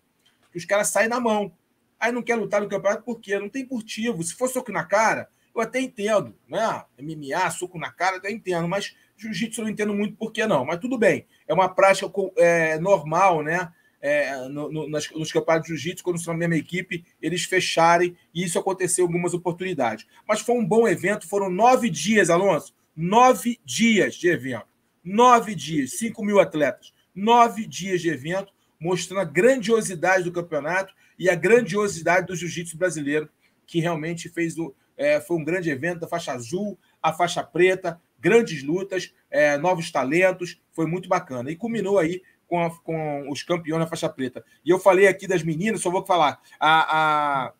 [0.52, 1.52] Que os caras saem na mão.
[1.98, 3.38] Aí não quer lutar no campeonato por quê?
[3.38, 4.22] Não tem motivo.
[4.22, 6.84] Se for soco na cara, eu até entendo, né?
[6.98, 10.46] MMA, soco na cara, eu até entendo, mas Jiu-jitsu eu não entendo muito por que
[10.46, 11.26] não, mas tudo bem.
[11.46, 13.70] É uma prática é, normal, né?
[14.02, 18.42] É, no, no, nos campeonatos de jiu-jitsu, quando estão na mesma equipe, eles fecharem, e
[18.42, 20.06] isso aconteceu em algumas oportunidades.
[20.26, 24.64] Mas foi um bom evento, foram nove dias, Alonso, nove dias de evento.
[25.04, 31.28] Nove dias, cinco mil atletas, nove dias de evento, mostrando a grandiosidade do campeonato e
[31.28, 33.28] a grandiosidade do jiu-jitsu brasileiro,
[33.66, 38.00] que realmente fez o, é, foi um grande evento da faixa azul, a faixa preta,
[38.20, 41.50] grandes lutas, é, novos talentos, foi muito bacana.
[41.50, 44.44] E culminou aí com, a, com, os campeões na faixa preta.
[44.64, 46.40] E eu falei aqui das meninas, só vou falar.
[46.58, 47.52] A, a,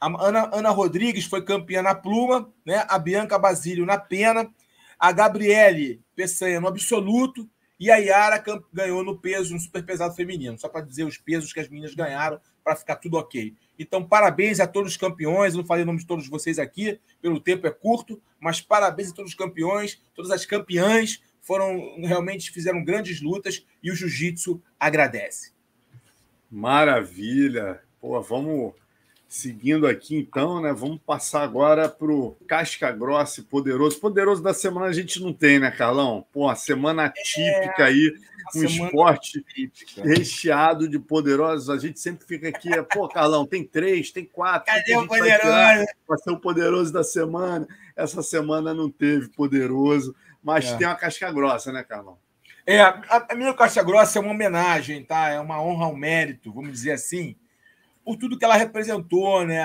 [0.00, 2.84] a Ana, Ana Rodrigues foi campeã na pluma, né?
[2.88, 4.48] a Bianca Basílio na pena,
[4.98, 7.48] a Gabriele Peçanha no absoluto,
[7.80, 10.58] e a Yara ganhou no peso, no super pesado feminino.
[10.58, 13.54] Só para dizer os pesos que as meninas ganharam, para ficar tudo ok.
[13.78, 15.52] Então, parabéns a todos os campeões.
[15.52, 19.10] Eu não falei o nome de todos vocês aqui, pelo tempo é curto, mas parabéns
[19.10, 24.62] a todos os campeões, todas as campeãs foram realmente fizeram grandes lutas e o jiu-jitsu
[24.78, 25.52] agradece.
[26.50, 27.80] Maravilha.
[28.00, 28.74] Pô, vamos
[29.28, 30.72] seguindo aqui então, né?
[30.72, 34.00] Vamos passar agora para o Casca Grossa e Poderoso.
[34.00, 36.26] Poderoso da semana a gente não tem, né, Carlão?
[36.32, 38.14] Pô, a semana típica é, aí,
[38.56, 40.02] um esporte típica.
[40.02, 41.68] recheado de poderosos.
[41.68, 44.72] A gente sempre fica aqui, pô, Carlão, tem três, tem quatro.
[44.72, 45.86] Cadê o poderoso?
[46.08, 47.68] Vai ser o poderoso da semana.
[47.94, 50.76] Essa semana não teve poderoso, mas é.
[50.76, 52.16] tem uma casca grossa, né, Carlão?
[52.66, 55.28] É, a, a minha casca grossa é uma homenagem, tá?
[55.28, 57.36] É uma honra ao mérito, vamos dizer assim
[58.08, 59.60] por tudo que ela representou, né?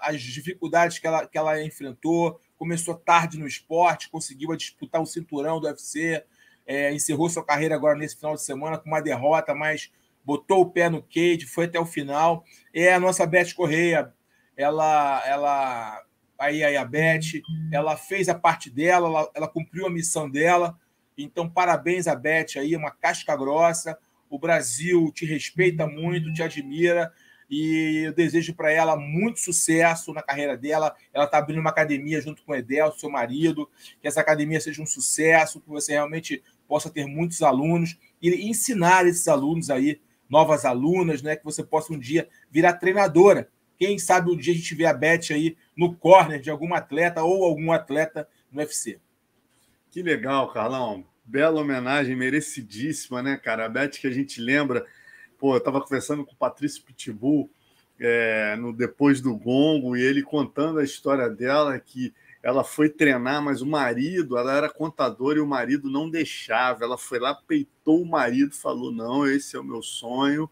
[0.00, 2.40] as dificuldades que ela, que ela enfrentou.
[2.56, 6.24] Começou tarde no esporte, conseguiu disputar o cinturão do UFC,
[6.66, 9.92] é, encerrou sua carreira agora nesse final de semana com uma derrota, mas
[10.24, 12.46] botou o pé no cage, foi até o final.
[12.72, 14.10] É a nossa Beth Correia,
[14.56, 16.02] ela, ela
[16.38, 20.78] aí, aí a Beth, ela fez a parte dela, ela, ela cumpriu a missão dela.
[21.18, 23.98] Então, parabéns a Beth aí, uma casca grossa.
[24.30, 27.12] O Brasil te respeita muito, te admira
[27.54, 30.96] e eu desejo para ela muito sucesso na carreira dela.
[31.12, 33.68] Ela está abrindo uma academia junto com o Edel, seu marido,
[34.00, 39.06] que essa academia seja um sucesso, que você realmente possa ter muitos alunos e ensinar
[39.06, 40.00] esses alunos aí,
[40.30, 43.50] novas alunas, né, que você possa um dia virar treinadora.
[43.78, 47.22] Quem sabe um dia a gente vê a Beth aí no corner de algum atleta
[47.22, 48.98] ou algum atleta no UFC.
[49.90, 51.04] Que legal, Carlão.
[51.22, 53.66] Bela homenagem, merecidíssima, né, cara?
[53.66, 54.86] A Beth que a gente lembra
[55.42, 57.50] Pô, eu estava conversando com o Patrício Pitbull
[57.98, 63.42] é, no Depois do Gongo e ele contando a história dela que ela foi treinar,
[63.42, 66.84] mas o marido, ela era contadora e o marido não deixava.
[66.84, 70.48] Ela foi lá, peitou o marido, falou: Não, esse é o meu sonho.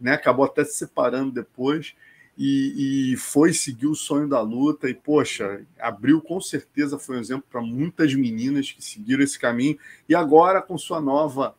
[0.00, 0.14] Né?
[0.14, 1.94] Acabou até se separando depois
[2.38, 4.88] e, e foi seguir o sonho da luta.
[4.88, 9.78] E, poxa, abriu com certeza, foi um exemplo para muitas meninas que seguiram esse caminho.
[10.08, 11.54] E agora, com sua nova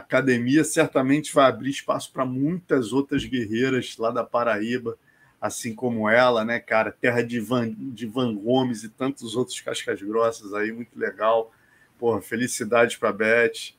[0.00, 4.98] academia certamente vai abrir espaço para muitas outras guerreiras lá da Paraíba
[5.40, 6.90] assim como ela, né, cara?
[6.90, 11.52] Terra de Van, de Van Gomes e tantos outros cascas grossas aí, muito legal.
[11.98, 13.74] Porra, felicidade para a Beth.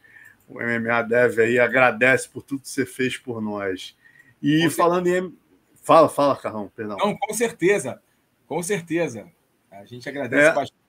[0.48, 3.96] O MMA deve aí, agradece por tudo que você fez por nós.
[4.42, 5.28] E com falando certeza.
[5.28, 5.38] em.
[5.84, 6.98] Fala, fala, Carrão, perdão.
[6.98, 8.02] Não, com certeza,
[8.48, 9.28] com certeza.
[9.72, 10.54] A gente agradece é.
[10.54, 10.87] bastante.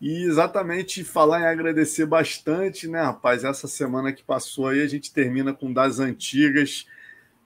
[0.00, 3.44] E exatamente falar em agradecer bastante, né, rapaz?
[3.44, 6.86] Essa semana que passou aí, a gente termina com Das Antigas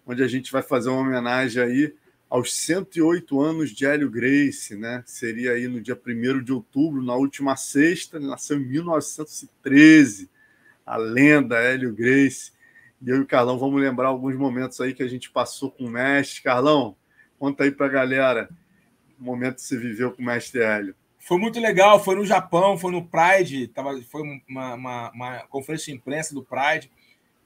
[0.07, 1.95] onde a gente vai fazer uma homenagem aí
[2.29, 5.03] aos 108 anos de Hélio Grace, né?
[5.07, 10.31] Seria aí no dia 1 de outubro, na última sexta, ele nasceu em 1913,
[10.85, 12.53] a lenda Hélio Grace.
[13.01, 15.85] E eu e o Carlão vamos lembrar alguns momentos aí que a gente passou com
[15.85, 16.43] o mestre.
[16.43, 16.97] Carlão,
[17.39, 18.49] conta aí para a galera
[19.19, 20.95] o momento que você viveu com o mestre Hélio.
[21.25, 25.91] Foi muito legal, foi no Japão, foi no Pride, tava, foi uma, uma, uma conferência
[25.91, 26.93] de imprensa do Pride.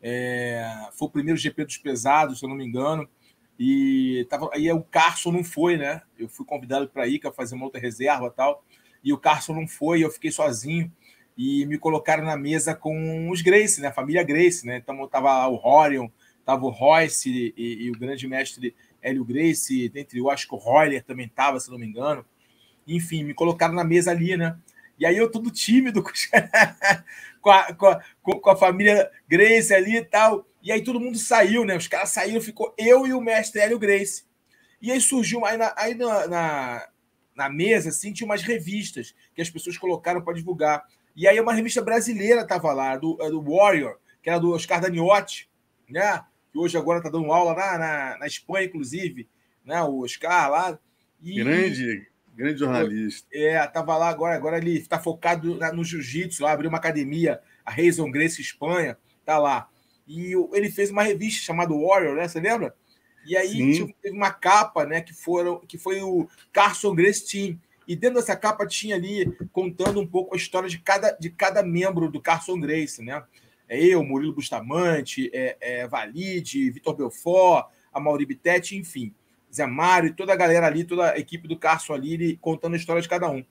[0.03, 3.09] É, foi o primeiro GP dos pesados, se eu não me engano.
[3.57, 6.03] E tava, aí o Carson não foi, né?
[6.19, 8.65] Eu fui convidado para ir, para fazer uma outra reserva tal.
[9.03, 10.93] E o Carson não foi, eu fiquei sozinho.
[11.37, 13.89] E me colocaram na mesa com os Grace, né?
[13.89, 14.79] A família Grace, né?
[14.79, 16.09] Então tava o Horion,
[16.45, 20.59] tava o Royce e, e o grande mestre Hélio Grace, dentre eu acho que o
[20.59, 22.27] Royler também tava, se não me engano.
[22.89, 24.57] Enfim, me colocaram na mesa ali, né?
[24.99, 26.03] E aí eu todo tímido
[27.41, 30.47] com a, com a, com a família Grace ali e tal.
[30.63, 31.77] E aí todo mundo saiu, né?
[31.77, 34.25] Os caras saíram, ficou eu e o mestre Hélio Grace.
[34.81, 36.89] E aí surgiu, aí na, aí na, na,
[37.37, 40.85] na mesa, assim, tinha umas revistas que as pessoas colocaram para divulgar.
[41.15, 45.49] E aí uma revista brasileira estava lá, do, do Warrior, que era do Oscar Daniotti,
[45.89, 46.25] né?
[46.51, 49.29] Que hoje agora está dando aula na, na, na Espanha, inclusive,
[49.65, 49.83] né?
[49.83, 50.79] O Oscar lá.
[51.21, 52.09] E, Grande
[52.39, 53.27] Grande jornalista.
[53.33, 57.71] É, tava lá agora, agora ele está focado no jiu-jitsu, lá abriu uma academia, a
[57.73, 59.69] Reison Grace Espanha, tá lá.
[60.07, 62.29] E ele fez uma revista chamada Warrior, né?
[62.29, 62.73] Você lembra?
[63.27, 65.01] E aí teve uma capa, né?
[65.01, 67.61] Que, foram, que foi o Carson Grace Team.
[67.89, 71.61] E dentro dessa capa tinha ali contando um pouco a história de cada, de cada
[71.61, 73.21] membro do Carson Grace, né?
[73.69, 79.13] É eu, Murilo Bustamante, é, é Valide, Vitor Belfort, a Mauri Bittetti, enfim.
[79.53, 82.77] Zé Mário, toda a galera ali, toda a equipe do Carson ali, ele, contando a
[82.77, 83.45] história de cada um.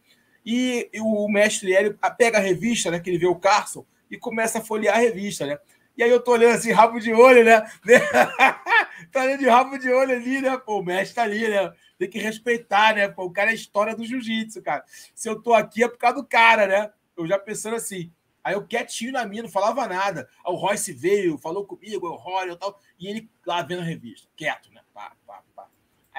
[0.46, 3.00] E, e o mestre Hélio pega a revista, né?
[3.00, 5.58] Que ele vê o Carson e começa a folhear a revista, né?
[5.98, 7.62] E aí eu tô olhando assim, rabo de olho, né?
[9.12, 10.56] tá olhando de rabo de olho ali, né?
[10.58, 11.74] Pô, o mestre tá ali, né?
[11.98, 13.08] Tem que respeitar, né?
[13.08, 14.86] Pô, o cara é a história do jiu-jitsu, cara.
[15.16, 16.92] Se eu tô aqui é por causa do cara, né?
[17.18, 18.14] Eu já pensando assim.
[18.44, 20.30] Aí eu quietinho na minha, não falava nada.
[20.46, 22.80] Aí o Royce veio, falou comigo, o Rory e tal.
[22.98, 24.82] E ele lá vendo a revista, quieto, né?
[24.94, 25.44] Pá, pá,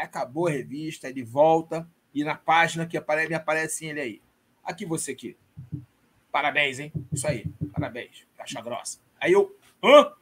[0.03, 4.23] acabou a revista, ele volta e na página que aparece, me aparece ele aí.
[4.65, 5.37] Aqui você aqui.
[6.31, 6.93] Parabéns, hein?
[7.13, 7.47] Isso aí.
[7.73, 8.27] Parabéns.
[8.37, 8.99] Caixa grossa.
[9.21, 9.57] Aí eu.
[9.83, 10.13] Hã?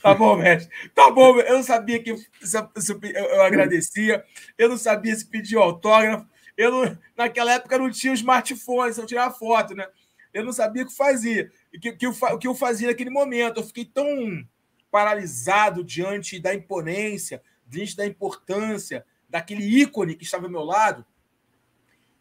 [0.00, 0.72] Tá bom, mestre.
[0.94, 4.24] Tá bom, eu não sabia que eu agradecia.
[4.56, 6.26] Eu não sabia se pedir autógrafo.
[6.56, 9.86] Eu não, naquela época não tinha smartphone, se eu tirar foto, né?
[10.32, 11.50] Eu não sabia o que fazia.
[11.74, 13.60] O que, que, o que eu fazia naquele momento.
[13.60, 14.46] Eu fiquei tão
[14.90, 21.04] paralisado diante da imponência, diante da importância daquele ícone que estava ao meu lado,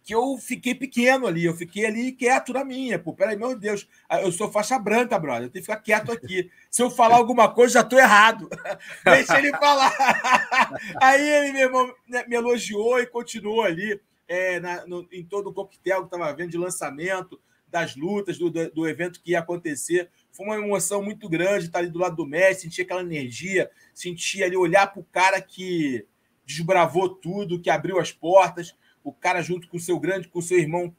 [0.05, 2.99] que eu fiquei pequeno ali, eu fiquei ali quieto na minha.
[2.99, 3.89] Pô, peraí, meu Deus,
[4.21, 6.51] eu sou faixa branca, brother, eu tenho que ficar quieto aqui.
[6.69, 8.47] Se eu falar alguma coisa, já estou errado.
[9.03, 9.91] Deixa ele falar.
[11.01, 15.49] Aí ele, meu irmão, né, me elogiou e continuou ali é, na, no, em todo
[15.49, 19.39] o coquetel que estava vendo de lançamento, das lutas, do, do, do evento que ia
[19.39, 20.11] acontecer.
[20.35, 24.43] Foi uma emoção muito grande estar ali do lado do Messi, sentir aquela energia, sentir
[24.43, 26.05] ali, olhar para o cara que
[26.45, 30.93] desbravou tudo, que abriu as portas, o cara junto com seu grande, com seu irmão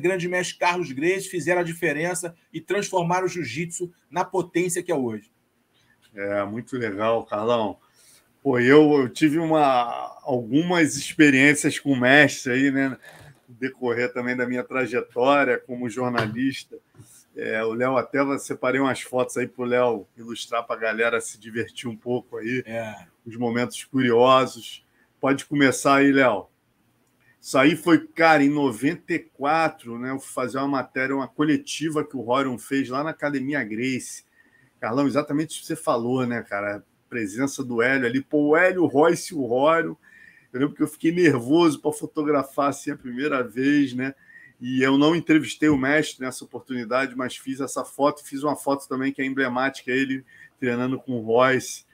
[0.00, 4.94] grande mestre Carlos Grace fizeram a diferença e transformaram o jiu-jitsu na potência que é
[4.94, 5.32] hoje.
[6.14, 7.78] É, muito legal, Carlão.
[8.42, 12.96] Pô, eu, eu tive uma, algumas experiências com o mestre aí, né?
[13.48, 16.76] Decorrer também da minha trajetória como jornalista.
[17.36, 21.20] É, o Léo até separei umas fotos aí para o Léo ilustrar para a galera
[21.20, 22.62] se divertir um pouco aí.
[22.64, 23.06] É.
[23.26, 24.86] Os momentos curiosos.
[25.20, 26.48] Pode começar aí, Léo.
[27.40, 30.10] Isso aí foi, cara, em 94, né?
[30.10, 34.24] Eu fui fazer uma matéria, uma coletiva que o Rorion fez lá na Academia Grace.
[34.80, 36.76] Carlão, exatamente o que você falou, né, cara?
[36.76, 38.22] A presença do Hélio ali.
[38.22, 39.94] Pô, o Hélio, o Royce e o Rorion.
[40.52, 44.14] Eu lembro que eu fiquei nervoso para fotografar assim a primeira vez, né?
[44.60, 48.24] E eu não entrevistei o mestre nessa oportunidade, mas fiz essa foto.
[48.24, 50.24] Fiz uma foto também que é emblemática, ele
[50.58, 51.84] treinando com o Royce,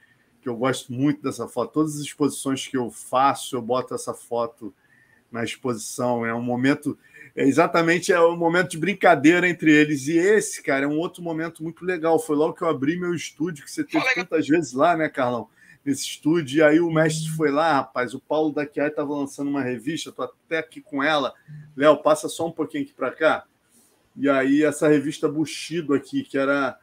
[0.41, 1.73] que eu gosto muito dessa foto.
[1.73, 4.73] Todas as exposições que eu faço, eu boto essa foto
[5.31, 6.25] na exposição.
[6.25, 6.99] É um momento,
[7.35, 10.07] é exatamente é um momento de brincadeira entre eles.
[10.07, 12.19] E esse, cara, é um outro momento muito legal.
[12.19, 15.49] Foi logo que eu abri meu estúdio, que você teve tantas vezes lá, né, Carlão?
[15.85, 16.59] Nesse estúdio.
[16.59, 18.15] E aí o mestre foi lá, rapaz.
[18.15, 21.33] O Paulo da estava lançando uma revista, tô até aqui com ela.
[21.77, 23.45] Léo, passa só um pouquinho aqui para cá.
[24.17, 26.79] E aí essa revista Bushido aqui, que era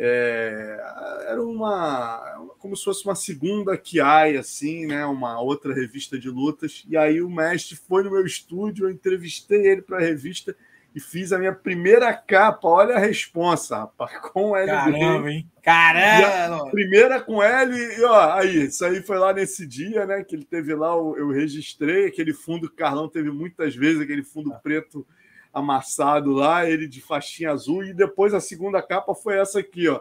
[0.00, 0.78] é,
[1.26, 5.04] era uma como se fosse uma segunda Kiai, assim, né?
[5.06, 6.84] Uma outra revista de lutas.
[6.88, 10.54] E aí o mestre foi no meu estúdio, eu entrevistei ele para a revista
[10.94, 12.68] e fiz a minha primeira capa.
[12.68, 14.66] Olha a responsa, rapaz, com L.
[14.66, 15.50] Caramba, hein?
[15.62, 16.70] Caramba!
[16.70, 20.24] Primeira com L, e ó, aí, isso aí foi lá nesse dia, né?
[20.24, 24.22] Que ele teve lá, eu registrei aquele fundo que o Carlão teve muitas vezes, aquele
[24.22, 24.56] fundo ah.
[24.56, 25.06] preto
[25.52, 30.00] amassado lá, ele de faixinha azul, e depois a segunda capa foi essa aqui, ó.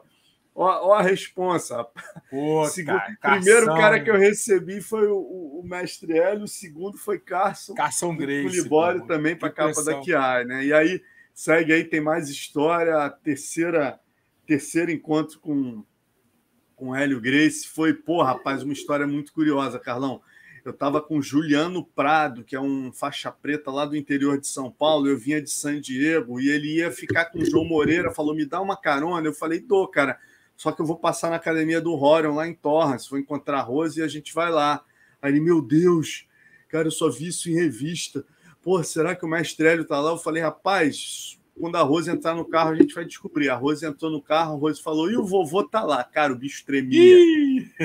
[0.57, 1.85] Ó, ó a responsa.
[2.31, 6.47] Pô, segundo, cara, primeiro cara que eu recebi foi o, o, o mestre Hélio, o
[6.47, 7.75] segundo foi Carson.
[7.75, 8.59] Carson Grace.
[8.63, 10.65] Libório também para a capa da Kiai, né?
[10.65, 10.99] E aí
[11.31, 12.97] segue aí, tem mais história.
[12.97, 13.99] A terceira,
[14.47, 15.85] terceiro encontro com,
[16.75, 20.23] com Hélio Grace foi, pô, rapaz, uma história muito curiosa, Carlão.
[20.65, 24.71] Eu estava com Juliano Prado, que é um faixa preta lá do interior de São
[24.71, 25.07] Paulo.
[25.07, 28.11] Eu vinha de San Diego e ele ia ficar com o João Moreira.
[28.11, 29.27] Falou: me dá uma carona.
[29.27, 30.17] Eu falei: tô, cara.
[30.57, 33.09] Só que eu vou passar na academia do Rorion, lá em Torrance.
[33.09, 34.83] Vou encontrar a Rose e a gente vai lá.
[35.21, 36.27] Aí ele: meu Deus,
[36.67, 38.25] cara, eu só vi isso em revista.
[38.63, 40.11] Pô, será que o mestre Hélio tá lá?
[40.11, 43.49] Eu falei: rapaz, quando a Rose entrar no carro, a gente vai descobrir.
[43.49, 46.03] A Rose entrou no carro, a Rose falou: e o vovô tá lá.
[46.03, 47.15] Cara, o bicho tremia.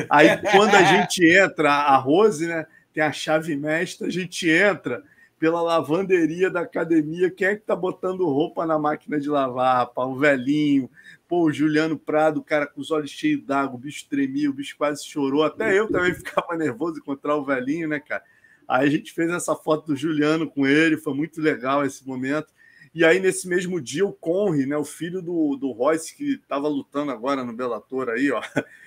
[0.08, 2.66] Aí, quando a gente entra, a Rose, né?
[2.94, 5.02] Tem a chave mestra, a gente entra
[5.38, 7.30] pela lavanderia da academia.
[7.30, 10.08] Quem é que tá botando roupa na máquina de lavar, rapaz?
[10.08, 10.90] O velhinho.
[11.32, 14.76] Pô, o Juliano Prado, cara com os olhos cheios d'água, o bicho tremia, o bicho
[14.76, 15.42] quase chorou.
[15.42, 18.22] Até eu também ficava nervoso encontrar o velhinho, né, cara?
[18.68, 22.52] Aí a gente fez essa foto do Juliano com ele, foi muito legal esse momento.
[22.94, 26.68] E aí, nesse mesmo dia, o Conry, né, o filho do, do Royce, que estava
[26.68, 28.42] lutando agora no Bellator aí, ó,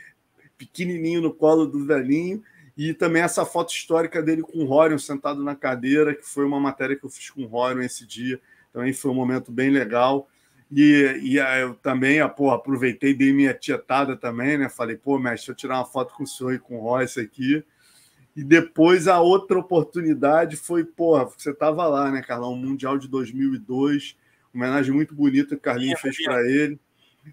[0.56, 2.44] pequenininho no colo do velhinho,
[2.78, 6.60] e também essa foto histórica dele com o Rorion sentado na cadeira, que foi uma
[6.60, 8.40] matéria que eu fiz com o Rorion esse dia,
[8.72, 10.30] também foi um momento bem legal.
[10.72, 14.68] E, e eu também, pô, aproveitei, dei minha tietada também, né?
[14.68, 17.20] Falei, pô, mestre, deixa eu tirar uma foto com o senhor e com o Royce
[17.20, 17.64] aqui.
[18.36, 22.52] E depois a outra oportunidade foi, porra, você estava lá, né, Carlão?
[22.52, 24.18] O Mundial de 2002,
[24.54, 26.78] homenagem muito bonita que o Carlinhos fez para ele,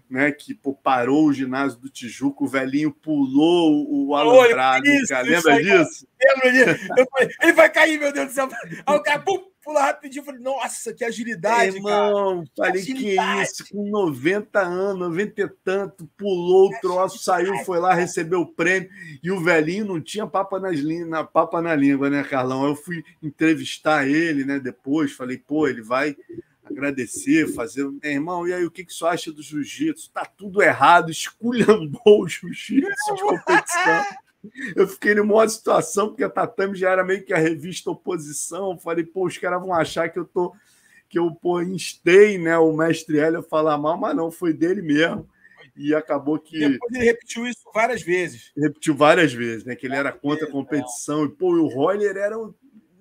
[0.09, 0.31] né?
[0.31, 5.27] Que pô, parou o ginásio do Tijuco, o velhinho pulou o alambrado, cara.
[5.27, 6.07] Lembra disso?
[6.23, 6.87] Lembra disso?
[6.87, 8.49] Falei, ele vai cair, meu Deus do céu.
[8.85, 10.21] Aí o cara, pum, pula rapidinho.
[10.21, 12.69] Eu falei, nossa, que agilidade, Irmão, cara.
[12.69, 17.79] falei que, que isso, com 90 anos, 90 e tanto, pulou o troço, saiu, foi
[17.79, 18.89] lá, recebeu o prêmio.
[19.23, 22.65] E o velhinho não tinha papa, nas, na, papa na língua, né, Carlão?
[22.65, 26.15] Eu fui entrevistar ele, né, depois, falei, pô, ele vai
[26.63, 27.83] agradecer, fazer.
[27.83, 30.11] Meu irmão, e aí o que, que você acha do jiu-jitsu?
[30.11, 34.03] Tá tudo errado, esculhambou o jiu-jitsu de competição.
[34.75, 38.77] Eu fiquei numa situação, porque a Tatame já era meio que a revista oposição.
[38.77, 40.53] Falei, pô, os caras vão achar que eu tô
[41.13, 44.81] que eu pô, instei né, o mestre Hélio a falar mal, mas não, foi dele
[44.81, 45.29] mesmo.
[45.75, 46.57] E acabou que.
[46.57, 48.51] Depois ele repetiu isso várias vezes.
[48.57, 49.75] Repetiu várias vezes, né?
[49.75, 51.25] Que ele era contra a competição.
[51.25, 52.51] E, pô, e o Roller era um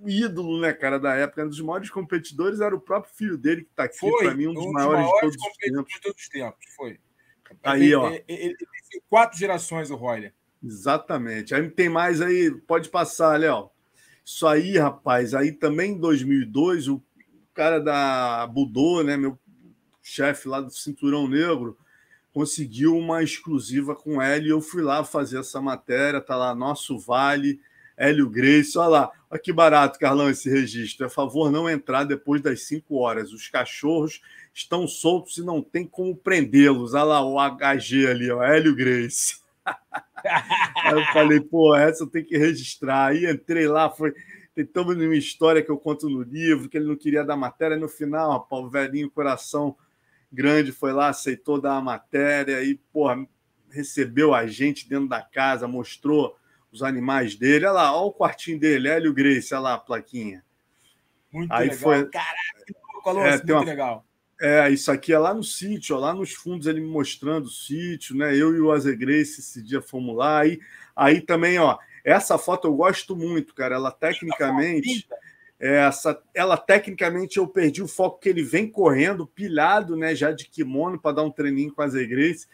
[0.05, 1.45] ídolo, né, cara, da época.
[1.45, 4.55] Um dos maiores competidores era o próprio filho dele, que está aqui, para mim, um
[4.55, 5.95] dos, um maiores, maiores, de todos os tempos.
[5.95, 6.67] De todos os tempos.
[6.77, 7.01] Foi.
[7.63, 8.09] Aí, ele, ó.
[8.11, 8.57] Ele, ele,
[8.93, 10.35] ele quatro gerações, o Roller.
[10.63, 11.55] Exatamente.
[11.55, 13.71] Aí tem mais aí, pode passar, Léo.
[14.25, 17.03] Isso aí, rapaz, aí também em 2002, o
[17.53, 19.37] cara da Budô, né, meu
[20.01, 21.77] chefe lá do Cinturão Negro,
[22.33, 27.61] conseguiu uma exclusiva com ele eu fui lá fazer essa matéria, tá lá, Nosso Vale,
[27.97, 31.07] Hélio Grace, olha lá, olha que barato, Carlão, esse registro.
[31.07, 33.33] É favor não entrar depois das 5 horas.
[33.33, 34.21] Os cachorros
[34.55, 36.95] estão soltos e não tem como prendê-los.
[36.95, 39.42] Olha lá o HG ali, ó, Hélio Grace.
[39.65, 43.07] Aí eu falei, pô, essa eu tenho que registrar.
[43.07, 44.13] Aí entrei lá, foi.
[44.55, 47.77] Tem toda uma história que eu conto no livro, que ele não queria dar matéria.
[47.77, 49.77] No final, rapaz, o velhinho, coração
[50.31, 53.27] grande, foi lá, aceitou dar a matéria e, porra,
[53.71, 56.37] recebeu a gente dentro da casa, mostrou
[56.71, 57.67] os animais dele.
[57.67, 60.45] Olha lá, olha o quartinho dele, Hélio Grace, olha lá a plaquinha.
[61.33, 61.79] Muito Aí legal.
[61.79, 62.09] Foi...
[62.11, 62.39] Caraca,
[63.21, 63.65] é, muito uma...
[63.65, 64.07] legal.
[64.45, 67.49] É, isso aqui é lá no sítio, ó, lá nos fundos ele me mostrando o
[67.49, 68.35] sítio, né?
[68.37, 70.41] Eu e o Azegrace esse dia fomos lá.
[70.41, 70.59] Aí,
[70.97, 73.77] aí também, ó, essa foto eu gosto muito, cara.
[73.77, 75.07] Ela tecnicamente.
[75.61, 80.13] É, essa, ela tecnicamente eu perdi o foco que ele vem correndo, pilhado, né?
[80.13, 82.49] Já de kimono para dar um treininho com a Azegrace.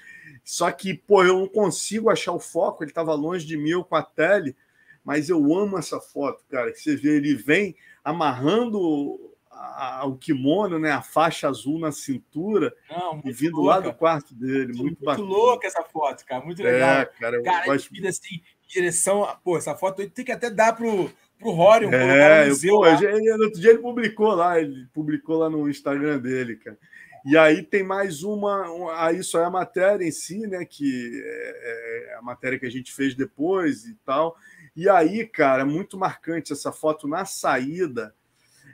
[0.44, 3.82] Só que, pô, eu não consigo achar o foco, ele estava longe de mim, eu
[3.82, 4.54] com a tele,
[5.02, 6.70] mas eu amo essa foto, cara.
[6.70, 7.74] Que você vê, ele vem
[8.04, 9.27] amarrando
[9.58, 13.70] a, o kimono, né, a faixa azul na cintura Não, e vindo louca.
[13.70, 14.72] lá do quarto dele.
[14.74, 16.44] Muito, muito, louca essa foto, cara.
[16.44, 17.00] Muito legal.
[17.00, 17.90] É, cara, eu cara, gosto...
[18.06, 19.26] assim, Direção.
[19.42, 21.90] Pô, essa foto tem que até dar pro, pro Rorion.
[21.90, 26.18] É, eu, pô, ele, no outro dia ele publicou lá, ele publicou lá no Instagram
[26.18, 26.78] dele, cara.
[27.24, 30.64] E aí tem mais uma, um, aí só é a matéria em si, né?
[30.64, 34.36] Que é, é, a matéria que a gente fez depois e tal.
[34.76, 38.14] E aí, cara, muito marcante essa foto na saída.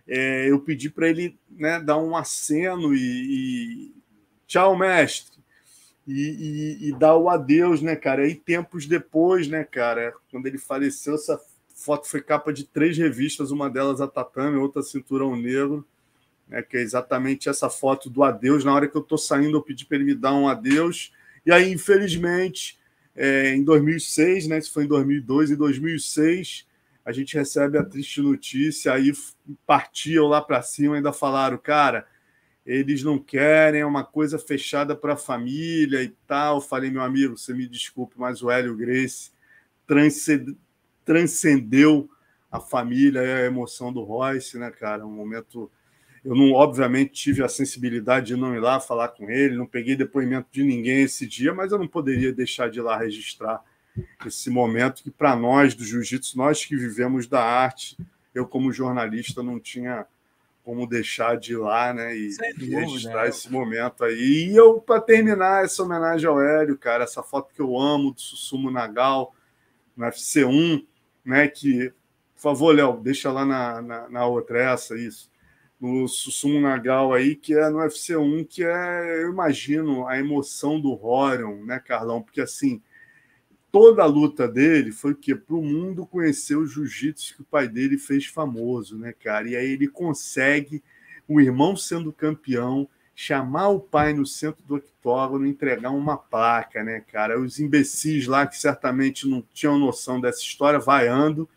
[0.07, 3.95] É, eu pedi para ele né, dar um aceno e, e
[4.47, 5.35] tchau, mestre.
[6.07, 6.13] E,
[6.83, 8.23] e, e, dar o adeus, né, cara?
[8.23, 11.41] Aí, tempos depois, né, cara, quando ele faleceu, essa
[11.75, 15.87] foto foi capa de três revistas, uma delas a Tatame, outra Cinturão Negro,
[16.47, 18.65] né, que é exatamente essa foto do adeus.
[18.65, 21.11] Na hora que eu estou saindo, eu pedi para ele me dar um adeus.
[21.47, 22.79] E aí, infelizmente,
[23.17, 24.59] é, em 2006, né?
[24.59, 25.51] Isso foi em 2002.
[25.53, 26.67] Em 2006,
[27.05, 28.93] a gente recebe a triste notícia.
[28.93, 29.13] Aí
[29.67, 32.07] partiam lá para cima, ainda falaram, cara,
[32.65, 36.61] eles não querem, é uma coisa fechada para a família e tal.
[36.61, 39.33] falei, meu amigo, você me desculpe, mas o Hélio Grace
[41.05, 42.09] transcendeu
[42.51, 45.05] a família e a emoção do Royce, né, cara?
[45.07, 45.71] Um momento
[46.25, 49.95] eu não, obviamente, tive a sensibilidade de não ir lá falar com ele, não peguei
[49.95, 53.63] depoimento de ninguém esse dia, mas eu não poderia deixar de ir lá registrar
[54.27, 57.97] esse momento que, para nós do jiu-jitsu, nós que vivemos da arte,
[58.35, 60.07] eu, como jornalista, não tinha
[60.65, 63.29] como deixar de ir lá né, e, registrar né?
[63.29, 64.49] esse momento aí.
[64.51, 68.21] E eu, para terminar essa homenagem ao Hélio, cara, essa foto que eu amo do
[68.21, 69.35] Susumo Nagal,
[69.95, 70.87] no FC1,
[71.25, 71.93] né, que,
[72.35, 75.31] por favor, Léo, deixa lá na, na, na outra, essa, isso
[75.81, 80.81] no Susumu Nagal aí, que é no UFC 1, que é, eu imagino, a emoção
[80.81, 82.23] do Rorion, né, Carlão?
[82.23, 82.81] Porque assim,
[83.75, 85.35] toda a luta dele foi o quê?
[85.35, 89.49] Para o mundo conhecer o jiu-jitsu que o pai dele fez famoso, né, cara?
[89.49, 90.81] E aí ele consegue,
[91.27, 97.01] o irmão sendo campeão, chamar o pai no centro do octógono, entregar uma placa, né,
[97.01, 97.37] cara?
[97.41, 101.49] Os imbecis lá que certamente não tinham noção dessa história vaiando,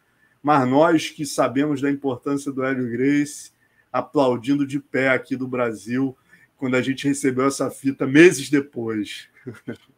[0.42, 3.52] mas nós que sabemos da importância do Hélio Grace
[3.94, 6.18] aplaudindo de pé aqui do Brasil
[6.58, 9.30] quando a gente recebeu essa fita meses depois.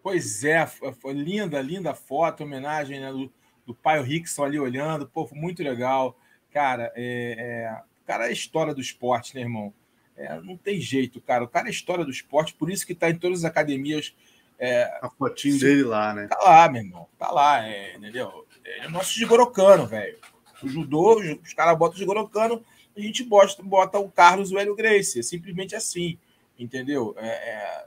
[0.03, 3.31] Pois é, foi linda, linda foto, homenagem né, do,
[3.65, 6.18] do pai Rickson ali olhando, pô, muito legal.
[6.52, 9.73] Cara, é, é, cara é a história do esporte, né, irmão?
[10.15, 11.44] É, não tem jeito, cara.
[11.44, 14.15] O cara é a história do esporte, por isso que está em todas as academias.
[14.57, 16.27] É, a fotinho se, dele lá, né?
[16.27, 17.07] Tá lá, meu irmão.
[17.18, 18.45] Tá lá, é, entendeu?
[18.65, 20.18] É nosso Jigorocano, velho.
[20.61, 22.64] O judô, os caras botam o Jigorocano
[22.99, 25.19] a gente bota, bota o Carlos o Hélio Gracie.
[25.19, 26.18] É simplesmente assim,
[26.60, 27.15] entendeu?
[27.18, 27.86] É, é,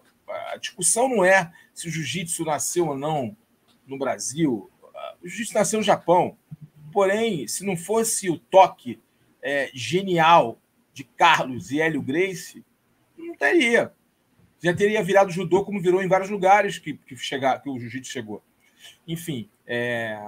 [0.52, 3.36] a discussão não é se o jiu-jitsu nasceu ou não
[3.86, 4.70] no Brasil.
[5.22, 6.36] O jiu-jitsu nasceu no Japão.
[6.90, 8.98] Porém, se não fosse o toque
[9.42, 10.60] é, genial
[10.92, 12.64] de Carlos e Hélio Gracie,
[13.16, 13.92] não teria.
[14.62, 18.10] Já teria virado judô como virou em vários lugares que, que, chegar, que o jiu-jitsu
[18.10, 18.42] chegou.
[19.06, 20.20] Enfim, é,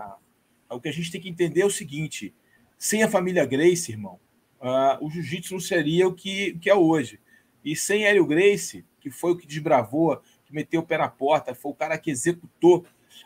[0.68, 2.34] o que a gente tem que entender é o seguinte:
[2.76, 4.18] sem a família Gracie, irmão,
[4.60, 7.20] uh, o jiu-jitsu não seria o que, que é hoje.
[7.64, 11.54] E sem Hélio Gracie, que foi o que desbravou, que meteu o pé na porta,
[11.54, 12.84] foi o cara que executou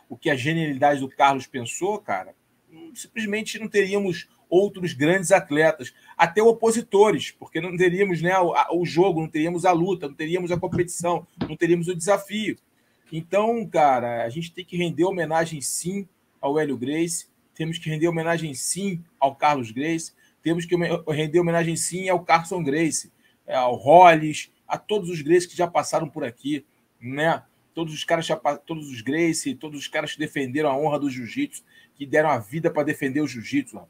[0.09, 2.35] o que a genialidade do Carlos pensou, cara,
[2.95, 8.35] simplesmente não teríamos outros grandes atletas, até opositores, porque não teríamos né,
[8.71, 12.57] o, jogo, não teríamos a luta, não teríamos a competição, não teríamos o desafio.
[13.13, 16.09] Então, cara, a gente tem que render homenagem sim
[16.41, 20.13] ao Hélio Grace, temos que render homenagem sim ao Carlos Grace,
[20.43, 20.75] temos que
[21.09, 23.13] render homenagem sim ao Carson Grace,
[23.55, 26.65] ao Hollis, a todos os Grace que já passaram por aqui,
[27.01, 27.43] né?
[27.75, 28.27] Todos os caras,
[28.67, 31.63] todos os Grace, todos os caras que defenderam a honra do jiu-jitsu,
[31.95, 33.81] que deram a vida para defender o jiu-jitsu,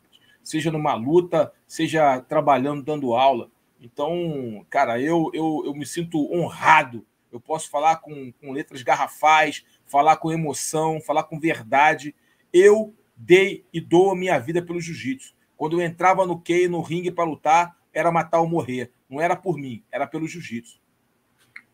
[0.43, 3.51] seja numa luta, seja trabalhando, dando aula.
[3.81, 7.05] Então, cara, eu, eu, eu me sinto honrado.
[7.31, 12.15] Eu posso falar com, com letras garrafais, falar com emoção, falar com verdade.
[12.53, 15.35] Eu dei e dou a minha vida pelo jiu-jitsu.
[15.57, 18.91] Quando eu entrava no Kei, no ringue para lutar, era matar ou morrer.
[19.09, 20.81] Não era por mim, era pelo jiu-jitsu.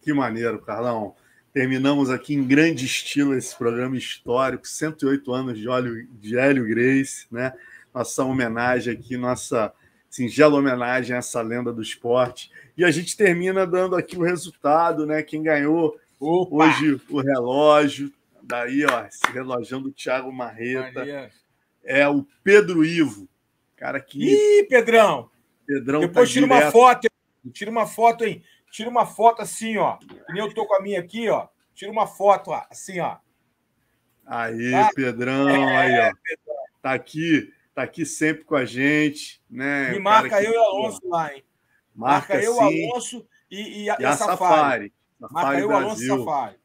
[0.00, 1.14] Que maneiro, Carlão.
[1.52, 7.26] Terminamos aqui em grande estilo esse programa histórico, 108 anos de, óleo, de Hélio Grace,
[7.30, 7.52] né?
[7.94, 9.72] Nossa homenagem aqui, nossa
[10.10, 12.50] singela homenagem a essa lenda do esporte.
[12.76, 15.22] E a gente termina dando aqui o resultado, né?
[15.22, 16.66] Quem ganhou Opa!
[16.66, 18.12] hoje o relógio.
[18.42, 21.30] Daí, ó, esse relógio do Thiago Marreta Maria.
[21.82, 23.28] é o Pedro Ivo.
[23.76, 24.18] Cara que.
[24.22, 25.30] Ih, Pedrão!
[25.66, 26.64] Pedrão Depois tá tira direto.
[26.64, 27.08] uma foto,
[27.52, 28.42] tira uma foto, hein?
[28.70, 29.96] Tira uma foto assim, ó.
[29.96, 31.48] Que nem eu tô com a minha aqui, ó.
[31.74, 33.16] Tira uma foto, ó, assim, ó.
[34.26, 34.90] Aí, tá?
[34.94, 36.12] Pedrão, é, aí, ó.
[36.22, 36.54] Pedrão.
[36.82, 39.92] Tá aqui, tá aqui sempre com a gente, né?
[39.92, 41.44] Me marca eu e Alonso lá, hein?
[41.94, 42.88] Marca, marca eu, sim.
[42.90, 44.38] Alonso e, e, a, e a Safari.
[44.38, 44.92] Safari.
[45.18, 46.56] Marca eu, Alonso Safari.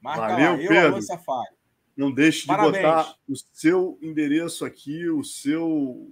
[0.00, 0.86] Marca Valeu, lá, eu, Pedro.
[0.86, 1.54] Alonso Safari.
[1.96, 2.84] Não deixe de Parabéns.
[2.84, 6.10] botar o seu endereço aqui, o seu.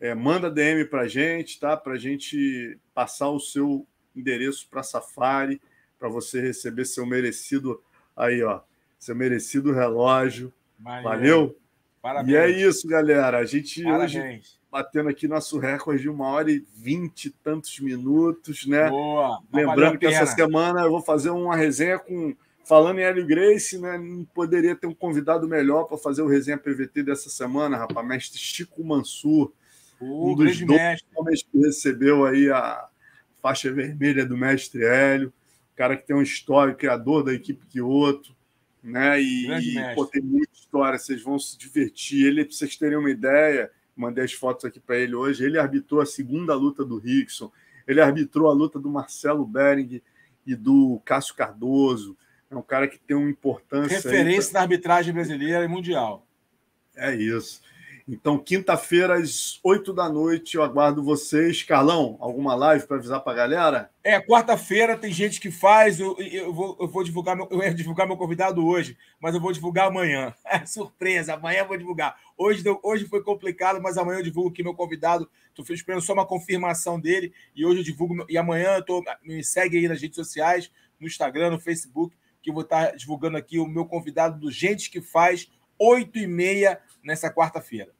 [0.00, 1.76] É, manda DM para gente, tá?
[1.76, 3.86] Para gente passar o seu
[4.16, 5.60] endereço para Safari,
[5.98, 7.82] para você receber seu merecido
[8.16, 8.60] aí, ó,
[8.98, 10.52] seu merecido relógio.
[10.78, 11.02] Valeu.
[11.02, 11.56] Valeu?
[12.00, 12.32] Parabéns.
[12.32, 13.38] E é isso, galera.
[13.38, 14.14] A gente Parabéns.
[14.14, 18.88] hoje batendo aqui nosso recorde de uma hora e vinte e tantos minutos, né?
[18.88, 19.42] Boa.
[19.52, 23.98] Lembrando que essa semana eu vou fazer uma resenha com falando em Hélio Grace, né?
[23.98, 28.06] Não poderia ter um convidado melhor para fazer o resenha PVT dessa semana, rapaz.
[28.06, 29.52] Mestre Chico Mansur,
[30.00, 32.88] um dos dois homens que recebeu aí a
[33.40, 35.32] faixa vermelha do mestre Hélio,
[35.76, 38.34] cara que tem uma história, criador da equipe outro
[38.82, 39.20] né?
[39.20, 42.26] E, e pô, tem muita história, vocês vão se divertir.
[42.26, 45.44] Ele, para vocês terem uma ideia, mandei as fotos aqui para ele hoje.
[45.44, 47.52] Ele arbitrou a segunda luta do Rickson,
[47.86, 50.00] ele arbitrou a luta do Marcelo Bering
[50.46, 52.16] e do Cássio Cardoso.
[52.50, 53.96] É um cara que tem uma importância.
[53.96, 54.60] Referência pra...
[54.60, 56.26] na arbitragem brasileira e mundial.
[56.96, 57.62] É isso.
[58.08, 61.62] Então, quinta-feira, às 8 da noite, eu aguardo vocês.
[61.62, 63.90] Carlão, alguma live para avisar para a galera?
[64.02, 66.00] É, quarta-feira tem gente que faz.
[66.00, 69.40] Eu, eu, vou, eu vou divulgar meu, eu ia divulgar meu convidado hoje, mas eu
[69.40, 70.34] vou divulgar amanhã.
[70.44, 72.18] É surpresa, amanhã eu vou divulgar.
[72.36, 75.30] Hoje, hoje foi complicado, mas amanhã eu divulgo aqui meu convidado.
[75.48, 78.26] Estou esperando só uma confirmação dele e hoje eu divulgo.
[78.28, 82.50] E amanhã eu tô, me segue aí nas redes sociais, no Instagram, no Facebook, que
[82.50, 85.48] eu vou estar divulgando aqui o meu convidado do Gente que Faz,
[85.78, 87.92] 8 e meia nessa quarta-feira.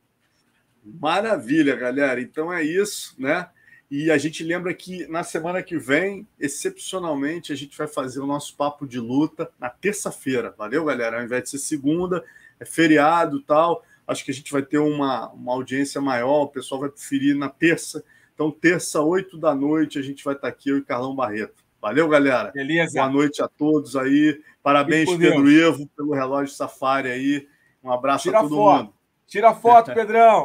[0.85, 2.21] Maravilha, galera.
[2.21, 3.49] Então é isso, né?
[3.91, 8.27] E a gente lembra que na semana que vem, excepcionalmente, a gente vai fazer o
[8.27, 10.55] nosso papo de luta na terça-feira.
[10.57, 11.19] Valeu, galera?
[11.19, 12.25] Ao invés de ser segunda,
[12.61, 13.85] é feriado tal.
[14.07, 17.49] Acho que a gente vai ter uma, uma audiência maior, o pessoal vai preferir na
[17.49, 18.05] terça.
[18.33, 21.63] Então, terça, oito da noite, a gente vai estar aqui, eu e Carlão Barreto.
[21.81, 22.53] Valeu, galera.
[22.53, 22.93] Beleza.
[22.95, 24.41] Boa noite a todos aí.
[24.63, 25.79] Parabéns, Pedro Deus.
[25.79, 27.49] Ivo, pelo relógio Safari aí.
[27.83, 28.79] Um abraço Tira a todo foto.
[28.85, 28.95] mundo.
[29.27, 30.39] Tira foto, Pedrão.